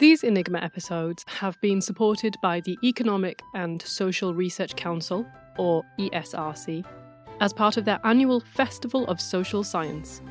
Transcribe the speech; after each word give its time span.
These 0.00 0.24
Enigma 0.24 0.60
episodes 0.60 1.26
have 1.26 1.60
been 1.60 1.82
supported 1.82 2.34
by 2.40 2.60
the 2.60 2.78
Economic 2.82 3.42
and 3.52 3.82
Social 3.82 4.32
Research 4.32 4.74
Council, 4.74 5.26
or 5.58 5.84
ESRC, 5.98 6.86
as 7.42 7.52
part 7.52 7.76
of 7.76 7.84
their 7.84 8.00
annual 8.02 8.40
Festival 8.40 9.06
of 9.08 9.20
Social 9.20 9.62
Science. 9.62 10.22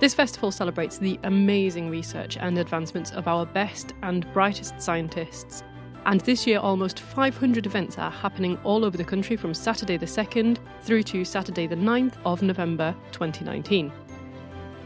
This 0.00 0.14
festival 0.14 0.50
celebrates 0.50 0.98
the 0.98 1.16
amazing 1.22 1.90
research 1.90 2.36
and 2.38 2.58
advancements 2.58 3.12
of 3.12 3.28
our 3.28 3.46
best 3.46 3.94
and 4.02 4.26
brightest 4.32 4.82
scientists. 4.82 5.62
And 6.04 6.20
this 6.22 6.44
year, 6.44 6.58
almost 6.58 6.98
500 6.98 7.66
events 7.66 7.98
are 7.98 8.10
happening 8.10 8.58
all 8.64 8.84
over 8.84 8.96
the 8.96 9.04
country 9.04 9.36
from 9.36 9.54
Saturday 9.54 9.96
the 9.96 10.06
2nd 10.06 10.58
through 10.80 11.04
to 11.04 11.24
Saturday 11.24 11.68
the 11.68 11.76
9th 11.76 12.14
of 12.24 12.42
November 12.42 12.96
2019. 13.12 13.92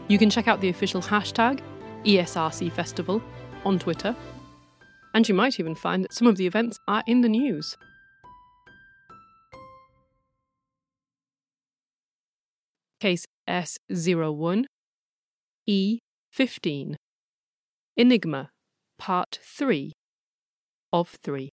You 0.07 0.19
can 0.19 0.29
check 0.29 0.47
out 0.47 0.61
the 0.61 0.69
official 0.69 1.01
hashtag 1.01 1.61
ESRC 2.05 2.71
Festival 2.71 3.23
on 3.67 3.77
Twitter, 3.77 4.15
and 5.13 5.27
you 5.27 5.35
might 5.35 5.59
even 5.59 5.75
find 5.75 6.03
that 6.05 6.13
some 6.13 6.25
of 6.25 6.37
the 6.37 6.47
events 6.47 6.79
are 6.87 7.03
in 7.05 7.19
the 7.19 7.27
news. 7.27 7.75
Case 13.01 13.25
S01 13.47 14.65
E15 15.69 16.95
Enigma 17.97 18.49
Part 18.97 19.37
3 19.43 19.91
of 20.93 21.09
3. 21.09 21.49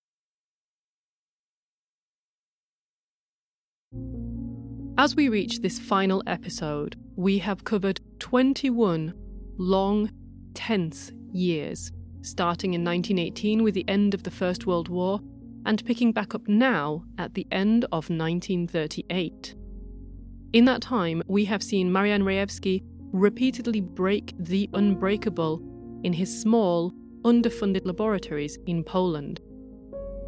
As 4.97 5.17
we 5.17 5.29
reach 5.29 5.61
this 5.61 5.81
final 5.81 6.23
episode, 6.29 6.97
we 7.17 7.39
have 7.39 7.65
covered 7.65 8.01
21 8.21 9.12
long, 9.59 10.11
tense 10.55 11.11
years, 11.33 11.91
starting 12.25 12.75
in 12.75 12.84
1918 12.84 13.62
with 13.62 13.75
the 13.75 13.89
end 13.89 14.14
of 14.14 14.22
the 14.22 14.30
First 14.30 14.67
World 14.67 14.89
War 14.89 15.20
and 15.67 15.84
picking 15.84 16.12
back 16.12 16.34
up 16.34 16.47
now 16.48 17.05
at 17.19 17.34
the 17.34 17.47
end 17.50 17.84
of 17.84 18.11
1938. 18.11 19.55
In 20.53 20.64
that 20.66 20.83
time, 20.83 21.22
we 21.27 21.44
have 21.47 21.62
seen 21.62 21.92
Marian 21.92 22.22
Rejewski 22.22 22.83
repeatedly 23.12 23.81
break 23.81 24.34
the 24.39 24.69
unbreakable 24.75 25.61
in 26.05 26.12
his 26.12 26.41
small, 26.41 26.92
underfunded 27.22 27.86
laboratories 27.86 28.59
in 28.66 28.84
Poland. 28.84 29.41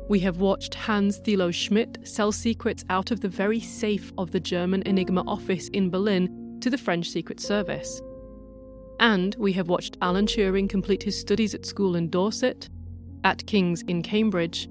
We 0.09 0.21
have 0.21 0.39
watched 0.39 0.75
Hans 0.75 1.21
Thilo 1.21 1.53
Schmidt 1.53 1.99
sell 2.07 2.31
secrets 2.31 2.85
out 2.89 3.11
of 3.11 3.21
the 3.21 3.29
very 3.29 3.61
safe 3.61 4.13
of 4.17 4.31
the 4.31 4.41
German 4.41 4.83
Enigma 4.87 5.23
office 5.27 5.69
in 5.69 5.91
Berlin 5.91 6.59
to 6.61 6.71
the 6.71 6.79
French 6.79 7.11
Secret 7.11 7.41
Service. 7.41 8.01
And 9.01 9.35
we 9.39 9.53
have 9.53 9.69
watched 9.69 9.97
Alan 10.01 10.27
Turing 10.27 10.69
complete 10.69 11.03
his 11.03 11.21
studies 11.21 11.55
at 11.55 11.67
school 11.67 11.97
in 11.97 12.09
Dorset, 12.09 12.69
at 13.25 13.47
King's 13.47 13.83
in 13.83 14.03
Cambridge, 14.03 14.69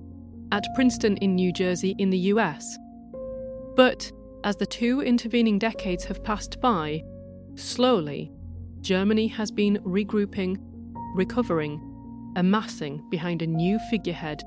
at 0.51 0.65
Princeton 0.75 1.17
in 1.17 1.35
New 1.35 1.51
Jersey 1.51 1.95
in 1.99 2.09
the 2.09 2.17
US. 2.33 2.77
But 3.75 4.11
as 4.43 4.55
the 4.55 4.65
two 4.65 5.01
intervening 5.01 5.59
decades 5.59 6.05
have 6.05 6.23
passed 6.23 6.59
by, 6.61 7.03
Slowly, 7.55 8.31
Germany 8.81 9.27
has 9.27 9.49
been 9.49 9.77
regrouping, 9.85 10.57
recovering, 11.15 11.79
amassing 12.35 13.01
behind 13.09 13.41
a 13.41 13.47
new 13.47 13.79
figurehead 13.89 14.43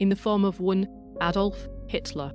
in 0.00 0.08
the 0.08 0.16
form 0.16 0.44
of 0.44 0.58
one 0.58 0.88
Adolf 1.22 1.68
Hitler. 1.86 2.32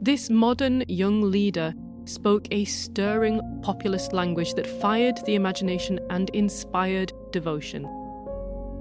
This 0.00 0.30
modern 0.30 0.84
young 0.86 1.22
leader 1.22 1.74
spoke 2.06 2.48
a 2.50 2.64
stirring 2.64 3.40
populist 3.62 4.12
language 4.12 4.54
that 4.54 4.80
fired 4.80 5.18
the 5.26 5.34
imagination 5.34 6.00
and 6.10 6.30
inspired 6.30 7.12
devotion. 7.32 7.82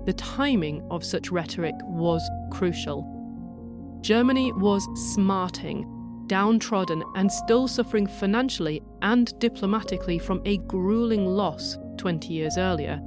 The 0.06 0.14
timing 0.14 0.86
of 0.92 1.04
such 1.04 1.32
rhetoric 1.32 1.76
was 1.84 2.22
crucial. 2.52 3.12
Germany 4.02 4.52
was 4.54 4.88
smarting 5.14 5.92
downtrodden, 6.28 7.04
and 7.16 7.32
still 7.32 7.68
suffering 7.68 8.08
financially 8.08 8.82
and 9.02 9.38
diplomatically 9.40 10.20
from 10.20 10.42
a 10.46 10.58
grueling 10.58 11.26
loss 11.26 11.78
20 11.98 12.34
years 12.34 12.58
earlier. 12.58 13.00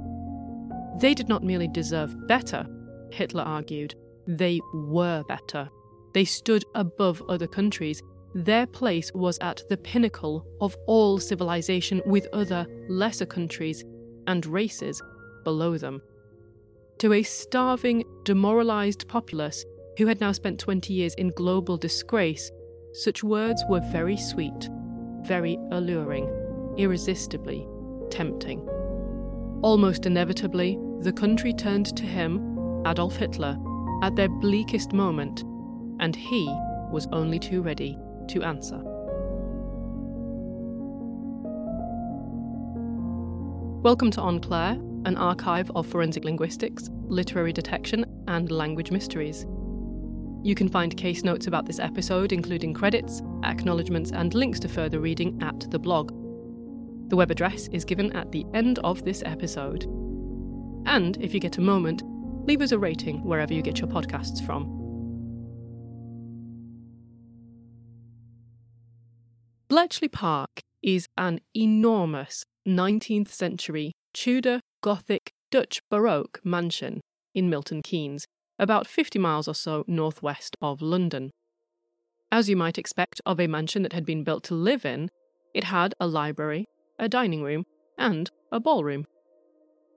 They 0.99 1.13
did 1.13 1.29
not 1.29 1.43
merely 1.43 1.67
deserve 1.67 2.15
better, 2.27 2.65
Hitler 3.11 3.43
argued, 3.43 3.95
they 4.27 4.59
were 4.73 5.23
better. 5.27 5.69
They 6.13 6.25
stood 6.25 6.63
above 6.75 7.23
other 7.29 7.47
countries. 7.47 8.01
Their 8.39 8.67
place 8.67 9.11
was 9.13 9.37
at 9.39 9.63
the 9.67 9.75
pinnacle 9.75 10.45
of 10.61 10.77
all 10.87 11.19
civilization, 11.19 12.01
with 12.05 12.25
other, 12.31 12.65
lesser 12.87 13.25
countries 13.25 13.83
and 14.27 14.45
races 14.45 15.01
below 15.43 15.77
them. 15.77 16.01
To 16.99 17.11
a 17.11 17.21
starving, 17.21 18.05
demoralized 18.23 19.09
populace 19.09 19.65
who 19.97 20.05
had 20.05 20.21
now 20.21 20.31
spent 20.31 20.57
20 20.57 20.93
years 20.93 21.13
in 21.15 21.31
global 21.31 21.75
disgrace, 21.75 22.49
such 22.93 23.25
words 23.25 23.61
were 23.67 23.81
very 23.91 24.15
sweet, 24.15 24.69
very 25.23 25.57
alluring, 25.71 26.29
irresistibly 26.77 27.67
tempting. 28.09 28.61
Almost 29.63 30.05
inevitably, 30.05 30.79
the 31.01 31.11
country 31.11 31.51
turned 31.51 31.93
to 31.97 32.03
him, 32.03 32.85
Adolf 32.87 33.17
Hitler, 33.17 33.57
at 34.01 34.15
their 34.15 34.29
bleakest 34.29 34.93
moment, 34.93 35.43
and 35.99 36.15
he 36.15 36.45
was 36.89 37.05
only 37.11 37.37
too 37.37 37.61
ready 37.61 37.97
to 38.29 38.43
answer. 38.43 38.79
Welcome 43.81 44.11
to 44.11 44.21
En 44.21 44.39
Clair, 44.39 44.71
an 45.05 45.15
archive 45.17 45.71
of 45.75 45.87
forensic 45.87 46.25
linguistics, 46.25 46.89
literary 47.07 47.53
detection, 47.53 48.05
and 48.27 48.51
language 48.51 48.91
mysteries. 48.91 49.45
You 50.43 50.53
can 50.55 50.69
find 50.69 50.95
case 50.95 51.23
notes 51.23 51.47
about 51.47 51.65
this 51.65 51.79
episode, 51.79 52.31
including 52.31 52.73
credits, 52.73 53.21
acknowledgements, 53.43 54.11
and 54.11 54.33
links 54.33 54.59
to 54.61 54.69
further 54.69 54.99
reading 54.99 55.41
at 55.41 55.69
the 55.71 55.79
blog. 55.79 56.11
The 57.09 57.15
web 57.15 57.31
address 57.31 57.67
is 57.69 57.83
given 57.83 58.11
at 58.15 58.31
the 58.31 58.45
end 58.53 58.79
of 58.79 59.03
this 59.03 59.23
episode. 59.25 59.83
And 60.85 61.17
if 61.21 61.33
you 61.33 61.39
get 61.39 61.57
a 61.57 61.61
moment, 61.61 62.03
leave 62.47 62.61
us 62.61 62.71
a 62.71 62.79
rating 62.79 63.23
wherever 63.23 63.53
you 63.53 63.61
get 63.61 63.79
your 63.79 63.89
podcasts 63.89 64.45
from. 64.45 64.78
Bletchley 69.69 70.07
Park 70.07 70.61
is 70.81 71.07
an 71.15 71.41
enormous 71.55 72.43
19th 72.67 73.27
century 73.27 73.91
Tudor 74.15 74.61
Gothic 74.81 75.31
Dutch 75.51 75.79
Baroque 75.91 76.39
mansion 76.43 77.01
in 77.35 77.51
Milton 77.51 77.83
Keynes 77.83 78.25
about 78.57 78.87
50 78.87 79.19
miles 79.19 79.47
or 79.47 79.53
so 79.53 79.85
northwest 79.85 80.57
of 80.59 80.81
London. 80.81 81.29
As 82.31 82.49
you 82.49 82.55
might 82.55 82.79
expect 82.79 83.21
of 83.27 83.39
a 83.39 83.45
mansion 83.45 83.83
that 83.83 83.93
had 83.93 84.07
been 84.07 84.23
built 84.23 84.43
to 84.45 84.55
live 84.55 84.85
in, 84.85 85.07
it 85.53 85.65
had 85.65 85.93
a 85.99 86.07
library, 86.07 86.65
a 86.97 87.07
dining 87.07 87.43
room, 87.43 87.63
and 87.95 88.31
a 88.51 88.59
ballroom. 88.59 89.05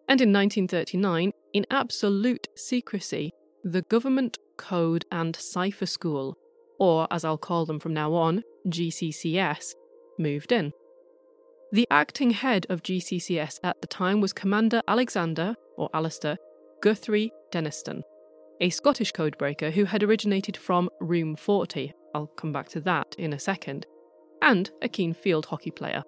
And 0.06 0.20
in 0.20 0.34
1939, 0.34 1.32
in 1.54 1.66
absolute 1.70 2.46
secrecy, 2.56 3.30
the 3.64 3.80
Government 3.80 4.36
Code 4.58 5.06
and 5.10 5.34
Cipher 5.34 5.86
School, 5.86 6.36
or 6.78 7.08
as 7.10 7.24
I'll 7.24 7.38
call 7.38 7.64
them 7.64 7.80
from 7.80 7.94
now 7.94 8.12
on, 8.12 8.42
GCCS, 8.66 9.74
moved 10.18 10.52
in. 10.52 10.72
The 11.72 11.86
acting 11.90 12.32
head 12.32 12.66
of 12.68 12.82
GCCS 12.82 13.60
at 13.62 13.80
the 13.80 13.86
time 13.86 14.20
was 14.20 14.32
Commander 14.32 14.82
Alexander, 14.86 15.56
or 15.76 15.88
Alastair, 15.94 16.36
Guthrie 16.82 17.32
Denniston 17.50 18.02
a 18.62 18.70
Scottish 18.70 19.12
codebreaker 19.12 19.72
who 19.72 19.84
had 19.84 20.04
originated 20.04 20.56
from 20.56 20.88
Room 21.00 21.34
40, 21.34 21.92
I'll 22.14 22.28
come 22.28 22.52
back 22.52 22.68
to 22.70 22.80
that 22.82 23.16
in 23.18 23.32
a 23.32 23.38
second, 23.38 23.86
and 24.40 24.70
a 24.80 24.88
keen 24.88 25.12
field 25.12 25.46
hockey 25.46 25.72
player. 25.72 26.04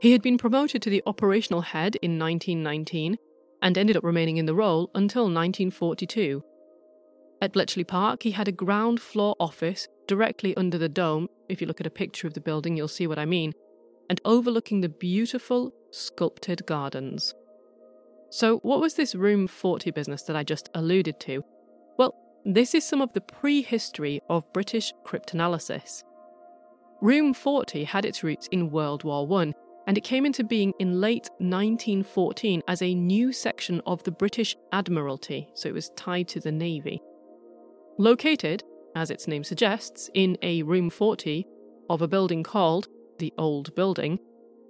He 0.00 0.12
had 0.12 0.22
been 0.22 0.38
promoted 0.38 0.80
to 0.80 0.90
the 0.90 1.02
operational 1.04 1.60
head 1.60 1.96
in 1.96 2.18
1919 2.18 3.18
and 3.60 3.76
ended 3.76 3.94
up 3.98 4.04
remaining 4.04 4.38
in 4.38 4.46
the 4.46 4.54
role 4.54 4.90
until 4.94 5.24
1942. 5.24 6.42
At 7.42 7.52
Bletchley 7.52 7.84
Park, 7.84 8.22
he 8.22 8.30
had 8.30 8.48
a 8.48 8.52
ground 8.52 8.98
floor 8.98 9.36
office 9.38 9.86
directly 10.10 10.56
under 10.56 10.76
the 10.76 10.88
dome. 10.88 11.28
If 11.48 11.60
you 11.60 11.68
look 11.68 11.80
at 11.80 11.86
a 11.86 11.98
picture 12.02 12.26
of 12.26 12.34
the 12.34 12.40
building, 12.40 12.76
you'll 12.76 12.88
see 12.88 13.06
what 13.06 13.18
I 13.18 13.26
mean, 13.26 13.52
and 14.08 14.20
overlooking 14.24 14.80
the 14.80 14.88
beautiful 14.88 15.72
sculpted 15.92 16.66
gardens. 16.66 17.32
So, 18.28 18.58
what 18.58 18.80
was 18.80 18.94
this 18.94 19.14
Room 19.14 19.46
40 19.46 19.92
business 19.92 20.22
that 20.24 20.34
I 20.34 20.42
just 20.42 20.68
alluded 20.74 21.20
to? 21.20 21.44
Well, 21.96 22.16
this 22.44 22.74
is 22.74 22.84
some 22.84 23.00
of 23.00 23.12
the 23.12 23.20
prehistory 23.20 24.20
of 24.28 24.52
British 24.52 24.92
cryptanalysis. 25.06 26.02
Room 27.00 27.32
40 27.32 27.84
had 27.84 28.04
its 28.04 28.24
roots 28.24 28.48
in 28.50 28.72
World 28.72 29.04
War 29.04 29.32
I, 29.40 29.52
and 29.86 29.96
it 29.96 30.02
came 30.02 30.26
into 30.26 30.42
being 30.42 30.72
in 30.80 31.00
late 31.00 31.30
1914 31.38 32.62
as 32.66 32.82
a 32.82 32.94
new 32.96 33.32
section 33.32 33.80
of 33.86 34.02
the 34.02 34.10
British 34.10 34.56
Admiralty, 34.72 35.50
so 35.54 35.68
it 35.68 35.74
was 35.74 35.90
tied 35.90 36.26
to 36.28 36.40
the 36.40 36.50
Navy. 36.50 37.00
Located, 37.96 38.64
as 38.94 39.10
its 39.10 39.28
name 39.28 39.44
suggests, 39.44 40.10
in 40.14 40.36
a 40.42 40.62
Room 40.62 40.90
40 40.90 41.46
of 41.88 42.02
a 42.02 42.08
building 42.08 42.42
called 42.42 42.88
the 43.18 43.32
Old 43.38 43.74
Building, 43.74 44.18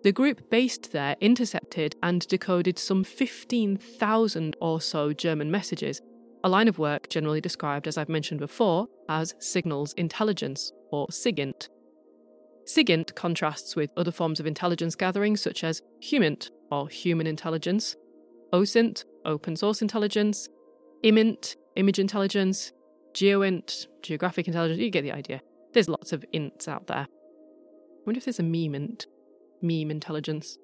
The 0.02 0.12
group 0.12 0.48
based 0.50 0.92
there 0.92 1.16
intercepted 1.20 1.94
and 2.02 2.26
decoded 2.26 2.78
some 2.78 3.04
15,000 3.04 4.56
or 4.60 4.80
so 4.80 5.12
German 5.12 5.50
messages, 5.50 6.00
a 6.42 6.48
line 6.48 6.68
of 6.68 6.78
work 6.78 7.08
generally 7.10 7.40
described, 7.40 7.86
as 7.86 7.98
I've 7.98 8.08
mentioned 8.08 8.40
before, 8.40 8.86
as 9.08 9.34
signals 9.38 9.92
intelligence, 9.94 10.72
or 10.90 11.08
SIGINT. 11.10 11.68
SIGINT 12.64 13.14
contrasts 13.14 13.76
with 13.76 13.90
other 13.96 14.12
forms 14.12 14.40
of 14.40 14.46
intelligence 14.46 14.94
gathering, 14.94 15.36
such 15.36 15.62
as 15.64 15.82
HUMINT, 16.00 16.50
or 16.70 16.88
human 16.88 17.26
intelligence, 17.26 17.96
OSINT, 18.52 19.04
open 19.24 19.54
source 19.56 19.82
intelligence, 19.82 20.48
IMINT, 21.04 21.56
image 21.76 21.98
intelligence, 21.98 22.72
GeoINT, 23.14 23.86
geographic 24.02 24.46
intelligence, 24.46 24.80
you 24.80 24.90
get 24.90 25.02
the 25.02 25.12
idea. 25.12 25.40
There's 25.72 25.88
lots 25.88 26.12
of 26.12 26.24
ints 26.34 26.68
out 26.68 26.86
there. 26.86 27.06
I 27.06 28.02
wonder 28.06 28.18
if 28.18 28.24
there's 28.24 28.38
a 28.38 28.42
meme 28.42 28.74
int, 28.74 29.06
meme 29.62 29.90
intelligence. 29.90 30.58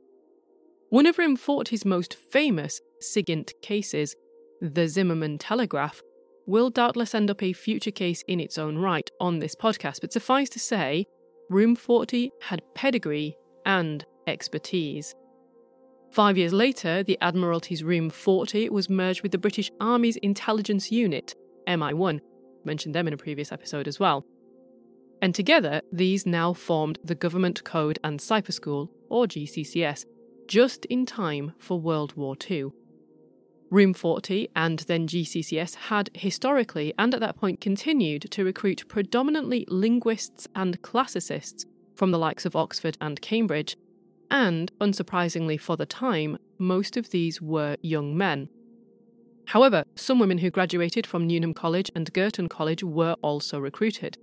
One 0.88 1.06
of 1.06 1.16
40's 1.16 1.84
most 1.84 2.14
famous 2.14 2.81
SIGINT 3.02 3.52
cases, 3.62 4.14
the 4.60 4.88
Zimmermann 4.88 5.38
Telegraph, 5.38 6.00
will 6.46 6.70
doubtless 6.70 7.14
end 7.14 7.31
up 7.31 7.43
a 7.43 7.52
future 7.52 7.90
case 7.90 8.22
in 8.28 8.40
its 8.40 8.56
own 8.56 8.78
right 8.78 9.10
on 9.20 9.40
this 9.40 9.54
podcast, 9.56 10.00
but 10.00 10.12
suffice 10.12 10.48
to 10.50 10.58
say, 10.58 11.06
Room 11.50 11.76
40 11.76 12.31
had 12.43 12.62
pedigree 12.75 13.37
and 13.64 14.04
expertise. 14.26 15.14
Five 16.12 16.38
years 16.38 16.52
later, 16.52 17.02
the 17.02 17.19
Admiralty's 17.20 17.82
Room 17.82 18.10
40 18.10 18.70
was 18.70 18.88
merged 18.88 19.22
with 19.22 19.32
the 19.32 19.38
British 19.38 19.70
Army's 19.81 20.16
Intelligence 20.16 20.90
Unit, 20.90 21.34
MI1. 21.69 22.20
Mentioned 22.66 22.94
them 22.94 23.06
in 23.06 23.14
a 23.14 23.16
previous 23.16 23.52
episode 23.52 23.88
as 23.88 23.98
well. 23.98 24.26
And 25.22 25.34
together, 25.34 25.80
these 25.90 26.26
now 26.26 26.52
formed 26.52 26.98
the 27.02 27.14
Government 27.14 27.64
Code 27.64 27.98
and 28.04 28.20
Cipher 28.20 28.52
School, 28.52 28.90
or 29.08 29.26
GCCS, 29.26 30.04
just 30.48 30.84
in 30.86 31.06
time 31.06 31.52
for 31.58 31.80
World 31.80 32.14
War 32.16 32.36
II. 32.50 32.66
Room 33.70 33.94
40 33.94 34.48
and 34.54 34.80
then 34.80 35.08
GCCS 35.08 35.74
had 35.74 36.10
historically 36.14 36.92
and 36.98 37.14
at 37.14 37.20
that 37.20 37.36
point 37.36 37.60
continued 37.60 38.30
to 38.30 38.44
recruit 38.44 38.86
predominantly 38.88 39.64
linguists 39.69 40.46
and 40.54 40.80
classicists 40.82 41.64
from 41.96 42.10
the 42.10 42.19
likes 42.19 42.44
of 42.44 42.54
Oxford 42.54 42.96
and 43.00 43.20
Cambridge, 43.20 43.76
and, 44.30 44.70
unsurprisingly 44.80 45.58
for 45.58 45.76
the 45.76 45.86
time, 45.86 46.36
most 46.58 46.96
of 46.96 47.10
these 47.10 47.40
were 47.40 47.76
young 47.80 48.16
men. 48.16 48.48
However, 49.46 49.84
some 49.94 50.19
women 50.19 50.38
who 50.38 50.50
graduated 50.50 51.06
from 51.06 51.26
Newnham 51.26 51.54
College 51.54 51.90
and 51.94 52.12
Girton 52.12 52.48
College 52.48 52.82
were 52.82 53.16
also 53.22 53.58
recruited. 53.58 54.19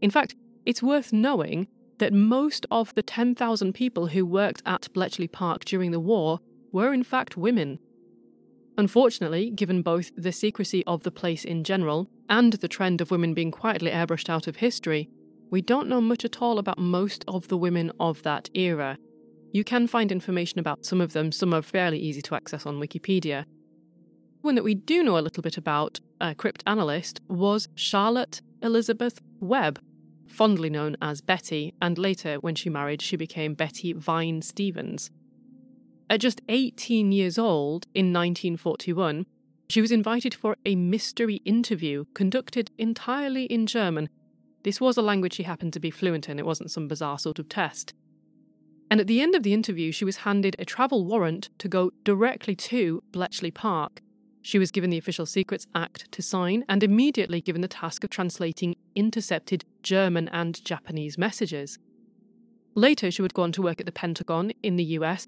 In 0.00 0.10
fact, 0.10 0.34
it's 0.66 0.82
worth 0.82 1.12
knowing 1.12 1.68
that 1.98 2.12
most 2.12 2.66
of 2.70 2.94
the 2.94 3.02
10,000 3.02 3.72
people 3.72 4.08
who 4.08 4.26
worked 4.26 4.62
at 4.66 4.92
Bletchley 4.92 5.28
Park 5.28 5.64
during 5.64 5.92
the 5.92 6.00
war 6.00 6.40
were 6.72 6.92
in 6.92 7.02
fact 7.02 7.36
women. 7.36 7.78
Unfortunately, 8.76 9.50
given 9.50 9.80
both 9.80 10.10
the 10.14 10.32
secrecy 10.32 10.84
of 10.86 11.02
the 11.02 11.10
place 11.10 11.44
in 11.44 11.64
general 11.64 12.10
and 12.28 12.52
the 12.54 12.68
trend 12.68 13.00
of 13.00 13.10
women 13.10 13.32
being 13.32 13.50
quietly 13.50 13.90
airbrushed 13.90 14.28
out 14.28 14.46
of 14.46 14.56
history, 14.56 15.08
we 15.50 15.62
don't 15.62 15.88
know 15.88 16.02
much 16.02 16.24
at 16.24 16.42
all 16.42 16.58
about 16.58 16.78
most 16.78 17.24
of 17.26 17.48
the 17.48 17.56
women 17.56 17.90
of 17.98 18.22
that 18.24 18.50
era. 18.52 18.98
You 19.52 19.64
can 19.64 19.86
find 19.86 20.12
information 20.12 20.58
about 20.58 20.84
some 20.84 21.00
of 21.00 21.14
them, 21.14 21.32
some 21.32 21.54
are 21.54 21.62
fairly 21.62 21.98
easy 21.98 22.20
to 22.22 22.34
access 22.34 22.66
on 22.66 22.78
Wikipedia. 22.78 23.46
One 24.46 24.54
that 24.54 24.62
we 24.62 24.76
do 24.76 25.02
know 25.02 25.18
a 25.18 25.26
little 25.26 25.42
bit 25.42 25.56
about, 25.56 25.98
a 26.20 26.32
cryptanalyst, 26.32 27.18
was 27.26 27.68
Charlotte 27.74 28.42
Elizabeth 28.62 29.20
Webb, 29.40 29.80
fondly 30.28 30.70
known 30.70 30.96
as 31.02 31.20
Betty, 31.20 31.74
and 31.82 31.98
later, 31.98 32.36
when 32.36 32.54
she 32.54 32.70
married, 32.70 33.02
she 33.02 33.16
became 33.16 33.54
Betty 33.54 33.92
Vine 33.92 34.42
Stephens. 34.42 35.10
At 36.08 36.20
just 36.20 36.42
18 36.48 37.10
years 37.10 37.38
old, 37.38 37.88
in 37.92 38.12
1941, 38.12 39.26
she 39.68 39.80
was 39.80 39.90
invited 39.90 40.32
for 40.32 40.54
a 40.64 40.76
mystery 40.76 41.42
interview 41.44 42.04
conducted 42.14 42.70
entirely 42.78 43.46
in 43.46 43.66
German. 43.66 44.08
This 44.62 44.80
was 44.80 44.96
a 44.96 45.02
language 45.02 45.34
she 45.34 45.42
happened 45.42 45.72
to 45.72 45.80
be 45.80 45.90
fluent 45.90 46.28
in, 46.28 46.38
it 46.38 46.46
wasn't 46.46 46.70
some 46.70 46.86
bizarre 46.86 47.18
sort 47.18 47.40
of 47.40 47.48
test. 47.48 47.94
And 48.92 49.00
at 49.00 49.08
the 49.08 49.20
end 49.20 49.34
of 49.34 49.42
the 49.42 49.54
interview, 49.54 49.90
she 49.90 50.04
was 50.04 50.18
handed 50.18 50.54
a 50.60 50.64
travel 50.64 51.04
warrant 51.04 51.50
to 51.58 51.66
go 51.66 51.90
directly 52.04 52.54
to 52.54 53.02
Bletchley 53.10 53.50
Park. 53.50 54.02
She 54.46 54.60
was 54.60 54.70
given 54.70 54.90
the 54.90 54.98
Official 54.98 55.26
Secrets 55.26 55.66
Act 55.74 56.12
to 56.12 56.22
sign 56.22 56.64
and 56.68 56.84
immediately 56.84 57.40
given 57.40 57.62
the 57.62 57.66
task 57.66 58.04
of 58.04 58.10
translating 58.10 58.76
intercepted 58.94 59.64
German 59.82 60.28
and 60.28 60.64
Japanese 60.64 61.18
messages. 61.18 61.80
Later, 62.76 63.10
she 63.10 63.22
would 63.22 63.34
go 63.34 63.42
on 63.42 63.50
to 63.50 63.62
work 63.62 63.80
at 63.80 63.86
the 63.86 63.92
Pentagon 63.92 64.52
in 64.62 64.76
the 64.76 64.84
US, 65.00 65.26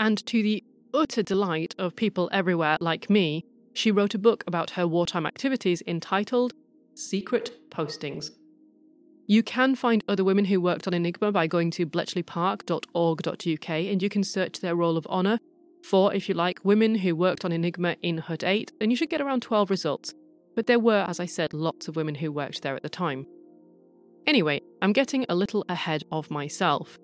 and 0.00 0.24
to 0.24 0.42
the 0.42 0.64
utter 0.94 1.22
delight 1.22 1.74
of 1.78 1.94
people 1.94 2.30
everywhere 2.32 2.78
like 2.80 3.10
me, 3.10 3.44
she 3.74 3.90
wrote 3.90 4.14
a 4.14 4.18
book 4.18 4.42
about 4.46 4.70
her 4.70 4.86
wartime 4.86 5.26
activities 5.26 5.82
entitled 5.86 6.54
Secret 6.94 7.70
Postings. 7.70 8.30
You 9.26 9.42
can 9.42 9.74
find 9.74 10.02
other 10.08 10.24
women 10.24 10.46
who 10.46 10.58
worked 10.58 10.86
on 10.86 10.94
Enigma 10.94 11.32
by 11.32 11.46
going 11.46 11.70
to 11.72 11.84
bletchleypark.org.uk 11.84 13.68
and 13.68 14.02
you 14.02 14.08
can 14.08 14.24
search 14.24 14.60
their 14.60 14.74
roll 14.74 14.96
of 14.96 15.06
honour 15.08 15.38
for, 15.84 16.14
if 16.14 16.28
you 16.28 16.34
like, 16.34 16.64
women 16.64 16.96
who 16.96 17.14
worked 17.14 17.44
on 17.44 17.52
Enigma 17.52 17.96
in 18.02 18.18
HUT 18.18 18.42
8, 18.42 18.72
and 18.80 18.90
you 18.90 18.96
should 18.96 19.10
get 19.10 19.20
around 19.20 19.42
12 19.42 19.68
results. 19.68 20.14
But 20.56 20.66
there 20.66 20.78
were, 20.78 21.04
as 21.06 21.20
I 21.20 21.26
said, 21.26 21.52
lots 21.52 21.88
of 21.88 21.96
women 21.96 22.14
who 22.16 22.32
worked 22.32 22.62
there 22.62 22.74
at 22.74 22.82
the 22.82 22.88
time. 22.88 23.26
Anyway, 24.26 24.62
I'm 24.80 24.94
getting 24.94 25.26
a 25.28 25.34
little 25.34 25.64
ahead 25.68 26.02
of 26.10 26.30
myself. 26.30 26.98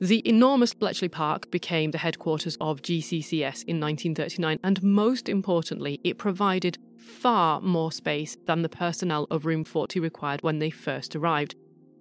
The 0.00 0.22
enormous 0.28 0.74
Bletchley 0.74 1.08
Park 1.08 1.50
became 1.50 1.90
the 1.90 1.98
headquarters 1.98 2.56
of 2.60 2.82
GCCS 2.82 3.64
in 3.64 3.80
1939, 3.80 4.60
and 4.62 4.82
most 4.82 5.28
importantly, 5.28 5.98
it 6.04 6.18
provided 6.18 6.78
far 6.96 7.60
more 7.60 7.90
space 7.90 8.36
than 8.44 8.60
the 8.62 8.68
personnel 8.68 9.26
of 9.30 9.46
Room 9.46 9.64
40 9.64 9.98
required 9.98 10.42
when 10.42 10.58
they 10.58 10.70
first 10.70 11.16
arrived. 11.16 11.56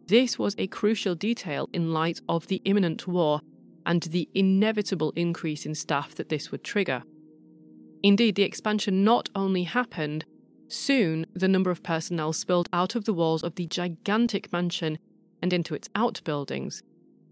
This 0.07 0.37
was 0.37 0.53
a 0.57 0.67
crucial 0.67 1.15
detail 1.15 1.69
in 1.71 1.93
light 1.93 2.19
of 2.27 2.47
the 2.47 2.61
imminent 2.65 3.07
war 3.07 3.41
and 3.87 4.03
the 4.03 4.29
inevitable 4.35 5.13
increase 5.15 5.65
in 5.65 5.73
staff 5.73 6.13
that 6.15 6.29
this 6.29 6.51
would 6.51 6.63
trigger. 6.63 7.01
Indeed, 8.03 8.35
the 8.35 8.43
expansion 8.43 9.03
not 9.03 9.29
only 9.33 9.63
happened, 9.63 10.25
soon 10.67 11.25
the 11.33 11.47
number 11.47 11.71
of 11.71 11.81
personnel 11.81 12.33
spilled 12.33 12.69
out 12.73 12.95
of 12.95 13.05
the 13.05 13.13
walls 13.13 13.41
of 13.41 13.55
the 13.55 13.65
gigantic 13.65 14.51
mansion 14.51 14.99
and 15.41 15.53
into 15.53 15.73
its 15.73 15.89
outbuildings. 15.95 16.83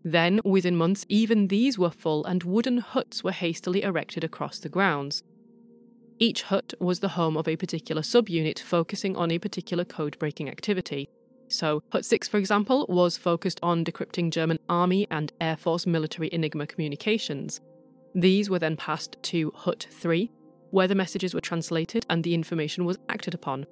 Then, 0.04 0.40
within 0.46 0.76
months, 0.76 1.06
even 1.10 1.50
these 1.50 1.78
were 1.78 1.92
full 1.92 2.24
and 2.26 2.44
wooden 2.44 2.78
huts 2.78 3.24
were 3.24 3.32
hastily 3.32 3.84
erected 3.84 4.24
across 4.24 4.60
the 4.60 4.70
grounds. 4.70 5.24
Each 6.20 6.44
hut 6.44 6.74
was 6.80 7.02
the 7.02 7.10
home 7.10 7.36
of 7.36 7.48
a 7.48 7.58
particular 7.58 8.02
subunit 8.02 8.60
focusing 8.60 9.18
on 9.18 9.32
a 9.32 9.40
particular 9.40 9.84
code 9.84 10.18
breaking 10.20 10.50
activity, 10.50 11.10
so, 11.48 11.84
Hut 11.92 12.06
6, 12.06 12.28
for 12.28 12.38
example, 12.38 12.86
was 12.90 13.18
focused 13.18 13.60
on 13.62 13.86
decrypting 13.86 14.32
German 14.32 14.60
Army 14.68 15.08
and 15.12 15.32
Air 15.40 15.56
Force 15.56 15.86
military 15.86 16.30
Enigma 16.32 16.68
communications. 16.68 17.62
These 18.14 18.50
were 18.50 18.60
then 18.60 18.78
passed 18.78 19.18
to 19.24 19.52
Hut 19.56 19.88
3, 19.92 20.32
where 20.72 20.88
the 20.88 20.96
messages 20.96 21.34
were 21.34 21.42
translated 21.42 22.06
and 22.10 22.24
the 22.24 22.34
information 22.34 22.86
was 22.86 22.98
acted 23.10 23.34
upon. 23.34 23.66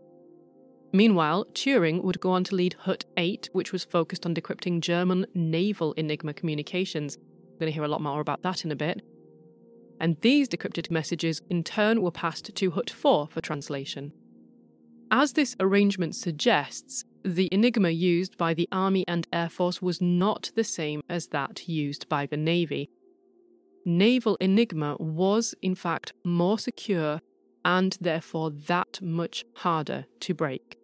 Meanwhile, 0.91 1.45
Turing 1.53 2.03
would 2.03 2.19
go 2.19 2.31
on 2.31 2.43
to 2.45 2.55
lead 2.55 2.75
Hut 2.81 3.05
8, 3.17 3.49
which 3.53 3.71
was 3.71 3.83
focused 3.83 4.25
on 4.25 4.35
decrypting 4.35 4.79
German 4.79 5.25
naval 5.33 5.93
Enigma 5.93 6.33
communications. 6.33 7.17
We're 7.53 7.59
going 7.59 7.71
to 7.71 7.73
hear 7.73 7.83
a 7.83 7.87
lot 7.87 8.01
more 8.01 8.19
about 8.19 8.43
that 8.43 8.63
in 8.63 8.71
a 8.71 8.75
bit. 8.75 9.01
And 9.99 10.17
these 10.21 10.47
decrypted 10.47 10.91
messages 10.91 11.41
in 11.49 11.63
turn 11.63 12.01
were 12.01 12.11
passed 12.11 12.53
to 12.53 12.71
Hut 12.71 12.91
4 12.91 13.27
for 13.27 13.41
translation. 13.41 14.11
As 15.09 15.33
this 15.33 15.55
arrangement 15.59 16.15
suggests, 16.15 17.05
the 17.23 17.49
Enigma 17.51 17.89
used 17.89 18.37
by 18.37 18.53
the 18.53 18.67
Army 18.71 19.05
and 19.07 19.27
Air 19.31 19.49
Force 19.49 19.81
was 19.81 20.01
not 20.01 20.51
the 20.55 20.63
same 20.63 21.01
as 21.09 21.27
that 21.27 21.67
used 21.67 22.09
by 22.09 22.25
the 22.25 22.37
Navy. 22.37 22.89
Naval 23.85 24.35
Enigma 24.39 24.95
was, 24.99 25.55
in 25.61 25.75
fact, 25.75 26.13
more 26.23 26.59
secure 26.59 27.21
and 27.65 27.97
therefore 28.01 28.49
that 28.49 29.01
much 29.01 29.45
harder 29.57 30.05
to 30.19 30.33
break. 30.33 30.77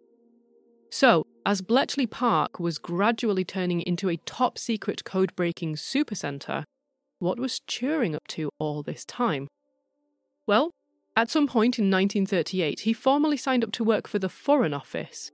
So, 0.90 1.26
as 1.46 1.62
Bletchley 1.62 2.06
Park 2.06 2.58
was 2.58 2.78
gradually 2.78 3.44
turning 3.44 3.80
into 3.82 4.08
a 4.08 4.16
top 4.18 4.58
secret 4.58 5.04
code 5.04 5.34
breaking 5.36 5.76
supercentre, 5.76 6.64
what 7.18 7.38
was 7.38 7.60
Turing 7.68 8.14
up 8.14 8.26
to 8.28 8.50
all 8.58 8.82
this 8.82 9.04
time? 9.04 9.46
Well, 10.46 10.70
at 11.16 11.30
some 11.30 11.46
point 11.46 11.78
in 11.78 11.90
1938, 11.90 12.80
he 12.80 12.92
formally 12.92 13.36
signed 13.36 13.62
up 13.62 13.72
to 13.72 13.84
work 13.84 14.08
for 14.08 14.18
the 14.18 14.28
Foreign 14.28 14.74
Office, 14.74 15.30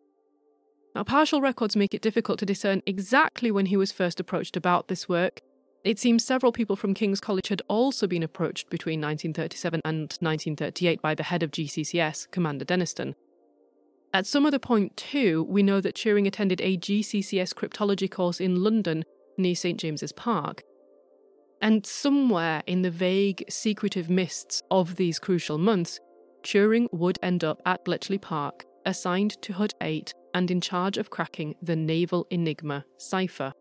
now, 0.97 1.05
partial 1.05 1.43
records 1.43 1.77
make 1.77 1.93
it 1.93 2.01
difficult 2.01 2.39
to 2.39 2.47
discern 2.47 2.81
exactly 2.87 3.51
when 3.51 3.67
he 3.67 3.77
was 3.77 3.93
first 3.93 4.19
approached 4.19 4.57
about 4.57 4.89
this 4.89 5.07
work. 5.07 5.43
It 5.85 5.99
seems 5.99 6.25
several 6.25 6.53
people 6.53 6.75
from 6.75 6.95
King's 6.95 7.21
College 7.21 7.49
had 7.49 7.61
also 7.69 8.07
been 8.07 8.23
approached 8.23 8.71
between 8.71 9.03
1937 9.03 9.83
and 9.85 10.17
1938 10.21 11.03
by 11.03 11.15
the 11.15 11.25
head 11.25 11.43
of 11.43 11.51
GCCS, 11.51 12.31
Commander 12.31 12.65
Denniston. 12.65 13.15
At 14.15 14.27
some 14.27 14.47
other 14.47 14.59
point, 14.59 14.97
too, 14.97 15.45
we 15.45 15.63
know 15.63 15.83
that 15.83 15.95
Turing 15.95 16.27
attended 16.27 16.63
a 16.63 16.79
GCCS 16.79 17.53
cryptology 17.53 18.11
course 18.11 18.41
in 18.41 18.65
London 18.65 19.05
near 19.37 19.55
St 19.55 19.79
James's 19.79 20.13
Park. 20.13 20.63
And 21.61 21.85
somewhere 21.85 22.63
in 22.67 22.81
the 22.81 22.91
vague, 22.91 23.45
secretive 23.51 24.09
mists 24.09 24.63
of 24.71 24.97
these 24.97 25.19
crucial 25.19 25.59
months, 25.59 26.01
Turing 26.43 26.89
would 26.91 27.19
end 27.23 27.45
up 27.45 27.61
at 27.67 27.85
Bletchley 27.85 28.17
Park, 28.17 28.65
assigned 28.87 29.43
to 29.43 29.53
Hut 29.53 29.75
8 29.83 30.15
and 30.37 30.51
in 30.51 30.61
charge 30.61 30.99
of 30.99 31.09
cracking 31.09 31.55
the 31.63 31.75
Naval 31.75 32.27
Enigma 32.31 32.85
cipher. 32.99 33.55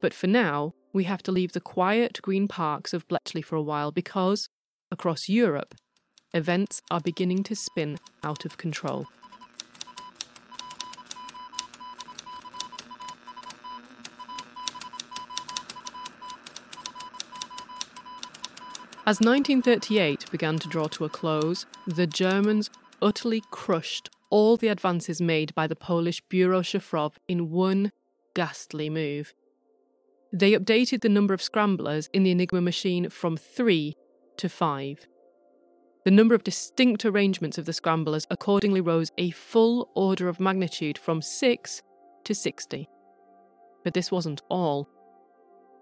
But 0.00 0.14
for 0.14 0.26
now, 0.26 0.72
we 0.94 1.04
have 1.04 1.22
to 1.24 1.30
leave 1.30 1.52
the 1.52 1.60
quiet 1.60 2.22
green 2.22 2.48
parks 2.48 2.94
of 2.94 3.06
Bletchley 3.06 3.42
for 3.42 3.56
a 3.56 3.62
while 3.62 3.92
because, 3.92 4.48
across 4.90 5.28
Europe, 5.28 5.74
events 6.32 6.80
are 6.90 7.00
beginning 7.00 7.42
to 7.42 7.54
spin 7.54 7.98
out 8.22 8.46
of 8.46 8.56
control. 8.56 9.04
As 19.06 19.20
1938 19.20 20.30
began 20.30 20.58
to 20.60 20.68
draw 20.68 20.86
to 20.86 21.04
a 21.04 21.10
close, 21.10 21.66
the 21.86 22.06
Germans 22.06 22.70
utterly 23.02 23.42
crushed 23.50 24.08
all 24.30 24.56
the 24.56 24.68
advances 24.68 25.20
made 25.20 25.54
by 25.54 25.66
the 25.66 25.76
Polish 25.76 26.22
Biuro 26.30 26.60
Szyfrów 26.60 27.14
in 27.28 27.50
one 27.50 27.92
ghastly 28.34 28.90
move. 28.90 29.34
They 30.32 30.52
updated 30.52 31.02
the 31.02 31.08
number 31.08 31.32
of 31.32 31.42
scramblers 31.42 32.08
in 32.12 32.24
the 32.24 32.32
Enigma 32.32 32.60
machine 32.60 33.08
from 33.08 33.36
three 33.36 33.96
to 34.36 34.48
five. 34.48 35.06
The 36.04 36.10
number 36.10 36.34
of 36.34 36.44
distinct 36.44 37.04
arrangements 37.04 37.56
of 37.56 37.64
the 37.64 37.72
scramblers 37.72 38.26
accordingly 38.30 38.80
rose 38.80 39.10
a 39.16 39.30
full 39.30 39.90
order 39.94 40.28
of 40.28 40.40
magnitude 40.40 40.98
from 40.98 41.22
6 41.22 41.82
to 42.24 42.34
60. 42.34 42.88
But 43.84 43.94
this 43.94 44.10
wasn't 44.10 44.42
all. 44.50 44.88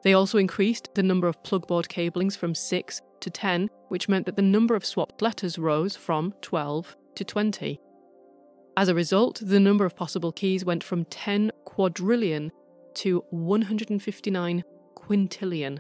They 0.04 0.12
also 0.12 0.38
increased 0.38 0.90
the 0.94 1.02
number 1.02 1.28
of 1.28 1.42
plugboard 1.42 1.88
cablings 1.88 2.36
from 2.36 2.54
6 2.54 3.00
to 3.20 3.30
10, 3.30 3.70
which 3.88 4.08
meant 4.08 4.26
that 4.26 4.36
the 4.36 4.42
number 4.42 4.74
of 4.74 4.84
swapped 4.84 5.22
letters 5.22 5.58
rose 5.58 5.96
from 5.96 6.34
12 6.42 6.96
to 7.16 7.24
20. 7.24 7.80
As 8.76 8.88
a 8.88 8.94
result, 8.94 9.40
the 9.44 9.60
number 9.60 9.84
of 9.84 9.96
possible 9.96 10.32
keys 10.32 10.64
went 10.64 10.82
from 10.82 11.04
10 11.06 11.52
quadrillion 11.64 12.50
to 12.94 13.24
159 13.30 14.64
quintillion. 14.94 15.78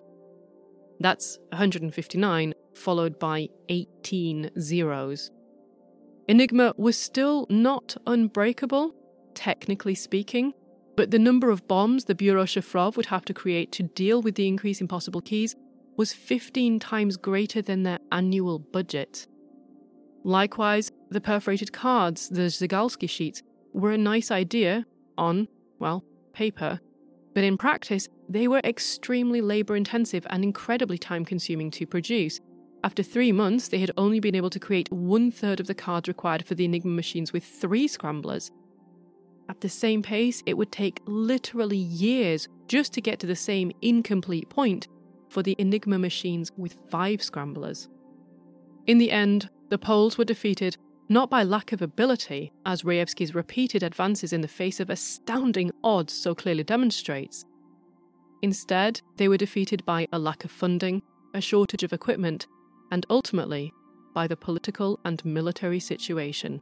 That's 1.00 1.38
159 1.50 2.54
followed 2.74 3.18
by 3.18 3.48
18 3.68 4.50
zeros. 4.60 5.30
Enigma 6.28 6.74
was 6.76 6.98
still 6.98 7.46
not 7.48 7.96
unbreakable, 8.06 8.94
technically 9.34 9.94
speaking, 9.94 10.52
but 10.96 11.10
the 11.10 11.18
number 11.18 11.50
of 11.50 11.66
bombs 11.66 12.04
the 12.04 12.14
Biuro 12.14 12.44
Szyfrów 12.44 12.96
would 12.96 13.06
have 13.06 13.24
to 13.24 13.34
create 13.34 13.72
to 13.72 13.82
deal 13.82 14.20
with 14.20 14.34
the 14.34 14.46
increase 14.46 14.80
in 14.80 14.88
possible 14.88 15.20
keys 15.20 15.56
was 15.96 16.12
15 16.12 16.78
times 16.78 17.16
greater 17.16 17.62
than 17.62 17.82
their 17.82 17.98
annual 18.10 18.58
budget. 18.58 19.26
Likewise, 20.24 20.90
the 21.10 21.20
perforated 21.20 21.72
cards, 21.72 22.28
the 22.28 22.42
Zygalski 22.42 23.08
sheets, 23.08 23.42
were 23.72 23.90
a 23.90 23.98
nice 23.98 24.30
idea 24.30 24.86
on, 25.18 25.48
well, 25.78 26.04
paper, 26.32 26.80
but 27.34 27.44
in 27.44 27.56
practice, 27.56 28.08
they 28.28 28.46
were 28.46 28.60
extremely 28.64 29.40
labour 29.40 29.74
intensive 29.74 30.26
and 30.30 30.44
incredibly 30.44 30.98
time 30.98 31.24
consuming 31.24 31.70
to 31.72 31.86
produce. 31.86 32.40
After 32.84 33.02
three 33.02 33.32
months, 33.32 33.68
they 33.68 33.78
had 33.78 33.90
only 33.96 34.20
been 34.20 34.34
able 34.34 34.50
to 34.50 34.60
create 34.60 34.92
one 34.92 35.30
third 35.30 35.60
of 35.60 35.66
the 35.66 35.74
cards 35.74 36.08
required 36.08 36.46
for 36.46 36.54
the 36.54 36.64
Enigma 36.64 36.90
machines 36.90 37.32
with 37.32 37.44
three 37.44 37.88
scramblers. 37.88 38.50
At 39.48 39.60
the 39.60 39.68
same 39.68 40.02
pace, 40.02 40.42
it 40.46 40.56
would 40.56 40.72
take 40.72 41.00
literally 41.06 41.76
years 41.76 42.48
just 42.68 42.92
to 42.94 43.00
get 43.00 43.18
to 43.20 43.26
the 43.26 43.36
same 43.36 43.72
incomplete 43.82 44.48
point 44.48 44.88
for 45.28 45.42
the 45.42 45.56
Enigma 45.58 45.98
machines 45.98 46.50
with 46.56 46.76
five 46.90 47.22
scramblers. 47.22 47.88
In 48.86 48.98
the 48.98 49.10
end, 49.10 49.48
the 49.72 49.78
Poles 49.78 50.18
were 50.18 50.24
defeated 50.26 50.76
not 51.08 51.30
by 51.30 51.42
lack 51.42 51.72
of 51.72 51.80
ability, 51.80 52.52
as 52.66 52.82
Rejewski's 52.82 53.34
repeated 53.34 53.82
advances 53.82 54.30
in 54.30 54.42
the 54.42 54.46
face 54.46 54.80
of 54.80 54.90
astounding 54.90 55.70
odds 55.82 56.12
so 56.12 56.34
clearly 56.34 56.62
demonstrates. 56.62 57.46
Instead, 58.42 59.00
they 59.16 59.28
were 59.28 59.38
defeated 59.38 59.82
by 59.86 60.06
a 60.12 60.18
lack 60.18 60.44
of 60.44 60.50
funding, 60.50 61.00
a 61.32 61.40
shortage 61.40 61.82
of 61.82 61.94
equipment, 61.94 62.46
and 62.90 63.06
ultimately 63.08 63.72
by 64.12 64.26
the 64.26 64.36
political 64.36 65.00
and 65.06 65.24
military 65.24 65.80
situation. 65.80 66.60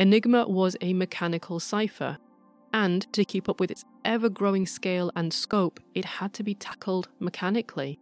Enigma 0.00 0.48
was 0.48 0.76
a 0.80 0.92
mechanical 0.92 1.60
cipher, 1.60 2.18
and 2.74 3.06
to 3.12 3.24
keep 3.24 3.48
up 3.48 3.60
with 3.60 3.70
its 3.70 3.84
ever 4.04 4.28
growing 4.28 4.66
scale 4.66 5.12
and 5.14 5.32
scope, 5.32 5.78
it 5.94 6.04
had 6.04 6.32
to 6.32 6.42
be 6.42 6.54
tackled 6.56 7.08
mechanically. 7.20 8.00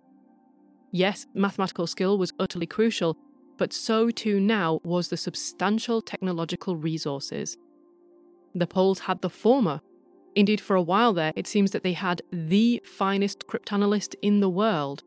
Yes, 0.92 1.26
mathematical 1.34 1.86
skill 1.86 2.16
was 2.16 2.32
utterly 2.38 2.66
crucial, 2.66 3.18
but 3.58 3.72
so 3.72 4.10
too 4.10 4.40
now 4.40 4.80
was 4.84 5.08
the 5.08 5.16
substantial 5.16 6.00
technological 6.00 6.76
resources. 6.76 7.58
The 8.54 8.66
Poles 8.66 9.00
had 9.00 9.20
the 9.20 9.28
former. 9.28 9.80
Indeed, 10.34 10.60
for 10.60 10.76
a 10.76 10.82
while 10.82 11.12
there, 11.12 11.32
it 11.36 11.46
seems 11.46 11.72
that 11.72 11.82
they 11.82 11.92
had 11.92 12.22
the 12.32 12.80
finest 12.84 13.46
cryptanalyst 13.46 14.14
in 14.22 14.40
the 14.40 14.48
world. 14.48 15.02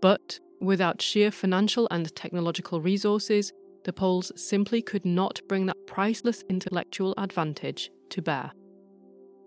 But 0.00 0.40
without 0.60 1.02
sheer 1.02 1.30
financial 1.30 1.86
and 1.90 2.14
technological 2.16 2.80
resources, 2.80 3.52
the 3.84 3.92
Poles 3.92 4.32
simply 4.34 4.82
could 4.82 5.04
not 5.04 5.40
bring 5.48 5.66
that 5.66 5.86
priceless 5.86 6.42
intellectual 6.48 7.14
advantage 7.18 7.90
to 8.10 8.22
bear. 8.22 8.52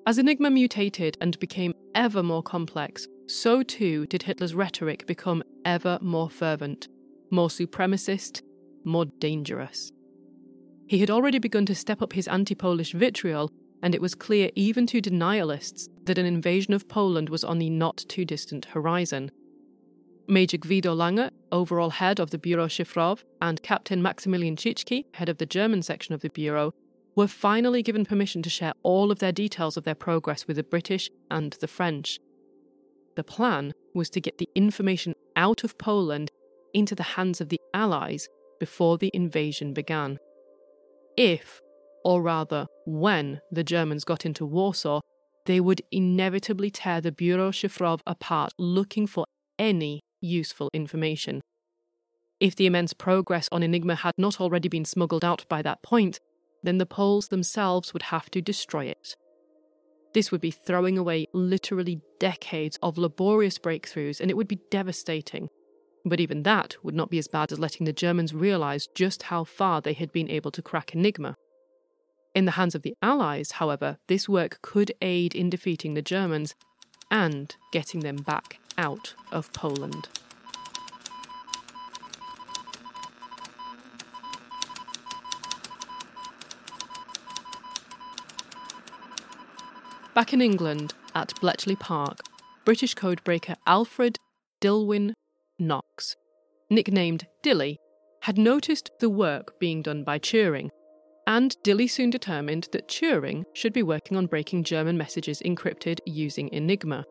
As 0.05 0.17
Enigma 0.17 0.49
mutated 0.49 1.17
and 1.21 1.39
became 1.39 1.73
ever 1.95 2.21
more 2.21 2.43
complex, 2.43 3.07
so 3.25 3.63
too 3.63 4.05
did 4.07 4.23
Hitler's 4.23 4.53
rhetoric 4.53 5.07
become 5.07 5.43
ever 5.65 5.97
more 6.01 6.29
fervent 6.29 6.87
more 7.33 7.49
supremacist, 7.49 8.41
more 8.85 9.05
dangerous. 9.19 9.91
He 10.87 10.99
had 10.99 11.09
already 11.09 11.39
begun 11.39 11.65
to 11.65 11.75
step 11.75 12.01
up 12.01 12.13
his 12.13 12.27
anti 12.27 12.55
Polish 12.55 12.93
vitriol, 12.93 13.51
and 13.81 13.93
it 13.93 14.01
was 14.01 14.15
clear 14.15 14.49
even 14.55 14.85
to 14.87 15.01
denialists 15.01 15.89
that 16.05 16.17
an 16.17 16.25
invasion 16.25 16.73
of 16.73 16.87
Poland 16.87 17.29
was 17.29 17.43
on 17.43 17.59
the 17.59 17.69
not 17.69 17.97
too 18.07 18.23
distant 18.23 18.65
horizon. 18.65 19.31
Major 20.27 20.57
Gwido 20.57 20.95
Langer, 20.95 21.31
overall 21.51 21.89
head 21.89 22.19
of 22.19 22.29
the 22.29 22.37
Biuro 22.37 22.67
Szyfrów, 22.67 23.23
and 23.41 23.61
Captain 23.61 24.01
Maximilian 24.01 24.55
Ciężki, 24.55 25.05
head 25.15 25.27
of 25.27 25.37
the 25.37 25.45
German 25.45 25.81
section 25.81 26.15
of 26.15 26.21
the 26.21 26.29
Bureau, 26.29 26.73
were 27.15 27.27
finally 27.27 27.83
given 27.83 28.05
permission 28.05 28.41
to 28.41 28.49
share 28.49 28.73
all 28.83 29.11
of 29.11 29.19
their 29.19 29.31
details 29.31 29.75
of 29.75 29.83
their 29.83 29.95
progress 29.95 30.47
with 30.47 30.55
the 30.55 30.63
British 30.63 31.09
and 31.29 31.53
the 31.53 31.67
French. 31.67 32.19
The 33.15 33.23
plan 33.23 33.73
was 33.93 34.09
to 34.11 34.21
get 34.21 34.37
the 34.37 34.49
information 34.55 35.13
out 35.35 35.63
of 35.63 35.77
Poland 35.77 36.31
into 36.73 36.95
the 36.95 37.03
hands 37.03 37.41
of 37.41 37.49
the 37.49 37.59
Allies 37.73 38.27
before 38.59 38.97
the 38.97 39.11
invasion 39.13 39.73
began. 39.73 40.17
If, 41.17 41.61
or 42.03 42.21
rather 42.21 42.67
when, 42.85 43.41
the 43.51 43.63
Germans 43.63 44.03
got 44.03 44.25
into 44.25 44.45
Warsaw, 44.45 45.01
they 45.45 45.59
would 45.59 45.81
inevitably 45.91 46.71
tear 46.71 47.01
the 47.01 47.11
Biuro 47.11 47.51
Szyfrów 47.51 47.99
apart 48.07 48.53
looking 48.57 49.07
for 49.07 49.25
any 49.59 50.01
useful 50.21 50.69
information. 50.73 51.41
If 52.39 52.55
the 52.55 52.65
immense 52.65 52.93
progress 52.93 53.47
on 53.51 53.63
Enigma 53.63 53.95
had 53.95 54.13
not 54.17 54.41
already 54.41 54.69
been 54.69 54.85
smuggled 54.85 55.23
out 55.23 55.45
by 55.49 55.61
that 55.61 55.83
point, 55.83 56.19
then 56.63 56.77
the 56.77 56.85
Poles 56.85 57.27
themselves 57.27 57.93
would 57.93 58.03
have 58.03 58.31
to 58.31 58.41
destroy 58.41 58.85
it. 58.85 59.15
This 60.13 60.31
would 60.31 60.41
be 60.41 60.51
throwing 60.51 60.97
away 60.97 61.27
literally 61.33 62.01
decades 62.19 62.77
of 62.81 62.97
laborious 62.97 63.57
breakthroughs, 63.57 64.19
and 64.19 64.29
it 64.29 64.37
would 64.37 64.47
be 64.47 64.59
devastating. 64.69 65.49
But 66.05 66.19
even 66.19 66.43
that 66.43 66.75
would 66.83 66.95
not 66.95 67.09
be 67.09 67.17
as 67.17 67.27
bad 67.27 67.51
as 67.51 67.59
letting 67.59 67.85
the 67.85 67.93
Germans 67.93 68.33
realise 68.33 68.87
just 68.87 69.23
how 69.23 69.43
far 69.43 69.79
they 69.79 69.93
had 69.93 70.11
been 70.11 70.29
able 70.29 70.51
to 70.51 70.61
crack 70.61 70.93
Enigma. 70.93 71.35
In 72.35 72.45
the 72.45 72.51
hands 72.51 72.75
of 72.75 72.81
the 72.81 72.95
Allies, 73.01 73.51
however, 73.51 73.97
this 74.07 74.27
work 74.27 74.59
could 74.61 74.91
aid 75.01 75.33
in 75.33 75.49
defeating 75.49 75.93
the 75.93 76.01
Germans 76.01 76.55
and 77.09 77.55
getting 77.71 78.01
them 78.01 78.17
back 78.17 78.59
out 78.77 79.13
of 79.31 79.53
Poland. 79.53 80.09
Back 90.13 90.33
in 90.33 90.41
England, 90.41 90.93
at 91.15 91.33
Bletchley 91.39 91.75
Park, 91.75 92.19
British 92.65 92.93
codebreaker 92.93 93.55
Alfred 93.65 94.19
Dillwyn 94.61 95.13
Knox, 95.67 96.15
nicknamed 96.69 97.27
Dilly, 97.41 97.79
had 98.21 98.37
noticed 98.37 98.91
the 98.99 99.09
work 99.09 99.59
being 99.59 99.81
done 99.81 100.03
by 100.03 100.19
Turing, 100.19 100.69
and 101.25 101.55
Dilly 101.63 101.87
soon 101.87 102.09
determined 102.09 102.67
that 102.71 102.87
Turing 102.87 103.43
should 103.53 103.73
be 103.73 103.83
working 103.83 104.17
on 104.17 104.27
breaking 104.27 104.63
German 104.63 104.97
messages 104.97 105.41
encrypted 105.45 105.99
using 106.05 106.49
Enigma. 106.53 107.05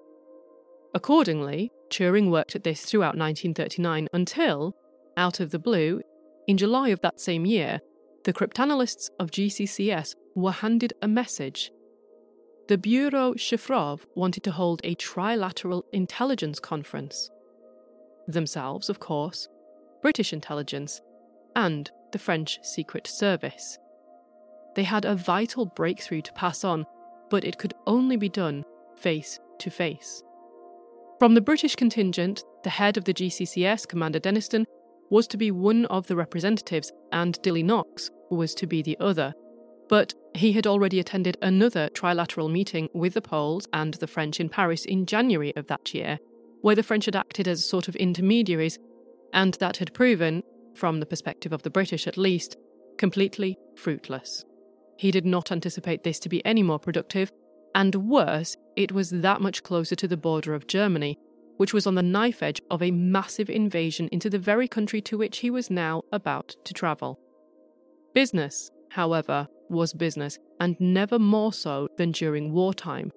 Accordingly, 0.95 1.71
Turing 1.91 2.31
worked 2.31 2.55
at 2.55 2.65
this 2.65 2.83
throughout 2.83 3.17
1939 3.17 4.09
until, 4.13 4.75
out 5.17 5.41
of 5.41 5.51
the 5.51 5.59
blue, 5.59 6.03
in 6.47 6.57
July 6.57 6.89
of 6.89 7.01
that 7.01 7.21
same 7.21 7.47
year, 7.47 7.81
the 8.25 8.33
cryptanalysts 8.33 9.09
of 9.19 9.31
GCCS 9.31 10.15
were 10.35 10.53
handed 10.53 10.93
a 11.03 11.09
message. 11.09 11.71
the 12.69 12.79
Biuro 12.79 13.35
Szyfrów 13.35 14.07
wanted 14.15 14.43
to 14.45 14.53
hold 14.53 14.81
a 14.85 14.95
trilateral 14.95 15.83
intelligence 15.93 16.59
conference. 16.61 17.31
Themselves, 18.27 18.89
of 18.89 19.01
course, 19.01 19.49
British 20.01 20.33
intelligence, 20.33 21.01
and 21.55 21.91
the 22.13 22.19
French 22.19 22.59
Secret 22.63 23.07
Service. 23.07 23.79
They 24.75 24.85
had 24.85 25.05
a 25.05 25.15
vital 25.15 25.67
breakthrough 25.67 26.23
to 26.23 26.33
pass 26.33 26.65
on, 26.65 26.87
but 27.31 27.45
it 27.45 27.59
could 27.59 27.75
only 27.87 28.17
be 28.17 28.29
done 28.29 28.65
face 28.97 29.39
to 29.59 29.71
face. 29.71 30.23
From 31.19 31.35
the 31.35 31.41
British 31.41 31.77
contingent, 31.77 32.43
the 32.65 32.71
head 32.71 32.97
of 32.97 33.05
the 33.05 33.15
GCCS, 33.15 33.87
Commander 33.87 34.19
Denniston, 34.19 34.67
was 35.11 35.27
to 35.29 35.37
be 35.37 35.51
one 35.51 35.85
of 35.87 36.07
the 36.07 36.17
representatives, 36.17 36.91
and 37.13 37.41
Dilly 37.43 37.63
Knox 37.63 38.11
was 38.31 38.55
to 38.55 38.67
be 38.67 38.83
the 38.83 38.97
other. 38.99 39.35
But 39.89 40.15
he 40.35 40.53
had 40.53 40.67
already 40.67 40.99
attended 40.99 41.37
another 41.43 41.91
trilateral 41.91 42.51
meeting 42.51 42.89
with 42.95 43.15
the 43.15 43.21
Poles 43.21 43.69
and 43.73 43.95
the 43.95 44.07
French 44.07 44.41
in 44.41 44.49
Paris 44.49 44.85
in 44.85 45.05
January 45.05 45.55
of 45.55 45.67
that 45.67 45.93
year, 45.93 46.19
where 46.63 46.75
the 46.75 46.83
French 46.83 47.05
had 47.05 47.17
acted 47.17 47.47
as 47.47 47.69
sort 47.69 47.89
of 47.89 47.97
intermediaries, 47.97 48.79
and 49.33 49.55
that 49.55 49.77
had 49.77 49.95
proven, 49.95 50.43
from 50.75 51.01
the 51.01 51.07
perspective 51.07 51.53
of 51.53 51.63
the 51.63 51.71
British 51.71 52.07
at 52.07 52.17
least, 52.17 52.57
completely 52.97 53.59
fruitless. 53.77 54.45
He 54.97 55.11
did 55.11 55.27
not 55.27 55.53
anticipate 55.53 56.05
this 56.05 56.19
to 56.21 56.29
be 56.29 56.45
any 56.47 56.63
more 56.63 56.79
productive, 56.79 57.31
and 57.75 57.95
worse, 58.09 58.57
it 58.77 58.93
was 58.93 59.11
that 59.11 59.41
much 59.41 59.63
closer 59.63 59.97
to 59.97 60.09
the 60.09 60.17
border 60.17 60.55
of 60.55 60.67
Germany, 60.67 61.19
which 61.57 61.75
was 61.75 61.87
on 61.87 61.95
the 61.95 62.03
knife 62.03 62.43
edge 62.43 62.61
of 62.71 62.83
a 62.83 62.91
massive 62.91 63.51
invasion 63.51 64.09
into 64.13 64.31
the 64.31 64.39
very 64.39 64.69
country 64.69 65.01
to 65.03 65.19
which 65.19 65.39
he 65.39 65.51
was 65.51 65.71
now 65.71 66.03
about 66.13 66.55
to 66.65 66.75
travel. 66.75 67.19
Business, 68.15 68.71
however, 68.91 69.49
was 69.69 69.95
business, 69.95 70.39
and 70.61 70.77
never 70.79 71.19
more 71.19 71.53
so 71.53 71.89
than 71.97 72.13
during 72.13 72.53
wartime. 72.53 73.11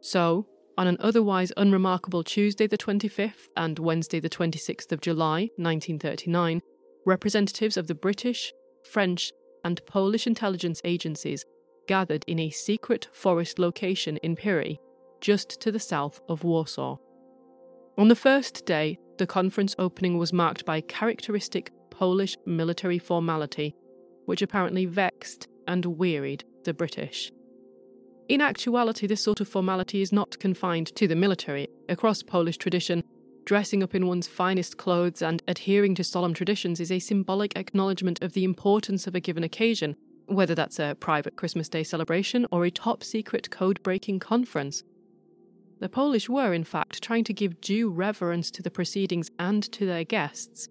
So, 0.00 0.46
on 0.76 0.86
an 0.86 0.96
otherwise 1.00 1.52
unremarkable 1.56 2.22
Tuesday 2.22 2.66
the 2.66 2.78
25th 2.78 3.48
and 3.56 3.78
Wednesday 3.78 4.20
the 4.20 4.30
26th 4.30 4.92
of 4.92 5.00
July 5.00 5.50
1939, 5.56 6.60
representatives 7.06 7.76
of 7.76 7.86
the 7.86 7.94
British, 7.94 8.52
French, 8.90 9.32
and 9.64 9.84
Polish 9.86 10.26
intelligence 10.26 10.80
agencies 10.84 11.44
gathered 11.86 12.24
in 12.26 12.38
a 12.38 12.50
secret 12.50 13.08
forest 13.12 13.58
location 13.58 14.16
in 14.18 14.36
Pyry, 14.36 14.78
just 15.20 15.60
to 15.60 15.70
the 15.70 15.80
south 15.80 16.20
of 16.28 16.44
Warsaw. 16.44 16.96
On 17.96 18.08
the 18.08 18.16
first 18.16 18.66
day, 18.66 18.98
the 19.18 19.26
conference 19.26 19.74
opening 19.78 20.18
was 20.18 20.32
marked 20.32 20.64
by 20.64 20.80
characteristic 20.80 21.70
Polish 21.90 22.36
military 22.44 22.98
formality, 22.98 23.76
which 24.24 24.42
apparently 24.42 24.86
vexed 24.86 25.46
and 25.68 25.84
wearied 25.86 26.44
the 26.64 26.74
British. 26.74 27.30
In 28.28 28.40
actuality, 28.40 29.06
this 29.06 29.22
sort 29.22 29.40
of 29.40 29.48
formality 29.48 30.00
is 30.00 30.12
not 30.12 30.38
confined 30.38 30.94
to 30.96 31.06
the 31.06 31.16
military. 31.16 31.68
Across 31.88 32.22
Polish 32.22 32.56
tradition, 32.56 33.04
dressing 33.44 33.82
up 33.82 33.94
in 33.94 34.06
one's 34.06 34.26
finest 34.26 34.78
clothes 34.78 35.20
and 35.20 35.42
adhering 35.46 35.94
to 35.96 36.04
solemn 36.04 36.32
traditions 36.32 36.80
is 36.80 36.90
a 36.90 36.98
symbolic 36.98 37.56
acknowledgement 37.56 38.22
of 38.22 38.32
the 38.32 38.44
importance 38.44 39.06
of 39.06 39.14
a 39.14 39.20
given 39.20 39.44
occasion 39.44 39.96
whether 40.26 40.54
that's 40.54 40.78
a 40.78 40.96
private 41.00 41.36
Christmas 41.36 41.68
Day 41.68 41.82
celebration 41.82 42.46
or 42.50 42.64
a 42.64 42.70
top 42.70 43.04
secret 43.04 43.50
code 43.50 43.82
breaking 43.82 44.20
conference. 44.20 44.82
The 45.80 45.88
Polish 45.88 46.28
were, 46.28 46.54
in 46.54 46.64
fact, 46.64 47.02
trying 47.02 47.24
to 47.24 47.34
give 47.34 47.60
due 47.60 47.90
reverence 47.90 48.50
to 48.52 48.62
the 48.62 48.70
proceedings 48.70 49.30
and 49.38 49.62
to 49.72 49.84
their 49.84 50.04
guests, 50.04 50.68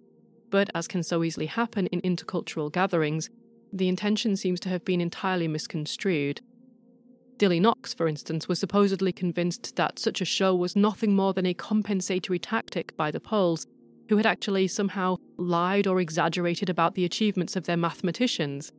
but 0.49 0.69
as 0.73 0.87
can 0.87 1.03
so 1.03 1.23
easily 1.23 1.45
happen 1.45 1.87
in 1.87 2.01
intercultural 2.01 2.71
gatherings, 2.71 3.29
the 3.71 3.87
intention 3.87 4.35
seems 4.35 4.59
to 4.61 4.69
have 4.69 4.85
been 4.85 5.01
entirely 5.01 5.47
misconstrued. 5.47 6.41
Dilly 7.37 7.59
Knox, 7.59 7.93
for 7.93 8.07
instance, 8.07 8.47
was 8.47 8.59
supposedly 8.59 9.11
convinced 9.11 9.75
that 9.75 9.99
such 9.99 10.21
a 10.21 10.25
show 10.25 10.55
was 10.55 10.75
nothing 10.75 11.15
more 11.15 11.33
than 11.33 11.45
a 11.45 11.53
compensatory 11.53 12.39
tactic 12.39 12.95
by 12.95 13.11
the 13.11 13.19
Poles, 13.19 13.67
who 14.09 14.17
had 14.17 14.25
actually 14.25 14.67
somehow 14.67 15.17
lied 15.37 15.87
or 15.87 15.99
exaggerated 15.99 16.69
about 16.69 16.95
the 16.95 17.05
achievements 17.05 17.55
of 17.55 17.65
their 17.65 17.77
mathematicians. 17.77 18.71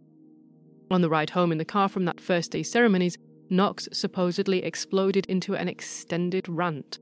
On 0.90 1.00
the 1.00 1.08
ride 1.08 1.30
home 1.30 1.50
in 1.50 1.58
the 1.58 1.64
car 1.64 1.88
from 1.88 2.04
that 2.04 2.20
first 2.20 2.52
day's 2.52 2.70
ceremonies, 2.70 3.16
Knox 3.50 3.88
supposedly 3.92 4.62
exploded 4.62 5.26
into 5.26 5.54
an 5.54 5.68
extended 5.68 6.48
rant. 6.48 6.98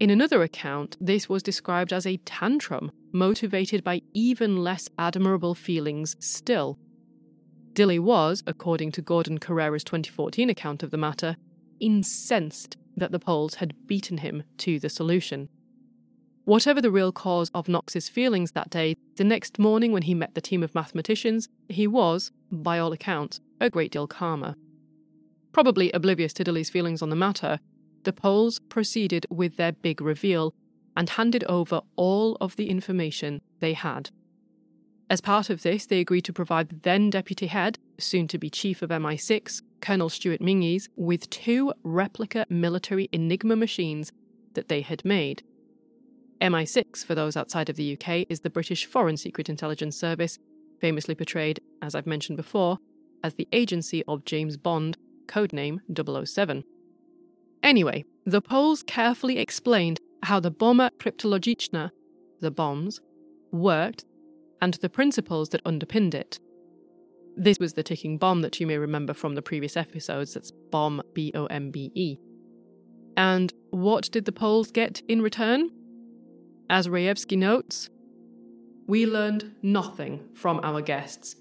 In 0.00 0.10
another 0.10 0.42
account, 0.42 0.96
this 1.00 1.28
was 1.28 1.42
described 1.42 1.92
as 1.92 2.06
a 2.06 2.18
tantrum, 2.18 2.92
motivated 3.12 3.82
by 3.82 4.02
even 4.14 4.56
less 4.56 4.88
admirable 4.98 5.54
feelings 5.54 6.16
still. 6.20 6.78
Dilly 7.72 7.98
was, 7.98 8.42
according 8.46 8.92
to 8.92 9.02
Gordon 9.02 9.38
Corera's 9.38 9.84
2014 9.84 10.50
account 10.50 10.82
of 10.82 10.90
the 10.90 10.96
matter, 10.96 11.36
incensed 11.80 12.76
that 12.96 13.12
the 13.12 13.18
Poles 13.18 13.56
had 13.56 13.86
beaten 13.86 14.18
him 14.18 14.42
to 14.58 14.80
the 14.80 14.88
solution. 14.88 15.48
Whatever 16.44 16.80
the 16.80 16.90
real 16.90 17.12
cause 17.12 17.50
of 17.54 17.68
Knox's 17.68 18.08
feelings 18.08 18.52
that 18.52 18.70
day, 18.70 18.96
the 19.16 19.24
next 19.24 19.58
morning 19.58 19.92
when 19.92 20.02
he 20.02 20.14
met 20.14 20.34
the 20.34 20.40
team 20.40 20.62
of 20.62 20.74
mathematicians, 20.74 21.48
he 21.68 21.86
was, 21.86 22.32
by 22.50 22.78
all 22.78 22.92
accounts, 22.92 23.40
a 23.60 23.68
great 23.70 23.92
deal 23.92 24.06
calmer. 24.06 24.56
Probably 25.52 25.92
oblivious 25.92 26.32
to 26.34 26.44
Dilly's 26.44 26.70
feelings 26.70 27.02
on 27.02 27.10
the 27.10 27.16
matter, 27.16 27.58
the 28.04 28.12
Poles 28.12 28.58
proceeded 28.58 29.26
with 29.28 29.56
their 29.56 29.72
big 29.72 30.00
reveal 30.00 30.54
and 30.96 31.10
handed 31.10 31.44
over 31.44 31.82
all 31.96 32.36
of 32.40 32.56
the 32.56 32.70
information 32.70 33.40
they 33.60 33.74
had. 33.74 34.10
As 35.10 35.22
part 35.22 35.48
of 35.48 35.62
this, 35.62 35.86
they 35.86 36.00
agreed 36.00 36.24
to 36.26 36.32
provide 36.32 36.68
the 36.68 36.80
then 36.82 37.08
deputy 37.08 37.46
head, 37.46 37.78
soon 37.98 38.28
to 38.28 38.38
be 38.38 38.50
chief 38.50 38.82
of 38.82 38.90
MI6, 38.90 39.62
Colonel 39.80 40.10
Stewart 40.10 40.40
Menzies, 40.40 40.88
with 40.96 41.30
two 41.30 41.72
replica 41.82 42.44
military 42.50 43.08
Enigma 43.10 43.56
machines 43.56 44.12
that 44.52 44.68
they 44.68 44.82
had 44.82 45.04
made. 45.04 45.42
MI6, 46.42 47.04
for 47.06 47.14
those 47.14 47.36
outside 47.36 47.70
of 47.70 47.76
the 47.76 47.94
UK, 47.94 48.26
is 48.28 48.40
the 48.40 48.50
British 48.50 48.84
Foreign 48.84 49.16
Secret 49.16 49.48
Intelligence 49.48 49.96
Service, 49.96 50.38
famously 50.80 51.14
portrayed, 51.14 51.60
as 51.80 51.94
I've 51.94 52.06
mentioned 52.06 52.36
before, 52.36 52.78
as 53.24 53.34
the 53.34 53.48
agency 53.50 54.04
of 54.06 54.24
James 54.24 54.56
Bond, 54.56 54.98
codename 55.26 55.78
007. 56.26 56.64
Anyway, 57.62 58.04
the 58.24 58.42
Poles 58.42 58.82
carefully 58.82 59.38
explained 59.38 60.00
how 60.24 60.38
the 60.38 60.50
bomba 60.50 60.90
kryptologiczna, 60.98 61.90
the 62.40 62.50
bombs, 62.50 63.00
worked 63.50 64.04
and 64.60 64.74
the 64.74 64.88
principles 64.88 65.50
that 65.50 65.60
underpinned 65.64 66.14
it. 66.14 66.38
This 67.36 67.58
was 67.58 67.74
the 67.74 67.82
ticking 67.82 68.18
bomb 68.18 68.42
that 68.42 68.58
you 68.58 68.66
may 68.66 68.78
remember 68.78 69.14
from 69.14 69.34
the 69.34 69.42
previous 69.42 69.76
episodes, 69.76 70.34
that's 70.34 70.50
bomb 70.50 71.02
B 71.14 71.30
O 71.34 71.46
M 71.46 71.70
B 71.70 71.92
E. 71.94 72.18
And 73.16 73.52
what 73.70 74.10
did 74.10 74.24
the 74.24 74.32
Poles 74.32 74.70
get 74.70 75.02
in 75.08 75.22
return? 75.22 75.70
As 76.70 76.88
Rejewski 76.88 77.38
notes, 77.38 77.90
we 78.86 79.06
learned 79.06 79.54
nothing 79.62 80.28
from 80.34 80.60
our 80.62 80.80
guests. 80.80 81.36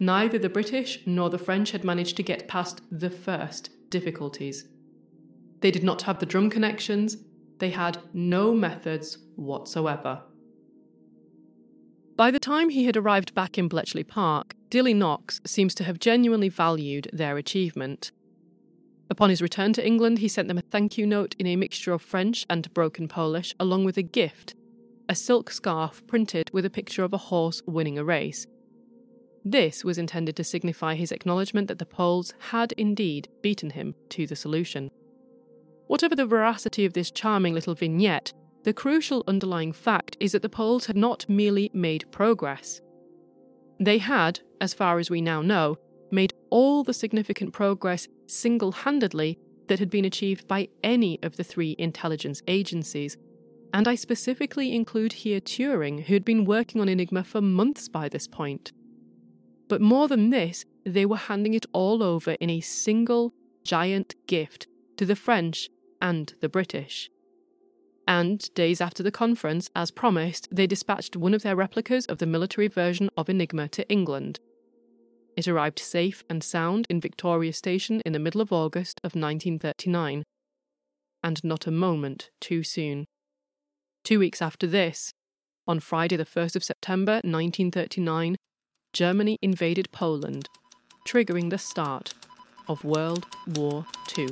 Neither 0.00 0.38
the 0.38 0.48
British 0.48 1.00
nor 1.06 1.30
the 1.30 1.38
French 1.38 1.70
had 1.70 1.84
managed 1.84 2.16
to 2.16 2.22
get 2.22 2.48
past 2.48 2.80
the 2.90 3.10
first 3.10 3.70
difficulties. 3.90 4.66
They 5.60 5.70
did 5.70 5.84
not 5.84 6.02
have 6.02 6.18
the 6.18 6.26
drum 6.26 6.50
connections, 6.50 7.16
they 7.58 7.70
had 7.70 7.98
no 8.12 8.52
methods 8.54 9.18
whatsoever. 9.36 10.22
By 12.16 12.30
the 12.30 12.38
time 12.38 12.68
he 12.68 12.84
had 12.84 12.96
arrived 12.96 13.34
back 13.34 13.58
in 13.58 13.66
Bletchley 13.66 14.04
Park, 14.04 14.54
Dilly 14.70 14.94
Knox 14.94 15.40
seems 15.44 15.74
to 15.74 15.84
have 15.84 15.98
genuinely 15.98 16.48
valued 16.48 17.10
their 17.12 17.36
achievement. 17.36 18.12
Upon 19.10 19.30
his 19.30 19.42
return 19.42 19.72
to 19.72 19.86
England, 19.86 20.20
he 20.20 20.28
sent 20.28 20.46
them 20.46 20.58
a 20.58 20.62
thank 20.62 20.96
you 20.96 21.06
note 21.06 21.34
in 21.38 21.46
a 21.46 21.56
mixture 21.56 21.92
of 21.92 22.02
French 22.02 22.46
and 22.48 22.72
broken 22.72 23.08
Polish, 23.08 23.54
along 23.58 23.84
with 23.84 23.96
a 23.96 24.02
gift 24.02 24.54
a 25.08 25.14
silk 25.14 25.50
scarf 25.50 26.02
printed 26.06 26.50
with 26.52 26.64
a 26.64 26.70
picture 26.70 27.04
of 27.04 27.12
a 27.12 27.18
horse 27.18 27.62
winning 27.66 27.98
a 27.98 28.04
race. 28.04 28.46
This 29.44 29.84
was 29.84 29.98
intended 29.98 30.34
to 30.36 30.44
signify 30.44 30.94
his 30.94 31.12
acknowledgement 31.12 31.68
that 31.68 31.78
the 31.78 31.84
Poles 31.84 32.32
had 32.50 32.72
indeed 32.72 33.28
beaten 33.42 33.70
him 33.70 33.94
to 34.08 34.26
the 34.26 34.36
solution. 34.36 34.90
Whatever 35.88 36.16
the 36.16 36.24
veracity 36.24 36.86
of 36.86 36.94
this 36.94 37.10
charming 37.10 37.52
little 37.52 37.74
vignette, 37.74 38.32
the 38.64 38.72
crucial 38.72 39.22
underlying 39.26 39.72
fact 39.72 40.16
is 40.20 40.32
that 40.32 40.42
the 40.42 40.48
Poles 40.48 40.86
had 40.86 40.96
not 40.96 41.28
merely 41.28 41.70
made 41.72 42.10
progress. 42.10 42.80
They 43.78 43.98
had, 43.98 44.40
as 44.60 44.72
far 44.72 44.98
as 44.98 45.10
we 45.10 45.20
now 45.20 45.42
know, 45.42 45.76
made 46.10 46.32
all 46.50 46.82
the 46.82 46.94
significant 46.94 47.52
progress 47.52 48.08
single 48.26 48.72
handedly 48.72 49.38
that 49.68 49.78
had 49.78 49.90
been 49.90 50.04
achieved 50.04 50.48
by 50.48 50.68
any 50.82 51.18
of 51.22 51.36
the 51.36 51.44
three 51.44 51.76
intelligence 51.78 52.42
agencies. 52.48 53.16
And 53.72 53.86
I 53.86 53.96
specifically 53.96 54.74
include 54.74 55.12
here 55.12 55.40
Turing, 55.40 56.04
who 56.04 56.14
had 56.14 56.24
been 56.24 56.44
working 56.44 56.80
on 56.80 56.88
Enigma 56.88 57.24
for 57.24 57.40
months 57.40 57.88
by 57.88 58.08
this 58.08 58.26
point. 58.26 58.72
But 59.68 59.80
more 59.80 60.08
than 60.08 60.30
this, 60.30 60.64
they 60.86 61.04
were 61.04 61.16
handing 61.16 61.54
it 61.54 61.66
all 61.72 62.02
over 62.02 62.32
in 62.32 62.50
a 62.50 62.60
single 62.60 63.34
giant 63.64 64.14
gift 64.26 64.68
to 64.96 65.04
the 65.04 65.16
French 65.16 65.68
and 66.00 66.34
the 66.40 66.48
British. 66.48 67.10
And 68.06 68.52
days 68.54 68.80
after 68.80 69.02
the 69.02 69.10
conference, 69.10 69.70
as 69.74 69.90
promised, 69.90 70.48
they 70.50 70.66
dispatched 70.66 71.16
one 71.16 71.34
of 71.34 71.42
their 71.42 71.56
replicas 71.56 72.04
of 72.06 72.18
the 72.18 72.26
military 72.26 72.68
version 72.68 73.08
of 73.16 73.28
Enigma 73.28 73.68
to 73.68 73.88
England. 73.88 74.40
it 75.36 75.48
arrived 75.48 75.78
safe 75.78 76.22
and 76.28 76.44
sound 76.44 76.86
in 76.88 77.00
Victoria 77.00 77.52
Station 77.52 78.00
in 78.04 78.12
the 78.12 78.18
middle 78.18 78.40
of 78.40 78.52
August 78.52 79.00
of 79.02 79.16
1939. 79.16 80.22
And 81.22 81.42
not 81.42 81.66
a 81.66 81.70
moment 81.70 82.30
too 82.40 82.62
soon. 82.62 83.06
Two 84.04 84.18
weeks 84.18 84.42
after 84.42 84.66
this, 84.66 85.12
on 85.66 85.80
Friday, 85.80 86.16
the 86.16 86.26
1st 86.26 86.56
of 86.56 86.64
September 86.64 87.14
1939, 87.24 88.36
Germany 88.92 89.38
invaded 89.40 89.90
Poland, 89.92 90.48
triggering 91.08 91.48
the 91.48 91.58
start 91.58 92.12
of 92.68 92.84
World 92.84 93.26
War 93.46 93.86
II. 94.16 94.28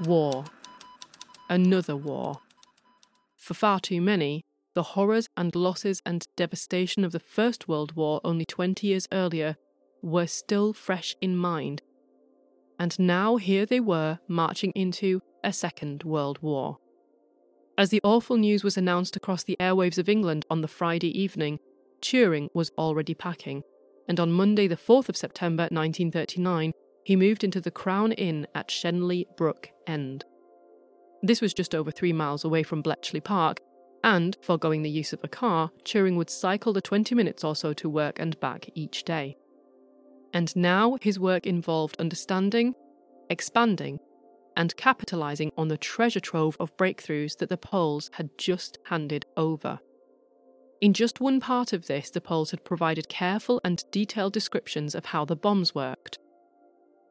War. 0.00 0.44
Another 1.48 1.94
war. 1.94 2.38
For 3.36 3.54
far 3.54 3.80
too 3.80 4.00
many, 4.00 4.44
the 4.74 4.82
horrors 4.82 5.28
and 5.36 5.54
losses 5.54 6.00
and 6.06 6.26
devastation 6.36 7.04
of 7.04 7.12
the 7.12 7.20
First 7.20 7.68
World 7.68 7.96
War 7.96 8.20
only 8.24 8.46
20 8.46 8.86
years 8.86 9.06
earlier 9.12 9.56
were 10.00 10.26
still 10.26 10.72
fresh 10.72 11.14
in 11.20 11.36
mind. 11.36 11.82
And 12.78 12.98
now 12.98 13.36
here 13.36 13.66
they 13.66 13.80
were 13.80 14.20
marching 14.26 14.72
into 14.74 15.20
a 15.44 15.52
Second 15.52 16.02
World 16.02 16.38
War. 16.40 16.78
As 17.76 17.90
the 17.90 18.00
awful 18.02 18.38
news 18.38 18.64
was 18.64 18.78
announced 18.78 19.16
across 19.16 19.44
the 19.44 19.56
airwaves 19.60 19.98
of 19.98 20.08
England 20.08 20.46
on 20.48 20.62
the 20.62 20.68
Friday 20.68 21.10
evening, 21.18 21.58
Turing 22.00 22.48
was 22.54 22.72
already 22.78 23.12
packing, 23.14 23.62
and 24.08 24.18
on 24.18 24.32
Monday, 24.32 24.66
the 24.66 24.76
4th 24.76 25.10
of 25.10 25.16
September 25.16 25.64
1939, 25.64 26.72
he 27.10 27.16
moved 27.16 27.42
into 27.42 27.60
the 27.60 27.72
Crown 27.72 28.12
Inn 28.12 28.46
at 28.54 28.68
Shenley 28.68 29.26
Brook 29.36 29.70
End. 29.84 30.24
This 31.24 31.40
was 31.40 31.52
just 31.52 31.74
over 31.74 31.90
three 31.90 32.12
miles 32.12 32.44
away 32.44 32.62
from 32.62 32.82
Bletchley 32.82 33.18
Park, 33.18 33.58
and, 34.04 34.36
foregoing 34.42 34.82
the 34.82 34.90
use 34.90 35.12
of 35.12 35.18
a 35.24 35.26
car, 35.26 35.72
Turing 35.82 36.14
would 36.14 36.30
cycle 36.30 36.72
the 36.72 36.80
20 36.80 37.16
minutes 37.16 37.42
or 37.42 37.56
so 37.56 37.72
to 37.72 37.88
work 37.88 38.20
and 38.20 38.38
back 38.38 38.68
each 38.76 39.02
day. 39.02 39.36
And 40.32 40.54
now 40.54 40.98
his 41.00 41.18
work 41.18 41.48
involved 41.48 41.96
understanding, 41.98 42.76
expanding, 43.28 43.98
and 44.56 44.76
capitalising 44.76 45.50
on 45.58 45.66
the 45.66 45.76
treasure 45.76 46.20
trove 46.20 46.56
of 46.60 46.76
breakthroughs 46.76 47.38
that 47.38 47.48
the 47.48 47.56
Poles 47.56 48.08
had 48.12 48.30
just 48.38 48.78
handed 48.84 49.26
over. 49.36 49.80
In 50.80 50.92
just 50.92 51.20
one 51.20 51.40
part 51.40 51.72
of 51.72 51.88
this, 51.88 52.08
the 52.08 52.20
Poles 52.20 52.52
had 52.52 52.64
provided 52.64 53.08
careful 53.08 53.60
and 53.64 53.82
detailed 53.90 54.32
descriptions 54.32 54.94
of 54.94 55.06
how 55.06 55.24
the 55.24 55.34
bombs 55.34 55.74
worked. 55.74 55.99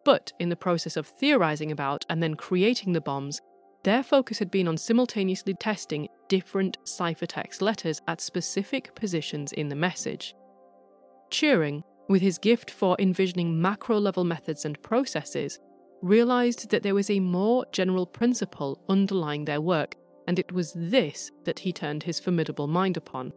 But 0.06 0.32
in 0.40 0.50
the 0.50 0.56
process 0.56 0.98
of 0.98 1.08
theorising 1.08 1.72
about 1.72 2.06
and 2.10 2.22
then 2.24 2.36
creating 2.36 2.94
the 2.94 3.02
bombs, 3.02 3.42
their 3.84 4.04
focus 4.04 4.40
had 4.40 4.52
been 4.52 4.68
on 4.68 4.78
simultaneously 4.78 5.54
testing 5.54 6.10
different 6.28 6.78
ciphertext 6.86 7.62
letters 7.62 8.02
at 8.08 8.22
specific 8.22 8.94
positions 8.96 9.54
in 9.54 9.70
the 9.70 9.76
message. 9.76 10.36
Turing, 11.32 11.84
with 12.10 12.22
his 12.22 12.38
gift 12.38 12.72
for 12.72 12.96
envisioning 13.00 13.62
macro 13.62 14.00
level 14.00 14.24
methods 14.24 14.66
and 14.66 14.82
processes, 14.82 15.60
realised 16.02 16.72
that 16.72 16.84
there 16.84 16.96
was 16.96 17.10
a 17.10 17.20
more 17.20 17.66
general 17.72 18.06
principle 18.06 18.82
underlying 18.90 19.46
their 19.46 19.62
work, 19.62 19.96
and 20.28 20.40
it 20.40 20.52
was 20.52 20.74
this 20.74 21.32
that 21.46 21.60
he 21.60 21.72
turned 21.72 22.04
his 22.04 22.20
formidable 22.20 22.68
mind 22.68 22.98
upon. 22.98 23.32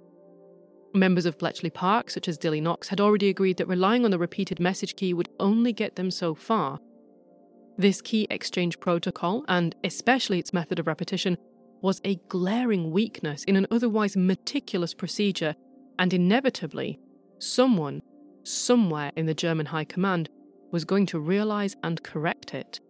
Members 0.94 1.24
of 1.24 1.38
Bletchley 1.38 1.70
Park, 1.70 2.10
such 2.10 2.28
as 2.28 2.36
Dilly 2.36 2.60
Knox, 2.60 2.88
had 2.88 3.00
already 3.00 3.30
agreed 3.30 3.56
that 3.56 3.68
relying 3.68 4.04
on 4.04 4.10
the 4.10 4.18
repeated 4.18 4.60
message 4.60 4.94
key 4.94 5.14
would 5.14 5.30
only 5.40 5.72
get 5.72 5.96
them 5.96 6.10
so 6.10 6.34
far. 6.34 6.80
This 7.78 8.02
key 8.02 8.26
exchange 8.28 8.78
protocol, 8.78 9.44
and 9.48 9.74
especially 9.84 10.38
its 10.38 10.52
method 10.52 10.78
of 10.78 10.86
repetition, 10.86 11.38
was 11.80 12.00
a 12.04 12.16
glaring 12.28 12.90
weakness 12.90 13.42
in 13.44 13.56
an 13.56 13.66
otherwise 13.70 14.16
meticulous 14.16 14.92
procedure, 14.92 15.54
and 15.98 16.12
inevitably, 16.12 17.00
someone, 17.38 18.02
somewhere 18.44 19.12
in 19.16 19.24
the 19.24 19.34
German 19.34 19.66
High 19.66 19.84
Command, 19.84 20.28
was 20.70 20.84
going 20.84 21.06
to 21.06 21.18
realise 21.18 21.74
and 21.82 22.02
correct 22.02 22.52
it. 22.52 22.80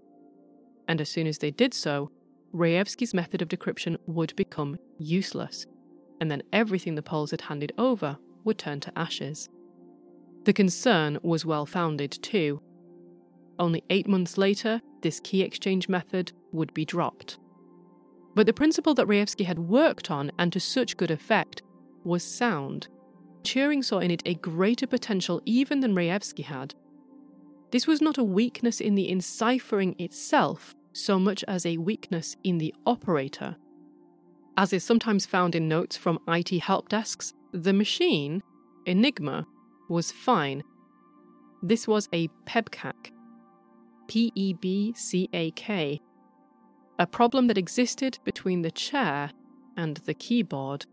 And 0.89 1.01
as 1.01 1.09
soon 1.09 1.29
as 1.29 1.39
they 1.39 1.53
did 1.53 1.73
so, 1.73 2.11
Rejewski's 2.53 3.15
method 3.15 3.43
of 3.43 3.49
decryption 3.49 3.97
would 4.07 4.35
become 4.35 4.77
useless 4.99 5.67
and 6.23 6.31
then 6.31 6.45
everything 6.53 6.95
the 6.95 7.03
Poles 7.03 7.33
had 7.33 7.41
handed 7.41 7.73
over 7.77 8.17
would 8.45 8.57
turn 8.57 8.79
to 8.79 8.97
ashes. 8.97 9.49
The 10.45 10.53
concern 10.53 11.19
was 11.21 11.45
well 11.45 11.67
founded, 11.67 12.13
too. 12.13 12.63
Only 13.59 13.83
eight 13.91 14.07
months 14.07 14.39
later, 14.39 14.81
this 15.01 15.19
key 15.19 15.43
exchange 15.43 15.89
method 15.89 16.31
would 16.53 16.73
be 16.75 16.85
dropped. 16.85 17.41
But 18.37 18.47
the 18.47 18.53
principle 18.53 18.95
that 18.95 19.09
Rejewski 19.09 19.45
had 19.47 19.59
worked 19.59 20.13
on, 20.13 20.31
and 20.39 20.53
to 20.53 20.61
such 20.61 20.97
good 20.97 21.11
effect, 21.11 21.63
was 22.05 22.23
sound. 22.23 22.87
Turing 23.43 23.85
saw 23.85 23.99
in 23.99 24.13
it 24.13 24.23
a 24.25 24.35
greater 24.35 24.87
potential 24.87 25.43
even 25.45 25.81
than 25.81 25.93
Rejewski 25.93 26.45
had. 26.45 26.77
This 27.73 27.89
was 27.89 28.01
not 28.01 28.17
a 28.17 28.23
weakness 28.23 28.81
in 28.81 28.95
the 28.95 29.11
enciphering 29.11 29.97
itself 29.99 30.77
so 30.93 31.19
much 31.19 31.43
as 31.49 31.67
a 31.67 31.79
weakness 31.79 32.37
in 32.45 32.59
the 32.59 32.73
operator 32.87 33.57
as 34.57 34.73
is 34.73 34.85
sometimes 34.85 35.27
found 35.27 35.55
in 35.55 35.69
notes 35.69 35.97
from 35.97 36.19
IT 36.29 36.51
help 36.61 36.89
desks, 36.89 37.33
the 37.53 37.73
machine, 37.73 38.43
Enigma, 38.87 39.47
was 39.89 40.13
fine. 40.13 40.63
This 41.63 41.87
was 41.89 42.09
a 42.13 42.29
PEBCAK, 42.47 43.13
P 44.09 44.33
E 44.35 44.53
B 44.53 44.93
C 44.97 45.29
A 45.33 45.51
K, 45.53 46.01
a 46.99 47.07
problem 47.07 47.47
that 47.47 47.59
existed 47.59 48.19
between 48.25 48.63
the 48.63 48.71
chair 48.71 49.31
and 49.77 49.99
the 49.99 50.15
keyboard. 50.15 50.87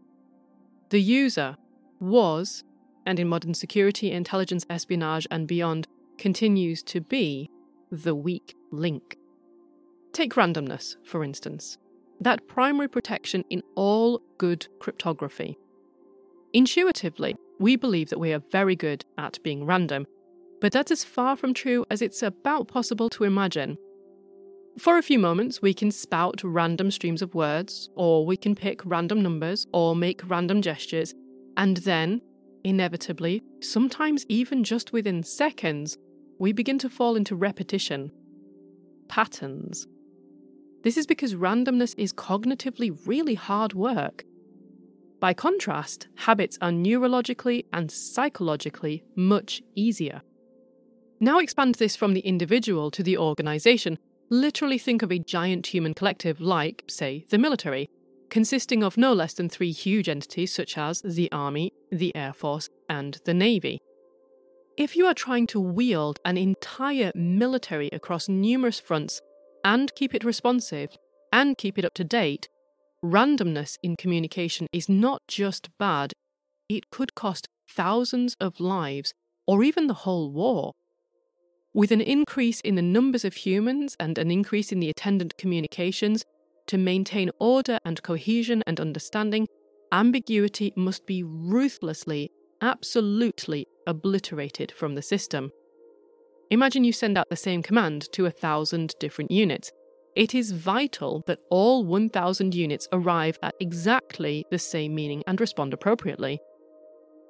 The 0.89 1.01
user 1.01 1.57
was, 1.99 2.63
and 3.05 3.19
in 3.19 3.27
modern 3.27 3.53
security, 3.53 4.11
intelligence, 4.11 4.65
espionage, 4.69 5.27
and 5.29 5.47
beyond, 5.47 5.87
continues 6.17 6.81
to 6.83 7.01
be, 7.01 7.49
the 7.91 8.15
weak 8.15 8.55
link. 8.71 9.17
Take 10.13 10.33
randomness, 10.35 10.95
for 11.03 11.23
instance 11.23 11.77
that 12.19 12.47
primary 12.47 12.87
protection 12.87 13.43
in 13.49 13.63
all 13.75 14.21
good 14.37 14.67
cryptography. 14.79 15.57
Intuitively, 16.53 17.35
we 17.59 17.75
believe 17.75 18.09
that 18.09 18.19
we 18.19 18.33
are 18.33 18.39
very 18.51 18.75
good 18.75 19.05
at 19.17 19.41
being 19.43 19.65
random, 19.65 20.07
but 20.61 20.71
that's 20.71 20.91
as 20.91 21.03
far 21.03 21.35
from 21.35 21.53
true 21.53 21.85
as 21.89 22.01
it's 22.01 22.23
about 22.23 22.67
possible 22.67 23.09
to 23.09 23.23
imagine. 23.23 23.77
For 24.77 24.97
a 24.97 25.03
few 25.03 25.19
moments, 25.19 25.61
we 25.61 25.73
can 25.73 25.91
spout 25.91 26.41
random 26.43 26.89
streams 26.91 27.21
of 27.21 27.35
words, 27.35 27.89
or 27.95 28.25
we 28.25 28.37
can 28.37 28.55
pick 28.55 28.85
random 28.85 29.21
numbers, 29.21 29.67
or 29.73 29.95
make 29.95 30.29
random 30.29 30.61
gestures, 30.61 31.13
and 31.57 31.77
then, 31.77 32.21
inevitably, 32.63 33.43
sometimes 33.61 34.25
even 34.29 34.63
just 34.63 34.93
within 34.93 35.23
seconds, 35.23 35.97
we 36.39 36.53
begin 36.53 36.79
to 36.79 36.89
fall 36.89 37.15
into 37.17 37.35
repetition. 37.35 38.11
Patterns. 39.09 39.85
This 40.83 40.97
is 40.97 41.05
because 41.05 41.35
randomness 41.35 41.93
is 41.97 42.13
cognitively 42.13 42.97
really 43.05 43.35
hard 43.35 43.73
work. 43.73 44.23
By 45.19 45.33
contrast, 45.33 46.07
habits 46.15 46.57
are 46.61 46.71
neurologically 46.71 47.65
and 47.73 47.91
psychologically 47.91 49.03
much 49.15 49.61
easier. 49.75 50.21
Now 51.19 51.39
expand 51.39 51.75
this 51.75 51.97
from 51.97 52.13
the 52.13 52.21
individual 52.21 52.89
to 52.91 53.03
the 53.03 53.17
organisation. 53.17 53.99
Literally 54.29 54.77
think 54.77 55.01
of 55.01 55.11
a 55.11 55.19
giant 55.19 55.67
human 55.67 55.93
collective 55.93 56.39
like, 56.39 56.85
say, 56.87 57.25
the 57.29 57.37
military, 57.37 57.89
consisting 58.29 58.83
of 58.83 58.95
no 58.95 59.11
less 59.11 59.33
than 59.33 59.49
three 59.49 59.71
huge 59.71 60.07
entities 60.07 60.53
such 60.53 60.77
as 60.77 61.01
the 61.01 61.29
Army, 61.31 61.73
the 61.91 62.15
Air 62.15 62.31
Force, 62.31 62.69
and 62.87 63.19
the 63.25 63.33
Navy. 63.33 63.79
If 64.77 64.95
you 64.95 65.07
are 65.07 65.13
trying 65.13 65.47
to 65.47 65.59
wield 65.59 66.19
an 66.23 66.37
entire 66.37 67.11
military 67.13 67.89
across 67.91 68.29
numerous 68.29 68.79
fronts 68.79 69.19
and 69.63 69.93
keep 69.95 70.13
it 70.13 70.23
responsive 70.23 70.97
and 71.31 71.57
keep 71.57 71.77
it 71.77 71.85
up 71.85 71.93
to 71.95 72.03
date, 72.03 72.49
randomness 73.03 73.77
in 73.83 73.95
communication 73.95 74.67
is 74.73 74.89
not 74.89 75.21
just 75.27 75.69
bad, 75.77 76.13
it 76.67 76.89
could 76.89 77.15
cost 77.15 77.47
thousands 77.69 78.35
of 78.39 78.59
lives 78.59 79.13
or 79.47 79.63
even 79.63 79.87
the 79.87 79.93
whole 80.05 80.31
war. 80.31 80.73
With 81.73 81.91
an 81.91 82.01
increase 82.01 82.61
in 82.61 82.75
the 82.75 82.81
numbers 82.81 83.23
of 83.23 83.35
humans 83.35 83.95
and 83.99 84.17
an 84.17 84.31
increase 84.31 84.71
in 84.71 84.79
the 84.79 84.89
attendant 84.89 85.37
communications, 85.37 86.23
to 86.67 86.77
maintain 86.77 87.31
order 87.39 87.79
and 87.83 88.01
cohesion 88.03 88.63
and 88.67 88.79
understanding, 88.79 89.47
ambiguity 89.91 90.71
must 90.75 91.05
be 91.07 91.23
ruthlessly, 91.23 92.29
absolutely 92.61 93.65
obliterated 93.87 94.71
from 94.71 94.93
the 94.93 95.01
system. 95.01 95.51
Imagine 96.51 96.83
you 96.83 96.93
send 96.93 97.17
out 97.17 97.29
the 97.29 97.35
same 97.35 97.61
command 97.61 98.11
to 98.13 98.25
a 98.25 98.31
thousand 98.31 98.95
different 98.99 99.31
units. 99.31 99.71
It 100.15 100.33
is 100.33 100.51
vital 100.51 101.23
that 101.27 101.39
all 101.49 101.85
1,000 101.85 102.55
units 102.55 102.87
arrive 102.91 103.37
at 103.43 103.55
exactly 103.59 104.45
the 104.49 104.59
same 104.59 104.95
meaning 104.95 105.23
and 105.27 105.39
respond 105.39 105.73
appropriately. 105.73 106.39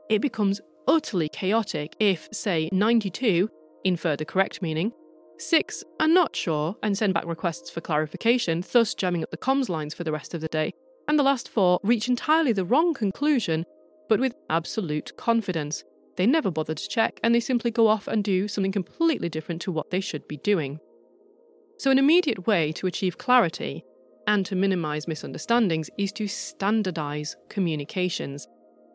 It 0.10 0.22
becomes 0.22 0.62
utterly 0.88 1.30
chaotic 1.30 1.96
if, 2.00 2.30
say, 2.32 2.70
92 2.72 3.50
infer 3.84 4.16
the 4.16 4.26
correct 4.26 4.62
meaning, 4.62 4.92
Six 5.40 5.86
are 6.02 6.08
not 6.08 6.36
sure 6.36 6.76
and 6.84 6.98
send 6.98 7.14
back 7.14 7.26
requests 7.26 7.70
for 7.70 7.80
clarification, 7.80 8.62
thus 8.74 8.94
jamming 8.94 9.24
up 9.24 9.32
the 9.32 9.38
comms 9.38 9.70
lines 9.70 9.94
for 9.94 10.04
the 10.04 10.12
rest 10.12 10.34
of 10.34 10.42
the 10.42 10.50
day. 10.50 10.74
And 11.08 11.18
the 11.18 11.24
last 11.24 11.48
four 11.48 11.80
reach 11.82 12.10
entirely 12.10 12.52
the 12.52 12.66
wrong 12.66 12.94
conclusion, 12.94 13.64
but 14.10 14.20
with 14.20 14.36
absolute 14.50 15.16
confidence. 15.16 15.86
They 16.20 16.28
never 16.28 16.52
bother 16.52 16.74
to 16.74 16.90
check 16.90 17.18
and 17.24 17.34
they 17.34 17.40
simply 17.40 17.72
go 17.72 17.88
off 17.88 18.10
and 18.10 18.22
do 18.22 18.50
something 18.50 18.74
completely 18.74 19.30
different 19.30 19.62
to 19.62 19.72
what 19.72 19.90
they 19.90 20.02
should 20.02 20.28
be 20.28 20.36
doing. 20.36 20.82
So, 21.78 21.92
an 21.92 21.98
immediate 21.98 22.46
way 22.46 22.74
to 22.74 22.88
achieve 22.88 23.18
clarity 23.18 23.86
and 24.28 24.46
to 24.46 24.56
minimize 24.58 25.08
misunderstandings 25.08 25.90
is 25.98 26.12
to 26.12 26.28
standardize 26.28 27.38
communications. 27.48 28.50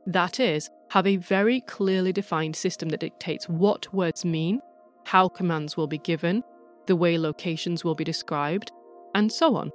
That 0.04 0.38
is, 0.38 0.68
have 0.90 1.06
a 1.06 1.16
very 1.16 1.62
clearly 1.62 2.12
defined 2.12 2.56
system 2.56 2.90
that 2.90 3.00
dictates 3.00 3.48
what 3.48 3.94
words 3.94 4.26
mean, 4.26 4.60
how 5.06 5.28
commands 5.28 5.78
will 5.78 5.86
be 5.86 5.96
given, 5.96 6.42
the 6.86 6.94
way 6.94 7.16
locations 7.16 7.84
will 7.84 7.94
be 7.94 8.04
described, 8.04 8.70
and 9.14 9.32
so 9.32 9.56
on. 9.56 9.72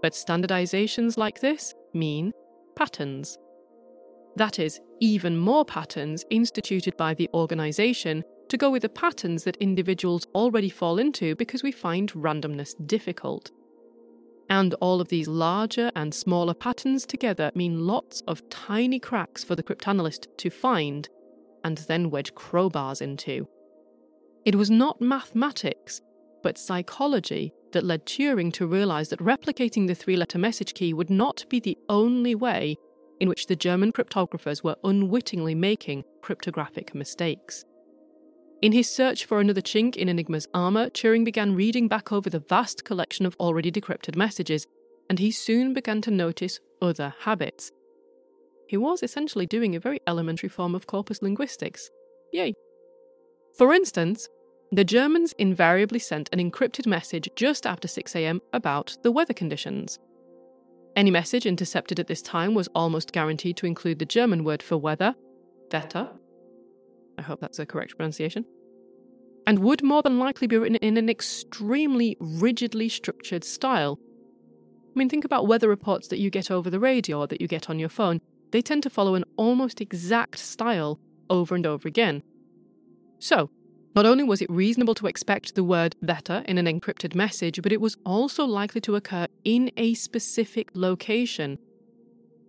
But 0.00 0.14
standardizations 0.14 1.18
like 1.18 1.40
this 1.40 1.74
mean 1.92 2.32
patterns. 2.76 3.36
That 4.36 4.58
is, 4.58 4.80
even 5.00 5.38
more 5.38 5.64
patterns 5.64 6.24
instituted 6.30 6.96
by 6.96 7.14
the 7.14 7.28
organisation 7.32 8.22
to 8.48 8.56
go 8.56 8.70
with 8.70 8.82
the 8.82 8.88
patterns 8.88 9.44
that 9.44 9.56
individuals 9.56 10.26
already 10.34 10.68
fall 10.68 10.98
into 10.98 11.34
because 11.34 11.62
we 11.62 11.72
find 11.72 12.12
randomness 12.12 12.74
difficult. 12.86 13.50
And 14.48 14.74
all 14.74 15.00
of 15.00 15.08
these 15.08 15.26
larger 15.26 15.90
and 15.96 16.14
smaller 16.14 16.54
patterns 16.54 17.04
together 17.06 17.50
mean 17.54 17.86
lots 17.86 18.22
of 18.28 18.48
tiny 18.48 19.00
cracks 19.00 19.42
for 19.42 19.56
the 19.56 19.62
cryptanalyst 19.62 20.26
to 20.36 20.50
find 20.50 21.08
and 21.64 21.78
then 21.78 22.10
wedge 22.10 22.32
crowbars 22.34 23.02
into. 23.02 23.48
It 24.44 24.54
was 24.54 24.70
not 24.70 25.00
mathematics, 25.00 26.00
but 26.42 26.58
psychology 26.58 27.52
that 27.72 27.84
led 27.84 28.06
Turing 28.06 28.52
to 28.52 28.66
realise 28.66 29.08
that 29.08 29.18
replicating 29.18 29.88
the 29.88 29.94
three 29.96 30.16
letter 30.16 30.38
message 30.38 30.74
key 30.74 30.94
would 30.94 31.10
not 31.10 31.44
be 31.48 31.58
the 31.58 31.76
only 31.88 32.36
way 32.36 32.76
in 33.20 33.28
which 33.28 33.46
the 33.46 33.56
German 33.56 33.92
cryptographers 33.92 34.62
were 34.62 34.76
unwittingly 34.84 35.54
making 35.54 36.04
cryptographic 36.22 36.94
mistakes. 36.94 37.64
In 38.62 38.72
his 38.72 38.88
search 38.88 39.26
for 39.26 39.38
another 39.38 39.60
chink 39.60 39.96
in 39.96 40.08
Enigma's 40.08 40.48
armour, 40.54 40.88
Turing 40.90 41.24
began 41.24 41.54
reading 41.54 41.88
back 41.88 42.10
over 42.10 42.30
the 42.30 42.38
vast 42.40 42.84
collection 42.84 43.26
of 43.26 43.36
already 43.38 43.70
decrypted 43.70 44.16
messages, 44.16 44.66
and 45.10 45.18
he 45.18 45.30
soon 45.30 45.74
began 45.74 46.00
to 46.02 46.10
notice 46.10 46.58
other 46.80 47.14
habits. 47.20 47.70
He 48.68 48.76
was 48.76 49.02
essentially 49.02 49.46
doing 49.46 49.76
a 49.76 49.80
very 49.80 50.00
elementary 50.06 50.48
form 50.48 50.74
of 50.74 50.86
corpus 50.86 51.22
linguistics. 51.22 51.90
Yay! 52.32 52.54
For 53.56 53.72
instance, 53.72 54.28
the 54.72 54.84
Germans 54.84 55.32
invariably 55.38 56.00
sent 56.00 56.28
an 56.32 56.40
encrypted 56.40 56.86
message 56.86 57.28
just 57.36 57.66
after 57.66 57.86
6am 57.86 58.40
about 58.52 58.96
the 59.02 59.12
weather 59.12 59.34
conditions. 59.34 59.98
Any 60.96 61.10
message 61.10 61.44
intercepted 61.44 62.00
at 62.00 62.06
this 62.06 62.22
time 62.22 62.54
was 62.54 62.68
almost 62.74 63.12
guaranteed 63.12 63.58
to 63.58 63.66
include 63.66 63.98
the 63.98 64.06
German 64.06 64.44
word 64.44 64.62
for 64.62 64.78
weather, 64.78 65.14
Wetter. 65.70 66.08
I 67.18 67.22
hope 67.22 67.38
that's 67.38 67.58
a 67.58 67.66
correct 67.66 67.96
pronunciation. 67.96 68.46
And 69.46 69.58
would 69.58 69.82
more 69.82 70.02
than 70.02 70.18
likely 70.18 70.46
be 70.46 70.56
written 70.56 70.76
in 70.76 70.96
an 70.96 71.10
extremely 71.10 72.16
rigidly 72.18 72.88
structured 72.88 73.44
style. 73.44 73.98
I 74.86 74.98
mean, 74.98 75.10
think 75.10 75.26
about 75.26 75.46
weather 75.46 75.68
reports 75.68 76.08
that 76.08 76.18
you 76.18 76.30
get 76.30 76.50
over 76.50 76.70
the 76.70 76.80
radio 76.80 77.20
or 77.20 77.26
that 77.26 77.42
you 77.42 77.46
get 77.46 77.68
on 77.68 77.78
your 77.78 77.90
phone. 77.90 78.22
They 78.50 78.62
tend 78.62 78.82
to 78.84 78.90
follow 78.90 79.14
an 79.14 79.24
almost 79.36 79.82
exact 79.82 80.38
style 80.38 80.98
over 81.28 81.54
and 81.54 81.66
over 81.66 81.86
again. 81.86 82.22
So, 83.18 83.50
not 83.96 84.04
only 84.04 84.22
was 84.22 84.42
it 84.42 84.50
reasonable 84.50 84.94
to 84.94 85.06
expect 85.06 85.54
the 85.54 85.64
word 85.64 85.96
Wetter 86.02 86.44
in 86.46 86.58
an 86.58 86.66
encrypted 86.66 87.14
message, 87.14 87.62
but 87.62 87.72
it 87.72 87.80
was 87.80 87.96
also 88.04 88.44
likely 88.44 88.82
to 88.82 88.94
occur 88.94 89.26
in 89.42 89.72
a 89.78 89.94
specific 89.94 90.68
location. 90.74 91.58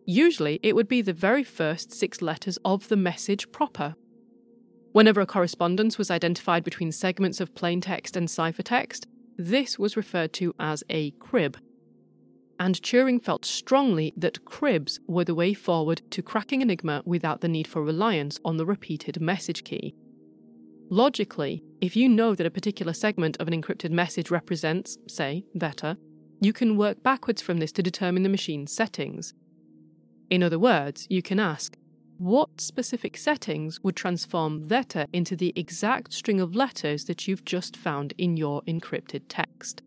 Usually, 0.06 0.60
it 0.62 0.76
would 0.76 0.90
be 0.90 1.02
the 1.02 1.14
very 1.14 1.46
first 1.46 1.94
six 1.94 2.22
letters 2.22 2.60
of 2.66 2.90
the 2.90 2.98
message 2.98 3.50
proper. 3.54 3.96
Whenever 4.92 5.22
a 5.22 5.26
correspondence 5.26 5.98
was 5.98 6.12
identified 6.12 6.66
between 6.66 6.92
segments 6.92 7.40
of 7.40 7.56
plain 7.56 7.80
text 7.80 8.18
and 8.18 8.28
ciphertext, 8.28 9.06
this 9.38 9.80
was 9.80 9.96
referred 9.96 10.34
to 10.34 10.54
as 10.60 10.84
a 10.90 11.12
crib. 11.12 11.58
And 12.60 12.76
Turing 12.76 13.24
felt 13.24 13.46
strongly 13.46 14.14
that 14.18 14.44
cribs 14.44 15.00
were 15.08 15.24
the 15.24 15.36
way 15.36 15.54
forward 15.54 16.02
to 16.12 16.22
cracking 16.22 16.62
Enigma 16.62 17.04
without 17.06 17.40
the 17.40 17.48
need 17.48 17.68
for 17.68 17.82
reliance 17.84 18.38
on 18.44 18.58
the 18.58 18.66
repeated 18.66 19.22
message 19.22 19.64
key. 19.64 19.96
Logically, 20.90 21.64
if 21.82 21.98
you 21.98 22.08
know 22.08 22.34
that 22.34 22.48
a 22.48 22.52
particular 22.52 22.94
segment 22.94 23.36
of 23.38 23.48
an 23.48 23.62
encrypted 23.62 23.92
message 23.92 24.32
represents, 24.32 24.98
say, 25.08 25.44
Wetter, 25.54 25.98
you 26.40 26.54
can 26.54 26.78
work 26.78 27.04
backwards 27.04 27.42
from 27.42 27.58
this 27.58 27.74
to 27.74 27.84
determine 27.84 28.24
the 28.24 28.30
machine's 28.30 28.72
settings. 28.72 29.34
In 30.30 30.42
other 30.44 30.60
words, 30.60 31.06
you 31.10 31.22
can 31.22 31.40
ask, 31.40 31.78
what 32.18 32.62
specific 32.62 33.18
settings 33.18 33.84
would 33.84 33.96
transform 33.96 34.68
Wetter 34.68 35.08
into 35.12 35.36
the 35.36 35.54
exact 35.56 36.14
string 36.14 36.40
of 36.40 36.56
letters 36.56 37.06
that 37.06 37.28
you've 37.28 37.46
just 37.46 37.76
found 37.76 38.14
in 38.18 38.38
your 38.38 38.62
encrypted 38.64 39.24
text? 39.28 39.82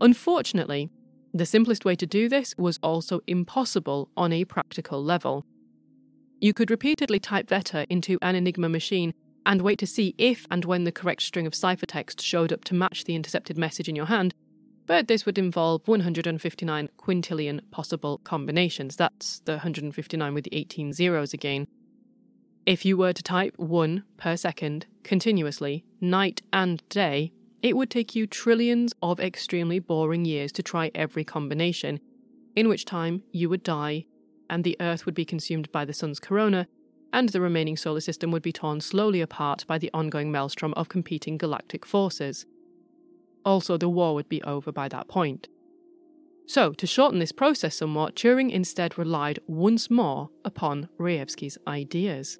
Unfortunately, 0.00 0.90
the 1.34 1.46
simplest 1.46 1.84
way 1.84 1.94
to 1.96 2.06
do 2.06 2.28
this 2.28 2.54
was 2.56 2.78
also 2.82 3.20
impossible 3.26 4.08
on 4.16 4.32
a 4.32 4.46
practical 4.46 5.04
level. 5.04 5.44
You 6.40 6.54
could 6.54 6.70
repeatedly 6.70 7.18
type 7.18 7.50
Wetter 7.50 7.84
into 7.90 8.18
an 8.22 8.34
Enigma 8.34 8.68
machine 8.68 9.12
and 9.48 9.62
wait 9.62 9.78
to 9.78 9.86
see 9.86 10.14
if 10.18 10.46
and 10.50 10.66
when 10.66 10.84
the 10.84 10.92
correct 10.92 11.22
string 11.22 11.46
of 11.46 11.54
ciphertext 11.54 12.20
showed 12.20 12.52
up 12.52 12.64
to 12.64 12.74
match 12.74 13.04
the 13.04 13.14
intercepted 13.14 13.56
message 13.56 13.88
in 13.88 13.96
your 13.96 14.06
hand, 14.06 14.34
but 14.86 15.08
this 15.08 15.24
would 15.24 15.38
involve 15.38 15.80
159 15.88 16.88
quintillion 16.98 17.60
possible 17.70 18.18
combinations. 18.18 18.94
That's 18.94 19.40
the 19.40 19.52
159 19.52 20.34
with 20.34 20.44
the 20.44 20.54
18 20.54 20.92
zeros 20.92 21.32
again. 21.32 21.66
If 22.66 22.84
you 22.84 22.98
were 22.98 23.14
to 23.14 23.22
type 23.22 23.54
1 23.56 24.04
per 24.18 24.36
second 24.36 24.84
continuously, 25.02 25.82
night 25.98 26.42
and 26.52 26.86
day, 26.90 27.32
it 27.62 27.74
would 27.74 27.88
take 27.88 28.14
you 28.14 28.26
trillions 28.26 28.92
of 29.02 29.18
extremely 29.18 29.78
boring 29.78 30.26
years 30.26 30.52
to 30.52 30.62
try 30.62 30.90
every 30.94 31.24
combination, 31.24 32.00
in 32.54 32.68
which 32.68 32.84
time 32.84 33.22
you 33.32 33.48
would 33.48 33.62
die, 33.62 34.04
and 34.50 34.62
the 34.62 34.76
Earth 34.78 35.06
would 35.06 35.14
be 35.14 35.24
consumed 35.24 35.72
by 35.72 35.86
the 35.86 35.94
sun's 35.94 36.20
corona, 36.20 36.68
and 37.12 37.30
the 37.30 37.40
remaining 37.40 37.76
solar 37.76 38.00
system 38.00 38.30
would 38.30 38.42
be 38.42 38.52
torn 38.52 38.80
slowly 38.80 39.20
apart 39.20 39.64
by 39.66 39.78
the 39.78 39.90
ongoing 39.94 40.30
maelstrom 40.30 40.74
of 40.74 40.88
competing 40.88 41.38
galactic 41.38 41.86
forces. 41.86 42.46
Also, 43.44 43.76
the 43.76 43.88
war 43.88 44.14
would 44.14 44.28
be 44.28 44.42
over 44.42 44.70
by 44.70 44.88
that 44.88 45.08
point. 45.08 45.48
So, 46.46 46.72
to 46.72 46.86
shorten 46.86 47.18
this 47.18 47.32
process 47.32 47.76
somewhat, 47.76 48.14
Turing 48.14 48.50
instead 48.50 48.96
relied 48.96 49.38
once 49.46 49.90
more 49.90 50.30
upon 50.44 50.88
Rejewski's 50.98 51.58
ideas. 51.66 52.38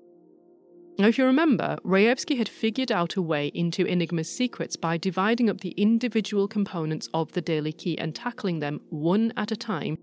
Now, 0.98 1.06
if 1.06 1.16
you 1.16 1.24
remember, 1.24 1.76
Rejewski 1.84 2.38
had 2.38 2.48
figured 2.48 2.90
out 2.90 3.16
a 3.16 3.22
way 3.22 3.48
into 3.48 3.86
Enigma's 3.86 4.34
secrets 4.34 4.76
by 4.76 4.96
dividing 4.96 5.48
up 5.48 5.60
the 5.60 5.74
individual 5.76 6.48
components 6.48 7.08
of 7.14 7.32
the 7.32 7.40
daily 7.40 7.72
key 7.72 7.96
and 7.98 8.14
tackling 8.14 8.58
them 8.58 8.80
one 8.88 9.32
at 9.36 9.52
a 9.52 9.56
time, 9.56 9.98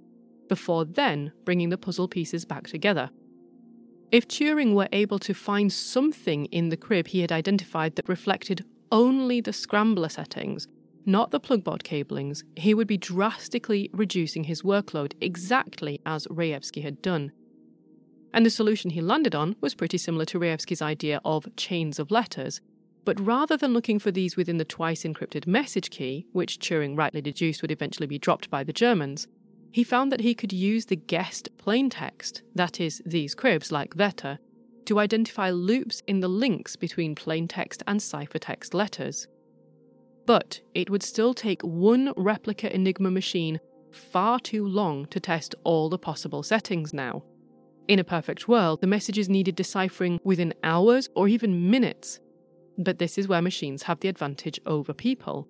before 0.48 0.86
then 0.86 1.34
bringing 1.44 1.70
the 1.70 1.78
puzzle 1.78 2.08
pieces 2.08 2.46
back 2.46 2.68
together. 2.68 3.10
If 4.12 4.28
Turing 4.28 4.74
were 4.74 4.88
able 4.92 5.20
to 5.20 5.34
find 5.34 5.74
something 5.74 6.46
in 6.46 6.70
the 6.70 6.78
crib 6.78 7.08
he 7.08 7.22
had 7.22 7.32
identified 7.32 7.96
that 7.96 8.08
reflected 8.08 8.64
only 8.92 9.42
the 9.42 9.54
scrambler 9.54 10.10
settings, 10.10 10.68
not 11.06 11.32
the 11.32 11.40
plugboard 11.40 11.84
cablings, 11.84 12.44
he 12.56 12.74
would 12.74 12.88
be 12.88 12.98
drastically 12.98 13.90
reducing 13.94 14.46
his 14.46 14.62
workload 14.62 15.14
exactly 15.22 16.02
as 16.06 16.28
Rejewski 16.28 16.82
had 16.82 17.02
done. 17.02 17.32
And 18.34 18.46
the 18.46 18.50
solution 18.50 18.92
he 18.92 19.02
landed 19.02 19.36
on 19.36 19.56
was 19.62 19.76
pretty 19.76 19.98
similar 19.98 20.26
to 20.26 20.40
Rejewski's 20.40 20.82
idea 20.82 21.22
of 21.24 21.56
chains 21.56 22.00
of 22.00 22.12
letters, 22.12 22.62
but 23.06 23.20
rather 23.20 23.56
than 23.56 23.74
looking 23.74 24.00
for 24.00 24.12
these 24.12 24.36
within 24.36 24.58
the 24.58 24.66
twice 24.66 25.04
encrypted 25.04 25.46
message 25.48 25.90
key, 25.90 26.26
which 26.32 26.60
Turing 26.60 26.98
rightly 26.98 27.22
deduced 27.22 27.62
would 27.62 27.72
eventually 27.72 28.08
be 28.08 28.20
dropped 28.20 28.50
by 28.50 28.64
the 28.64 28.74
Germans, 28.74 29.28
he 29.76 29.84
found 29.84 30.10
that 30.10 30.22
he 30.22 30.34
could 30.34 30.54
use 30.54 30.86
the 30.86 30.96
guessed 30.96 31.50
plaintext, 31.58 32.42
that 32.56 32.80
is, 32.80 33.02
these 33.06 33.36
cribs 33.36 33.74
like 33.74 33.94
Wetter, 33.94 34.40
to 34.86 35.00
identify 35.00 35.50
loops 35.50 36.02
in 36.08 36.22
the 36.22 36.30
links 36.30 36.78
between 36.78 37.14
plaintext 37.14 37.82
and 37.86 38.00
ciphertext 38.00 38.74
letters. 38.74 39.28
But 40.26 40.62
it 40.74 40.90
would 40.90 41.04
still 41.04 41.34
take 41.34 41.62
one 41.62 42.14
replica 42.16 42.74
Enigma 42.74 43.12
machine 43.12 43.60
far 43.92 44.40
too 44.40 44.66
long 44.66 45.08
to 45.08 45.20
test 45.20 45.56
all 45.66 45.90
the 45.90 45.98
possible 45.98 46.42
settings 46.42 46.94
now. 46.94 47.26
In 47.90 48.00
a 48.00 48.06
perfect 48.06 48.48
world, 48.48 48.80
the 48.80 48.88
messages 48.88 49.28
needed 49.28 49.58
deciphering 49.58 50.22
within 50.24 50.54
hours 50.64 51.10
or 51.18 51.28
even 51.28 51.70
minutes. 51.70 52.22
But 52.78 53.00
this 53.00 53.18
is 53.18 53.28
where 53.28 53.42
machines 53.42 53.84
have 53.84 54.00
the 54.00 54.08
advantage 54.08 54.58
over 54.66 54.94
people. 54.94 55.50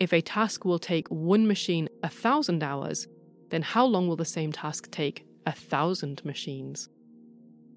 If 0.00 0.12
a 0.12 0.20
task 0.20 0.64
will 0.64 0.80
take 0.80 1.06
one 1.08 1.46
machine 1.46 1.88
a 2.02 2.08
thousand 2.08 2.64
hours, 2.64 3.06
then 3.50 3.62
how 3.62 3.84
long 3.84 4.08
will 4.08 4.16
the 4.16 4.24
same 4.24 4.52
task 4.52 4.90
take 4.90 5.26
a 5.46 5.52
thousand 5.52 6.24
machines? 6.24 6.88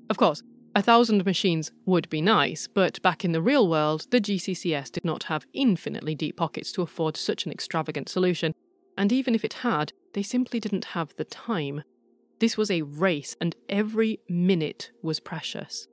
Of 0.09 0.17
course, 0.17 0.43
A 0.75 0.81
thousand 0.81 1.23
machines 1.23 1.71
would 1.85 2.09
be 2.09 2.19
nice, 2.19 2.67
but 2.67 2.99
back 3.03 3.23
in 3.23 3.31
the 3.31 3.43
real 3.43 3.67
world, 3.67 4.07
the 4.09 4.19
GCCS 4.19 4.91
did 4.91 5.05
not 5.05 5.25
have 5.25 5.45
infinitely 5.53 6.15
deep 6.15 6.35
pockets 6.37 6.71
to 6.71 6.81
afford 6.81 7.15
such 7.15 7.45
an 7.45 7.51
extravagant 7.51 8.09
solution, 8.09 8.53
and 8.97 9.11
even 9.11 9.35
if 9.35 9.45
it 9.45 9.53
had, 9.53 9.93
they 10.13 10.23
simply 10.23 10.59
didn't 10.59 10.85
have 10.85 11.15
the 11.15 11.25
time. 11.25 11.83
This 12.39 12.57
was 12.57 12.71
a 12.71 12.81
race, 12.81 13.35
and 13.39 13.55
every 13.69 14.19
minute 14.27 14.91
was 15.03 15.19
precious. 15.19 15.87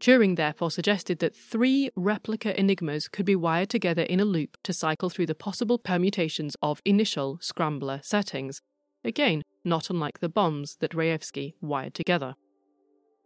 Turing 0.00 0.36
therefore 0.36 0.70
suggested 0.70 1.18
that 1.20 1.34
three 1.34 1.88
replica 1.96 2.58
enigmas 2.60 3.08
could 3.08 3.24
be 3.24 3.34
wired 3.34 3.70
together 3.70 4.02
in 4.02 4.20
a 4.20 4.24
loop 4.26 4.58
to 4.64 4.74
cycle 4.74 5.08
through 5.08 5.26
the 5.26 5.34
possible 5.34 5.78
permutations 5.78 6.56
of 6.60 6.82
initial 6.84 7.38
scrambler 7.40 8.00
settings. 8.02 8.60
Again, 9.08 9.40
not 9.64 9.88
unlike 9.88 10.20
the 10.20 10.28
bombs 10.28 10.76
that 10.80 10.92
Rejewski 10.92 11.54
wired 11.62 11.94
together. 11.94 12.34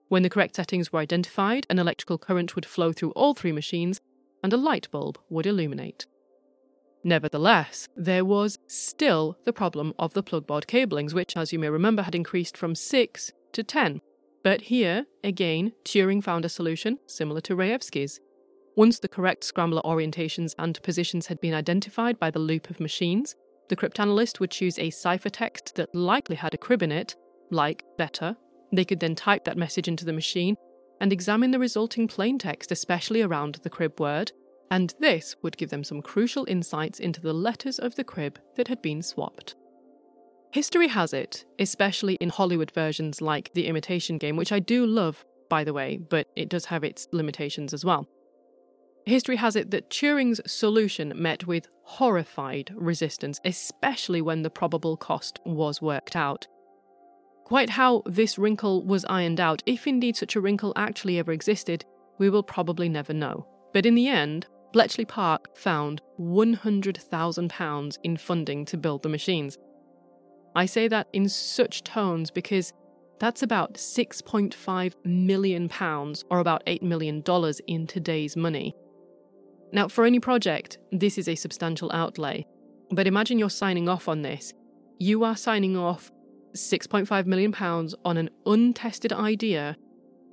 When 0.09 0.23
the 0.23 0.31
correct 0.31 0.55
settings 0.55 0.93
were 0.93 1.01
identified, 1.01 1.67
an 1.69 1.81
electrical 1.81 2.19
current 2.19 2.55
would 2.55 2.65
flow 2.65 2.93
through 2.93 3.11
all 3.11 3.35
three 3.35 3.51
machines 3.51 4.01
and 4.45 4.53
a 4.53 4.57
light 4.57 4.89
bulb 4.93 5.19
would 5.29 5.45
illuminate. 5.45 6.07
Nevertheless, 7.03 7.89
there 7.97 8.25
was 8.25 8.61
still 8.69 9.37
the 9.45 9.53
problem 9.53 9.93
of 9.99 10.15
the 10.15 10.23
plugboard 10.23 10.69
cablings, 10.69 11.15
which, 11.15 11.37
as 11.37 11.53
you 11.53 11.59
may 11.59 11.69
remember, 11.69 12.03
had 12.03 12.15
increased 12.15 12.57
from 12.57 12.77
6 12.77 13.33
to 13.51 13.65
10. 13.65 14.01
But 14.45 14.63
here, 14.63 15.07
again, 15.25 15.73
Turing 15.85 16.23
found 16.23 16.45
a 16.45 16.49
solution 16.49 17.01
similar 17.09 17.41
to 17.41 17.57
Rejewski's. 17.57 18.21
Once 18.77 19.01
the 19.01 19.09
correct 19.09 19.43
scrambler 19.43 19.83
orientations 19.83 20.55
and 20.61 20.81
positions 20.85 21.27
had 21.27 21.41
been 21.41 21.55
identified 21.55 22.21
by 22.21 22.31
the 22.31 22.39
loop 22.39 22.71
of 22.71 22.79
machines, 22.79 23.35
the 23.73 23.77
cryptanalyst 23.77 24.39
would 24.39 24.51
choose 24.51 24.79
a 24.79 24.91
ciphertext 24.91 25.73
that 25.77 25.95
likely 25.95 26.37
had 26.37 26.53
a 26.53 26.59
crib 26.59 26.83
in 26.83 26.93
it, 26.93 27.17
like 27.51 27.83
Wetter. 27.99 28.37
They 28.71 28.85
could 28.85 29.01
then 29.01 29.15
type 29.15 29.45
that 29.45 29.57
message 29.57 29.89
into 29.89 30.05
the 30.05 30.13
machine 30.13 30.57
and 31.01 31.11
examine 31.11 31.53
the 31.53 31.59
resulting 31.59 32.07
plaintext, 32.07 32.71
especially 32.71 33.23
around 33.23 33.61
the 33.63 33.71
crib 33.71 33.99
word, 33.99 34.31
and 34.71 34.93
this 35.01 35.37
would 35.41 35.57
give 35.57 35.71
them 35.71 35.85
some 35.85 36.03
crucial 36.03 36.45
insights 36.51 37.01
into 37.01 37.23
the 37.23 37.33
letters 37.33 37.79
of 37.79 37.95
the 37.95 38.05
crib 38.05 38.39
that 38.57 38.69
had 38.69 38.83
been 38.83 39.03
swapped. 39.03 39.55
History 40.53 40.89
has 40.89 41.15
it, 41.15 41.47
especially 41.59 42.17
in 42.17 42.29
Hollywood 42.29 42.73
versions 42.73 43.23
like 43.23 43.55
The 43.55 43.69
Imitation 43.69 44.19
Game, 44.19 44.37
which 44.37 44.53
I 44.53 44.59
do 44.59 44.85
love, 44.85 45.25
by 45.49 45.65
the 45.65 45.73
way, 45.73 45.97
but 45.97 46.27
it 46.37 46.51
does 46.51 46.67
have 46.67 46.85
its 46.85 47.09
limitations 47.11 47.73
as 47.73 47.87
well. 47.87 48.07
History 49.05 49.37
has 49.37 49.57
it 49.57 49.71
that 49.73 49.91
Turing's 49.91 50.41
solution 50.51 51.13
met 51.17 51.47
with 51.47 51.69
horrified 51.83 52.73
resistance, 52.77 53.41
especially 53.45 54.23
when 54.23 54.43
the 54.43 54.51
probable 54.51 54.97
cost 54.97 55.41
was 55.45 55.83
worked 55.83 56.15
out. 56.15 56.47
Quite 57.45 57.71
how 57.71 58.03
this 58.07 58.39
wrinkle 58.39 58.85
was 58.85 59.05
ironed 59.07 59.41
out, 59.41 59.63
if 59.67 59.87
indeed 59.87 60.17
such 60.17 60.37
a 60.37 60.41
wrinkle 60.41 60.73
actually 60.77 61.19
ever 61.19 61.33
existed, 61.33 61.85
we 62.19 62.31
will 62.31 62.45
probably 62.45 62.89
never 62.89 63.13
know. 63.13 63.47
But 63.73 63.87
in 63.87 63.97
the 63.97 64.09
end, 64.09 64.47
Bletchley 64.73 65.05
Park 65.05 65.57
found 65.57 66.01
£100,000 66.21 67.99
in 68.05 68.17
funding 68.17 68.65
to 68.67 68.77
build 68.77 69.03
the 69.03 69.09
machines. 69.09 69.59
I 70.55 70.67
say 70.67 70.87
that 70.89 71.09
in 71.13 71.29
such 71.29 71.83
tones 71.83 72.31
because 72.31 72.73
that's 73.19 73.43
about 73.43 73.75
£6.5 73.75 74.95
million, 75.05 75.71
or 76.31 76.39
about 76.39 76.65
$8 76.67 76.83
million 76.83 77.23
in 77.67 77.87
today's 77.87 78.37
money. 78.37 78.75
Now, 79.73 79.89
for 79.89 80.05
any 80.05 80.21
project, 80.21 80.79
this 80.91 81.19
is 81.19 81.29
a 81.29 81.35
substantial 81.35 81.91
outlay. 81.93 82.47
But 82.91 83.07
imagine 83.07 83.39
you're 83.39 83.51
signing 83.51 83.89
off 83.89 84.07
on 84.09 84.23
this. 84.23 84.53
You 84.99 85.25
are 85.25 85.37
signing 85.37 85.77
off 85.77 86.11
£6.5 86.55 87.27
million 87.27 87.55
on 88.05 88.17
an 88.17 88.31
untested 88.45 89.13
idea 89.13 89.77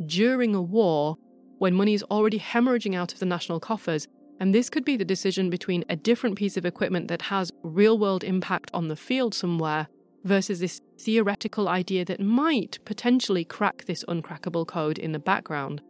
during 0.06 0.54
a 0.56 0.62
war 0.62 1.16
when 1.58 1.74
money 1.74 1.94
is 1.94 2.04
already 2.04 2.40
hemorrhaging 2.40 2.96
out 2.96 3.14
of 3.14 3.20
the 3.20 3.26
national 3.26 3.60
coffers 3.60 4.08
and 4.40 4.56
this 4.56 4.70
could 4.70 4.86
be 4.86 4.96
the 4.96 5.06
decision 5.06 5.50
between 5.50 5.84
a 5.90 5.96
different 5.96 6.38
piece 6.38 6.56
of 6.56 6.66
equipment 6.66 7.10
that 7.10 7.24
has 7.24 7.52
real 7.62 7.98
world 7.98 8.24
impact 8.24 8.72
on 8.74 8.88
the 8.88 8.96
field 8.96 9.36
somewhere 9.36 9.88
versus 10.24 10.60
this 10.60 10.82
theoretical 10.98 11.68
idea 11.68 12.06
that 12.06 12.22
might 12.22 12.80
potentially 12.86 13.44
crack 13.44 13.86
this 13.86 14.06
uncrackable 14.06 14.66
code 14.66 14.98
in 14.98 15.12
the 15.12 15.20
background. 15.20 15.82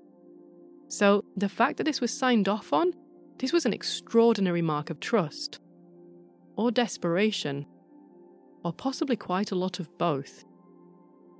So, 0.88 1.24
the 1.38 1.50
fact 1.50 1.78
that 1.78 1.84
this 1.84 2.02
was 2.02 2.18
signed 2.18 2.50
off 2.50 2.74
on, 2.74 2.94
this 3.40 3.54
was 3.54 3.66
an 3.66 3.74
extraordinary 3.74 4.62
mark 4.62 4.90
of 4.90 5.00
trust. 5.00 5.60
Or 6.56 6.72
desperation. 6.72 7.66
Or 8.64 8.74
possibly 8.74 9.16
quite 9.16 9.52
a 9.52 9.56
lot 9.56 9.80
of 9.80 9.98
both. 9.98 10.44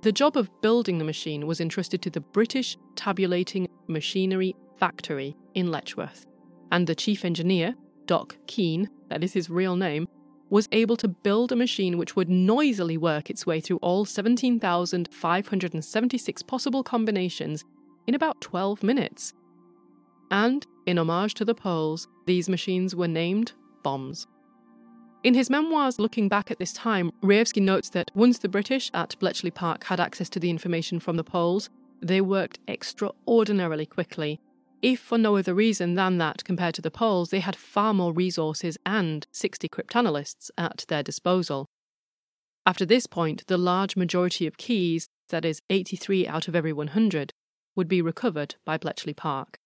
The 0.02 0.12
job 0.12 0.36
of 0.36 0.50
building 0.62 0.98
the 0.98 1.04
machine 1.04 1.46
was 1.46 1.60
entrusted 1.60 2.00
to 2.02 2.10
the 2.10 2.20
British 2.20 2.76
Tabulating 2.96 3.68
Machinery 3.86 4.54
Factory 4.78 5.36
in 5.54 5.70
Letchworth 5.70 6.26
and 6.72 6.86
the 6.86 6.94
chief 6.94 7.24
engineer, 7.24 7.74
Doc 8.06 8.36
Keen, 8.46 8.88
that 9.08 9.24
is 9.24 9.32
his 9.32 9.50
real 9.50 9.74
name, 9.76 10.06
was 10.48 10.68
able 10.72 10.96
to 10.96 11.08
build 11.08 11.52
a 11.52 11.56
machine 11.56 11.98
which 11.98 12.16
would 12.16 12.28
noisily 12.28 12.96
work 12.96 13.30
its 13.30 13.46
way 13.46 13.60
through 13.60 13.76
all 13.78 14.04
17,576 14.04 16.42
possible 16.42 16.82
combinations 16.82 17.64
in 18.06 18.14
about 18.14 18.40
12 18.40 18.82
minutes. 18.82 19.32
And, 20.30 20.66
in 20.86 20.98
homage 20.98 21.34
to 21.34 21.44
the 21.44 21.54
Poles, 21.54 22.08
these 22.26 22.48
machines 22.48 22.94
were 22.94 23.08
named 23.08 23.52
bombs. 23.82 24.26
In 25.22 25.34
his 25.34 25.50
memoirs 25.50 25.98
looking 25.98 26.28
back 26.28 26.50
at 26.50 26.58
this 26.58 26.72
time, 26.72 27.12
Rejewski 27.22 27.60
notes 27.60 27.90
that 27.90 28.10
once 28.14 28.38
the 28.38 28.48
British 28.48 28.90
at 28.94 29.18
Bletchley 29.18 29.50
Park 29.50 29.84
had 29.84 30.00
access 30.00 30.30
to 30.30 30.40
the 30.40 30.50
information 30.50 30.98
from 30.98 31.16
the 31.16 31.24
Poles, 31.24 31.68
they 32.00 32.20
worked 32.20 32.58
extraordinarily 32.66 33.84
quickly 33.84 34.40
if 34.82 35.00
for 35.00 35.18
no 35.18 35.36
other 35.36 35.54
reason 35.54 35.94
than 35.94 36.18
that, 36.18 36.44
compared 36.44 36.74
to 36.76 36.82
the 36.82 36.90
Poles, 36.90 37.30
they 37.30 37.40
had 37.40 37.56
far 37.56 37.92
more 37.92 38.12
resources 38.12 38.78
and 38.86 39.26
60 39.30 39.68
cryptanalysts 39.68 40.50
at 40.56 40.84
their 40.88 41.02
disposal. 41.02 41.66
After 42.64 42.86
this 42.86 43.06
point, 43.06 43.46
the 43.46 43.58
large 43.58 43.96
majority 43.96 44.46
of 44.46 44.56
keys, 44.56 45.08
that 45.28 45.44
is, 45.44 45.60
83 45.68 46.26
out 46.26 46.48
of 46.48 46.56
every 46.56 46.72
100, 46.72 47.32
would 47.76 47.88
be 47.88 48.00
recovered 48.00 48.54
by 48.64 48.78
Bletchley 48.78 49.14
Park. 49.14 49.58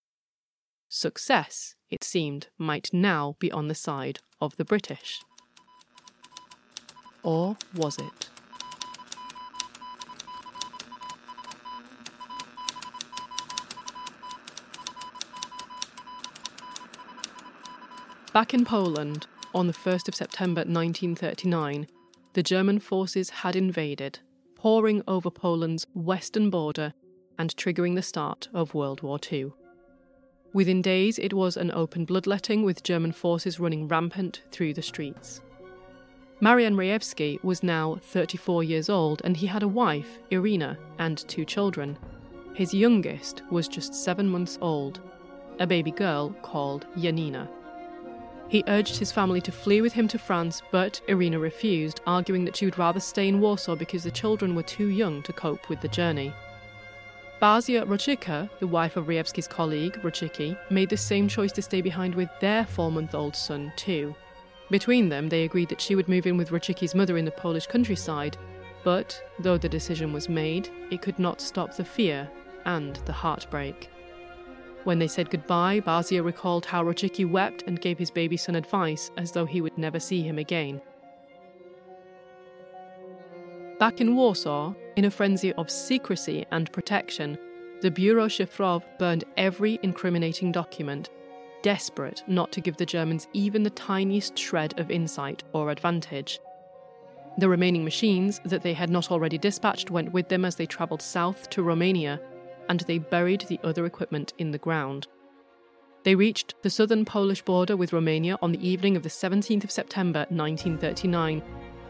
Success, 0.89 1.75
it 1.91 2.05
seemed, 2.05 2.49
might 2.59 2.91
now 2.93 3.37
be 3.39 3.51
on 3.51 3.69
the 3.69 3.75
side 3.75 4.21
of 4.41 4.57
the 4.57 4.65
British. 4.65 5.21
Or 7.23 7.57
was 7.75 7.99
it? 7.99 8.31
Back 18.33 18.53
in 18.53 18.65
Poland, 18.65 19.29
on 19.55 19.69
the 19.69 19.73
1st 19.73 20.09
of 20.09 20.15
September 20.17 20.63
1939, 20.63 21.87
the 22.33 22.43
German 22.43 22.81
forces 22.81 23.31
had 23.31 23.55
invaded, 23.55 24.19
pouring 24.57 25.03
over 25.07 25.31
Poland's 25.31 25.87
western 25.95 26.51
border 26.51 26.95
and 27.39 27.55
triggering 27.55 27.95
the 27.95 28.03
start 28.03 28.49
of 28.53 28.75
World 28.75 29.03
War 29.03 29.21
II. 29.31 29.53
Within 30.55 30.83
days, 30.83 31.19
it 31.19 31.33
was 31.33 31.57
an 31.57 31.73
open 31.73 32.05
bloodletting 32.05 32.63
with 32.63 32.85
German 32.85 33.11
forces 33.11 33.59
running 33.59 33.89
rampant 33.89 34.43
through 34.53 34.73
the 34.73 34.83
streets. 34.83 35.41
Marian 36.41 36.77
Rejewski 36.77 37.43
was 37.43 37.65
now 37.65 37.99
34 38.01 38.63
years 38.63 38.89
old 38.89 39.21
and 39.25 39.37
he 39.37 39.49
had 39.49 39.65
a 39.65 39.69
wife, 39.69 40.21
Irina, 40.31 40.79
and 41.01 41.19
two 41.27 41.45
children. 41.45 41.99
His 42.55 42.73
youngest 42.73 43.43
was 43.51 43.67
just 43.67 43.97
seven 43.97 44.29
months 44.29 44.57
old, 44.61 45.01
a 45.59 45.67
baby 45.67 45.91
girl 45.91 46.31
called 46.43 46.87
Janina. 46.97 47.51
He 48.49 48.63
urged 48.69 48.97
his 48.97 49.11
family 49.11 49.41
to 49.41 49.51
flee 49.51 49.81
with 49.81 49.93
him 49.93 50.07
to 50.07 50.19
France, 50.21 50.63
but 50.71 51.01
Irina 51.09 51.41
refused, 51.41 52.01
arguing 52.07 52.45
that 52.45 52.55
she 52.55 52.65
would 52.65 52.79
rather 52.79 53.01
stay 53.01 53.27
in 53.27 53.41
Warsaw 53.41 53.75
because 53.75 54.05
the 54.05 54.11
children 54.13 54.55
were 54.55 54.63
too 54.63 54.87
young 54.87 55.21
to 55.25 55.33
cope 55.33 55.69
with 55.69 55.81
the 55.81 55.89
journey. 55.89 56.33
Basia 57.45 57.85
Roczyka, 57.85 58.49
the 58.59 58.67
wife 58.67 58.97
of 58.97 59.05
Rejewski's 59.05 59.47
colleague, 59.47 60.01
Różycki, 60.01 60.57
made 60.71 60.89
the 60.89 60.97
same 60.97 61.29
choice 61.29 61.53
to 61.53 61.61
stay 61.61 61.83
behind 61.83 62.15
with 62.15 62.31
their 62.41 62.65
four 62.65 62.91
month 62.91 63.15
old 63.15 63.37
son, 63.37 63.71
too. 63.77 64.15
Between 64.71 65.11
them, 65.11 65.29
they 65.29 65.45
agreed 65.45 65.69
that 65.69 65.81
she 65.83 65.95
would 65.95 66.09
move 66.09 66.27
in 66.27 66.39
with 66.39 66.49
Różycki's 66.49 66.95
mother 66.95 67.19
in 67.19 67.27
the 67.27 67.31
Polish 67.31 67.67
countryside, 67.67 68.39
but 68.83 69.23
though 69.39 69.59
the 69.59 69.69
decision 69.69 70.11
was 70.11 70.27
made, 70.27 70.71
it 70.91 71.03
could 71.03 71.19
not 71.19 71.43
stop 71.43 71.77
the 71.77 71.85
fear 71.85 72.31
and 72.65 72.97
the 73.05 73.13
heartbreak. 73.13 73.91
When 74.85 74.99
they 74.99 75.07
said 75.07 75.29
goodbye, 75.29 75.81
Basia 75.81 76.25
recalled 76.25 76.65
how 76.65 76.83
Różycki 76.83 77.31
wept 77.31 77.65
and 77.67 77.79
gave 77.79 77.99
his 77.99 78.11
baby 78.11 78.39
son 78.39 78.55
advice 78.55 79.11
as 79.19 79.33
though 79.33 79.45
he 79.45 79.61
would 79.61 79.77
never 79.77 80.01
see 80.01 80.23
him 80.23 80.39
again. 80.39 80.81
Back 83.85 84.01
in 84.01 84.17
Warsaw, 84.17 84.73
in 84.97 85.05
a 85.05 85.11
frenzy 85.11 85.53
of 85.53 85.71
secrecy 85.71 86.47
and 86.51 86.73
protection, 86.73 87.37
the 87.83 87.91
Biuro 87.91 88.29
Szyfrów 88.29 88.83
burned 88.99 89.25
every 89.37 89.79
incriminating 89.83 90.53
document, 90.53 91.11
desperate 91.61 92.23
not 92.27 92.51
to 92.53 92.63
give 92.63 92.79
the 92.79 92.87
Germans 92.87 93.29
even 93.35 93.63
the 93.63 93.69
tiniest 93.69 94.39
shred 94.39 94.81
of 94.81 94.91
insight 94.91 95.45
or 95.53 95.71
advantage. 95.71 96.41
The 97.37 97.51
remaining 97.51 97.85
machines 97.85 98.41
that 98.47 98.63
they 98.63 98.73
had 98.73 98.89
not 98.89 99.11
already 99.11 99.37
dispatched 99.37 99.91
went 99.91 100.15
with 100.15 100.31
them 100.31 100.47
as 100.47 100.57
they 100.57 100.65
travelled 100.65 101.03
south 101.03 101.51
to 101.51 101.63
Romania 101.63 102.23
and 102.71 102.81
they 102.81 102.97
buried 102.97 103.45
the 103.51 103.61
other 103.63 103.85
equipment 103.85 104.33
in 104.39 104.51
the 104.51 104.57
ground. 104.57 105.09
They 106.05 106.15
reached 106.15 106.55
the 106.63 106.71
southern 106.71 107.05
Polish 107.05 107.43
border 107.43 107.77
with 107.77 107.93
Romania 107.93 108.39
on 108.41 108.53
the 108.53 108.67
evening 108.67 108.97
of 108.97 109.03
the 109.03 109.11
17th 109.11 109.65
of 109.65 109.71
September 109.71 110.21
1939, 110.31 111.43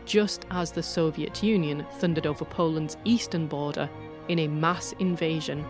just 0.05 0.47
as 0.51 0.71
the 0.71 0.83
Soviet 0.83 1.43
Union 1.43 1.87
thundered 1.99 2.27
over 2.27 2.45
Poland's 2.45 2.97
eastern 3.05 3.47
border 3.47 3.89
in 4.29 4.41
a 4.41 4.49
mass 4.49 4.93
invasion, 4.99 5.65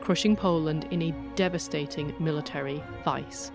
crushing 0.00 0.36
Poland 0.36 0.86
in 0.90 1.02
a 1.02 1.14
devastating 1.34 2.14
military 2.18 2.82
vice. 3.04 3.50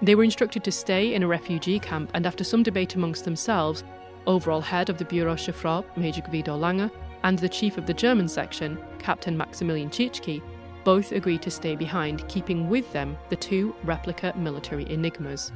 They 0.00 0.14
were 0.14 0.24
instructed 0.24 0.62
to 0.64 0.72
stay 0.72 1.14
in 1.14 1.22
a 1.22 1.26
refugee 1.26 1.80
camp, 1.80 2.10
and 2.14 2.26
after 2.26 2.44
some 2.44 2.62
debate 2.62 2.94
amongst 2.94 3.24
themselves, 3.24 3.82
overall 4.26 4.60
head 4.60 4.88
of 4.88 4.98
the 4.98 5.04
Biuro 5.04 5.34
Szyfrów, 5.34 5.84
Major 5.96 6.22
Gwido 6.22 6.56
Langer, 6.58 6.90
and 7.24 7.38
the 7.38 7.48
chief 7.48 7.78
of 7.78 7.86
the 7.86 7.94
German 7.94 8.28
section, 8.28 8.78
Captain 8.98 9.36
Maximilian 9.36 9.90
Ciężki, 9.90 10.40
both 10.84 11.10
agreed 11.12 11.42
to 11.42 11.50
stay 11.50 11.74
behind, 11.74 12.26
keeping 12.28 12.68
with 12.68 12.90
them 12.92 13.18
the 13.28 13.36
two 13.36 13.74
replica 13.82 14.32
military 14.36 14.84
enigmas. 14.92 15.50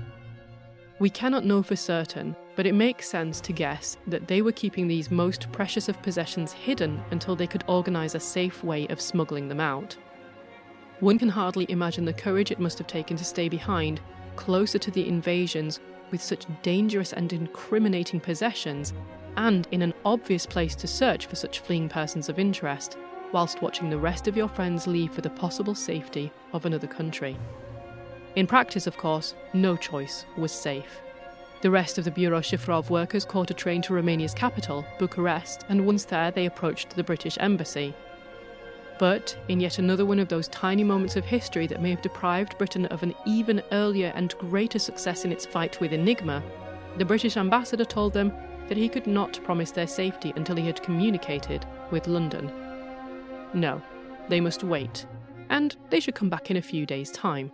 We 1.02 1.10
cannot 1.10 1.44
know 1.44 1.64
for 1.64 1.74
certain, 1.74 2.36
but 2.54 2.64
it 2.64 2.76
makes 2.76 3.08
sense 3.08 3.40
to 3.40 3.52
guess 3.52 3.96
that 4.06 4.28
they 4.28 4.40
were 4.40 4.52
keeping 4.52 4.86
these 4.86 5.10
most 5.10 5.50
precious 5.50 5.88
of 5.88 6.00
possessions 6.00 6.52
hidden 6.52 7.02
until 7.10 7.34
they 7.34 7.48
could 7.48 7.64
organise 7.66 8.14
a 8.14 8.20
safe 8.20 8.62
way 8.62 8.86
of 8.86 9.00
smuggling 9.00 9.48
them 9.48 9.58
out. 9.58 9.96
One 11.00 11.18
can 11.18 11.28
hardly 11.28 11.66
imagine 11.68 12.04
the 12.04 12.12
courage 12.12 12.52
it 12.52 12.60
must 12.60 12.78
have 12.78 12.86
taken 12.86 13.16
to 13.16 13.24
stay 13.24 13.48
behind, 13.48 14.00
closer 14.36 14.78
to 14.78 14.92
the 14.92 15.08
invasions, 15.08 15.80
with 16.12 16.22
such 16.22 16.46
dangerous 16.62 17.12
and 17.12 17.32
incriminating 17.32 18.20
possessions, 18.20 18.92
and 19.36 19.66
in 19.72 19.82
an 19.82 19.94
obvious 20.04 20.46
place 20.46 20.76
to 20.76 20.86
search 20.86 21.26
for 21.26 21.34
such 21.34 21.58
fleeing 21.58 21.88
persons 21.88 22.28
of 22.28 22.38
interest, 22.38 22.96
whilst 23.32 23.60
watching 23.60 23.90
the 23.90 23.98
rest 23.98 24.28
of 24.28 24.36
your 24.36 24.46
friends 24.46 24.86
leave 24.86 25.12
for 25.12 25.20
the 25.20 25.30
possible 25.30 25.74
safety 25.74 26.30
of 26.52 26.64
another 26.64 26.86
country. 26.86 27.36
In 28.34 28.46
practice, 28.46 28.86
of 28.86 28.96
course, 28.96 29.34
no 29.52 29.76
choice 29.76 30.24
was 30.36 30.52
safe. 30.52 31.00
The 31.60 31.70
rest 31.70 31.98
of 31.98 32.04
the 32.04 32.10
Biuro 32.10 32.40
Szyfrów 32.40 32.88
workers 32.88 33.26
caught 33.26 33.50
a 33.50 33.54
train 33.54 33.82
to 33.82 33.94
Romania's 33.94 34.32
capital, 34.32 34.86
Bucharest, 34.98 35.64
and 35.68 35.86
once 35.86 36.04
there 36.06 36.30
they 36.30 36.46
approached 36.46 36.96
the 36.96 37.04
British 37.04 37.36
embassy. 37.40 37.94
But, 38.98 39.36
in 39.48 39.60
yet 39.60 39.78
another 39.78 40.06
one 40.06 40.18
of 40.18 40.28
those 40.28 40.48
tiny 40.48 40.82
moments 40.82 41.16
of 41.16 41.24
history 41.24 41.66
that 41.66 41.82
may 41.82 41.90
have 41.90 42.02
deprived 42.02 42.56
Britain 42.56 42.86
of 42.86 43.02
an 43.02 43.14
even 43.26 43.62
earlier 43.70 44.12
and 44.14 44.36
greater 44.38 44.78
success 44.78 45.24
in 45.24 45.32
its 45.32 45.46
fight 45.46 45.78
with 45.80 45.92
Enigma, 45.92 46.42
the 46.96 47.04
British 47.04 47.36
ambassador 47.36 47.84
told 47.84 48.12
them 48.12 48.32
that 48.68 48.78
he 48.78 48.88
could 48.88 49.06
not 49.06 49.42
promise 49.44 49.72
their 49.72 49.86
safety 49.86 50.32
until 50.36 50.56
he 50.56 50.66
had 50.66 50.82
communicated 50.82 51.66
with 51.90 52.06
London. 52.06 52.50
No, 53.52 53.82
they 54.28 54.40
must 54.40 54.64
wait, 54.64 55.06
and 55.50 55.76
they 55.90 56.00
should 56.00 56.14
come 56.14 56.30
back 56.30 56.50
in 56.50 56.56
a 56.56 56.62
few 56.62 56.86
days' 56.86 57.10
time. 57.10 57.52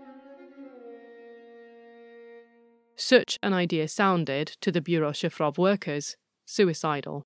Such 3.00 3.38
an 3.44 3.54
idea 3.54 3.86
sounded, 3.86 4.48
to 4.60 4.72
the 4.72 4.80
Biuro 4.80 5.12
Szyfrów 5.12 5.56
workers, 5.56 6.16
suicidal. 6.46 7.22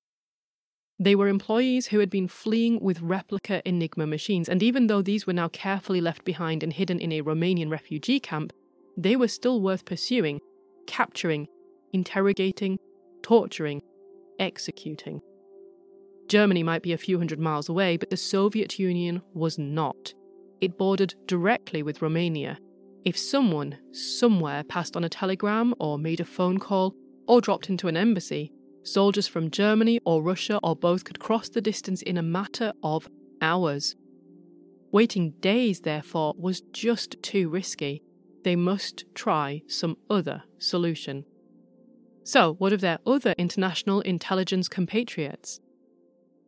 They 0.99 1.15
were 1.15 1.27
employees 1.27 1.87
who 1.87 1.97
had 1.97 2.11
been 2.11 2.27
fleeing 2.27 2.79
with 2.79 3.01
replica 3.01 3.67
Enigma 3.67 4.05
machines, 4.05 4.47
and 4.47 4.61
even 4.61 4.85
though 4.85 5.01
these 5.01 5.25
were 5.25 5.33
now 5.33 5.47
carefully 5.47 5.99
left 5.99 6.23
behind 6.23 6.61
and 6.61 6.71
hidden 6.71 6.99
in 6.99 7.11
a 7.11 7.23
Romanian 7.23 7.71
refugee 7.71 8.19
camp, 8.19 8.53
they 8.95 9.15
were 9.15 9.27
still 9.27 9.61
worth 9.61 9.83
pursuing, 9.83 10.39
capturing, 10.85 11.47
interrogating, 11.91 12.77
torturing, 13.23 13.81
executing. 14.37 15.21
Germany 16.27 16.61
might 16.61 16.83
be 16.83 16.93
a 16.93 16.99
few 16.99 17.17
hundred 17.17 17.39
miles 17.39 17.67
away, 17.67 17.97
but 17.97 18.11
the 18.11 18.17
Soviet 18.17 18.77
Union 18.77 19.23
was 19.33 19.57
not. 19.57 20.13
It 20.61 20.77
bordered 20.77 21.15
directly 21.25 21.81
with 21.81 22.03
Romania. 22.03 22.59
If 23.05 23.17
someone, 23.17 23.77
somewhere, 23.91 24.63
passed 24.63 24.95
on 24.95 25.03
a 25.03 25.09
telegram 25.09 25.75
or 25.77 25.97
made 25.97 26.21
a 26.21 26.25
phone 26.25 26.57
call 26.57 26.95
or 27.27 27.41
dropped 27.41 27.69
into 27.69 27.89
an 27.89 27.97
embassy, 27.97 28.53
soldiers 28.83 29.27
from 29.27 29.51
Germany 29.51 29.99
or 30.05 30.23
Russia 30.23 30.59
or 30.63 30.75
both 30.75 31.03
could 31.03 31.19
cross 31.19 31.49
the 31.49 31.61
distance 31.61 32.01
in 32.01 32.17
a 32.17 32.23
matter 32.23 32.71
of 32.81 33.09
hours. 33.41 33.95
Waiting 34.93 35.31
days, 35.41 35.81
therefore, 35.81 36.33
was 36.37 36.61
just 36.71 37.21
too 37.21 37.49
risky. 37.49 38.03
They 38.43 38.55
must 38.55 39.03
try 39.13 39.63
some 39.67 39.97
other 40.09 40.43
solution. 40.57 41.25
So, 42.23 42.53
what 42.53 42.71
of 42.71 42.79
their 42.79 42.99
other 43.05 43.33
international 43.37 43.99
intelligence 44.01 44.69
compatriots? 44.69 45.59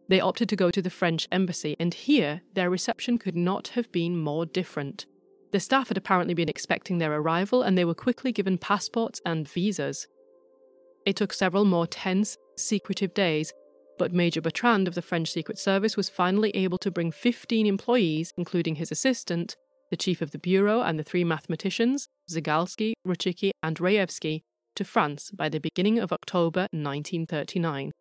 They 0.08 0.22
opted 0.22 0.48
to 0.50 0.56
go 0.56 0.72
to 0.72 0.82
the 0.82 0.90
French 0.90 1.28
embassy, 1.32 1.76
and 1.80 1.94
here 1.94 2.42
their 2.54 2.70
reception 2.70 3.18
could 3.18 3.36
not 3.36 3.70
have 3.70 3.92
been 3.92 4.18
more 4.18 4.46
different. 4.46 5.06
The 5.56 5.62
staff 5.62 5.88
had 5.88 5.96
apparently 5.96 6.34
been 6.34 6.50
expecting 6.50 6.98
their 6.98 7.14
arrival, 7.14 7.62
and 7.62 7.78
they 7.78 7.86
were 7.86 7.94
quickly 7.94 8.34
given 8.34 8.58
passports 8.58 9.22
and 9.26 9.48
visas. 9.48 10.06
It 11.06 11.16
took 11.16 11.32
several 11.32 11.64
more 11.64 11.88
tense, 11.88 12.36
secretive 12.58 13.14
days, 13.14 13.54
but 13.98 14.12
Major 14.12 14.42
Bertrand 14.42 14.86
of 14.86 14.96
the 14.96 15.02
French 15.02 15.32
Secret 15.32 15.58
Service 15.58 15.96
was 15.96 16.10
finally 16.10 16.50
able 16.50 16.78
to 16.80 16.92
bring 16.92 17.10
15 17.10 17.68
employees, 17.68 18.34
including 18.36 18.76
his 18.76 18.92
assistant, 18.92 19.56
the 19.92 19.96
chief 19.96 20.22
of 20.22 20.32
the 20.32 20.40
bureau, 20.40 20.82
and 20.82 21.00
the 21.00 21.06
three 21.06 21.24
mathematicians, 21.24 22.10
Zygalski, 22.30 22.92
Różycki, 23.08 23.52
and 23.64 23.78
Rejewski, 23.78 24.42
to 24.76 24.84
France 24.84 25.32
by 25.32 25.48
the 25.48 25.62
beginning 25.62 26.00
of 26.00 26.12
October 26.12 26.68
1939 26.74 27.94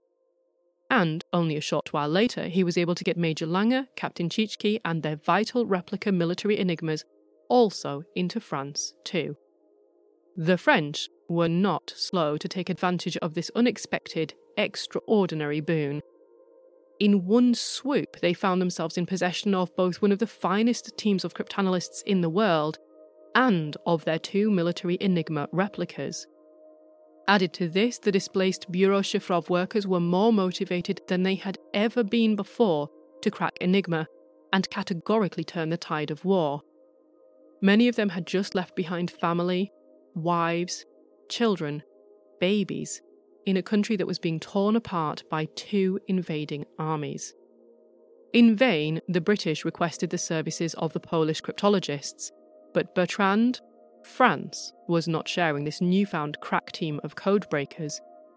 and 0.90 1.24
only 1.32 1.56
a 1.56 1.60
short 1.60 1.92
while 1.92 2.08
later 2.08 2.46
he 2.48 2.62
was 2.62 2.76
able 2.76 2.94
to 2.94 3.04
get 3.04 3.16
Major 3.16 3.46
Langer, 3.46 3.86
Captain 3.96 4.28
Ciężki, 4.28 4.80
and 4.84 5.02
their 5.02 5.16
vital 5.16 5.66
replica 5.66 6.12
military 6.12 6.58
enigmas 6.60 7.04
also 7.48 8.02
into 8.14 8.40
France 8.40 8.94
too. 9.04 9.36
The 10.36 10.58
French 10.58 11.08
were 11.28 11.48
not 11.48 11.92
slow 11.96 12.36
to 12.36 12.48
take 12.48 12.68
advantage 12.68 13.16
of 13.18 13.34
this 13.34 13.50
unexpected, 13.54 14.34
extraordinary 14.56 15.60
boon. 15.60 16.02
In 17.00 17.26
one 17.26 17.54
swoop, 17.54 18.20
they 18.20 18.34
found 18.34 18.60
themselves 18.60 18.96
in 18.96 19.06
possession 19.06 19.54
of 19.54 19.74
both 19.76 20.00
one 20.00 20.12
of 20.12 20.18
the 20.18 20.26
finest 20.26 20.96
teams 20.96 21.24
of 21.24 21.34
cryptanalysts 21.34 22.02
in 22.04 22.20
the 22.20 22.30
world 22.30 22.78
and 23.34 23.76
of 23.86 24.04
their 24.04 24.18
two 24.18 24.50
military 24.50 24.96
Enigma 25.00 25.48
replicas. 25.52 26.26
Added 27.26 27.52
to 27.54 27.68
this, 27.68 27.98
the 27.98 28.12
displaced 28.12 28.70
Biuro 28.70 29.00
Szyfrów 29.00 29.48
workers 29.48 29.86
were 29.86 30.00
more 30.00 30.32
motivated 30.32 31.00
than 31.08 31.22
they 31.22 31.36
had 31.36 31.58
ever 31.72 32.04
been 32.04 32.36
before 32.36 32.90
to 33.22 33.30
crack 33.30 33.56
Enigma 33.60 34.06
and 34.52 34.68
categorically 34.70 35.42
turn 35.42 35.70
the 35.70 35.76
tide 35.76 36.10
of 36.10 36.24
war. 36.24 36.62
Many 37.64 37.88
of 37.88 37.96
them 37.96 38.10
had 38.10 38.26
just 38.26 38.54
left 38.54 38.76
behind 38.76 39.10
family, 39.10 39.72
wives, 40.14 40.84
children, 41.30 41.82
babies, 42.38 43.00
in 43.46 43.56
a 43.56 43.62
country 43.62 43.96
that 43.96 44.06
was 44.06 44.18
being 44.18 44.38
torn 44.38 44.76
apart 44.76 45.22
by 45.30 45.46
two 45.56 45.98
invading 46.06 46.66
armies. 46.78 47.32
In 48.34 48.54
vain, 48.54 49.00
the 49.08 49.22
British 49.22 49.64
requested 49.64 50.10
the 50.10 50.18
services 50.18 50.74
of 50.74 50.92
the 50.92 51.00
Polish 51.00 51.40
cryptologists, 51.40 52.30
but 52.74 52.94
Bertrand, 52.94 53.62
France 54.02 54.74
was 54.86 55.08
not 55.08 55.26
sharing 55.26 55.64
this 55.64 55.80
newfound 55.80 56.36
crack 56.42 56.70
team 56.70 57.00
of 57.02 57.16
codebreakers. 57.16 57.94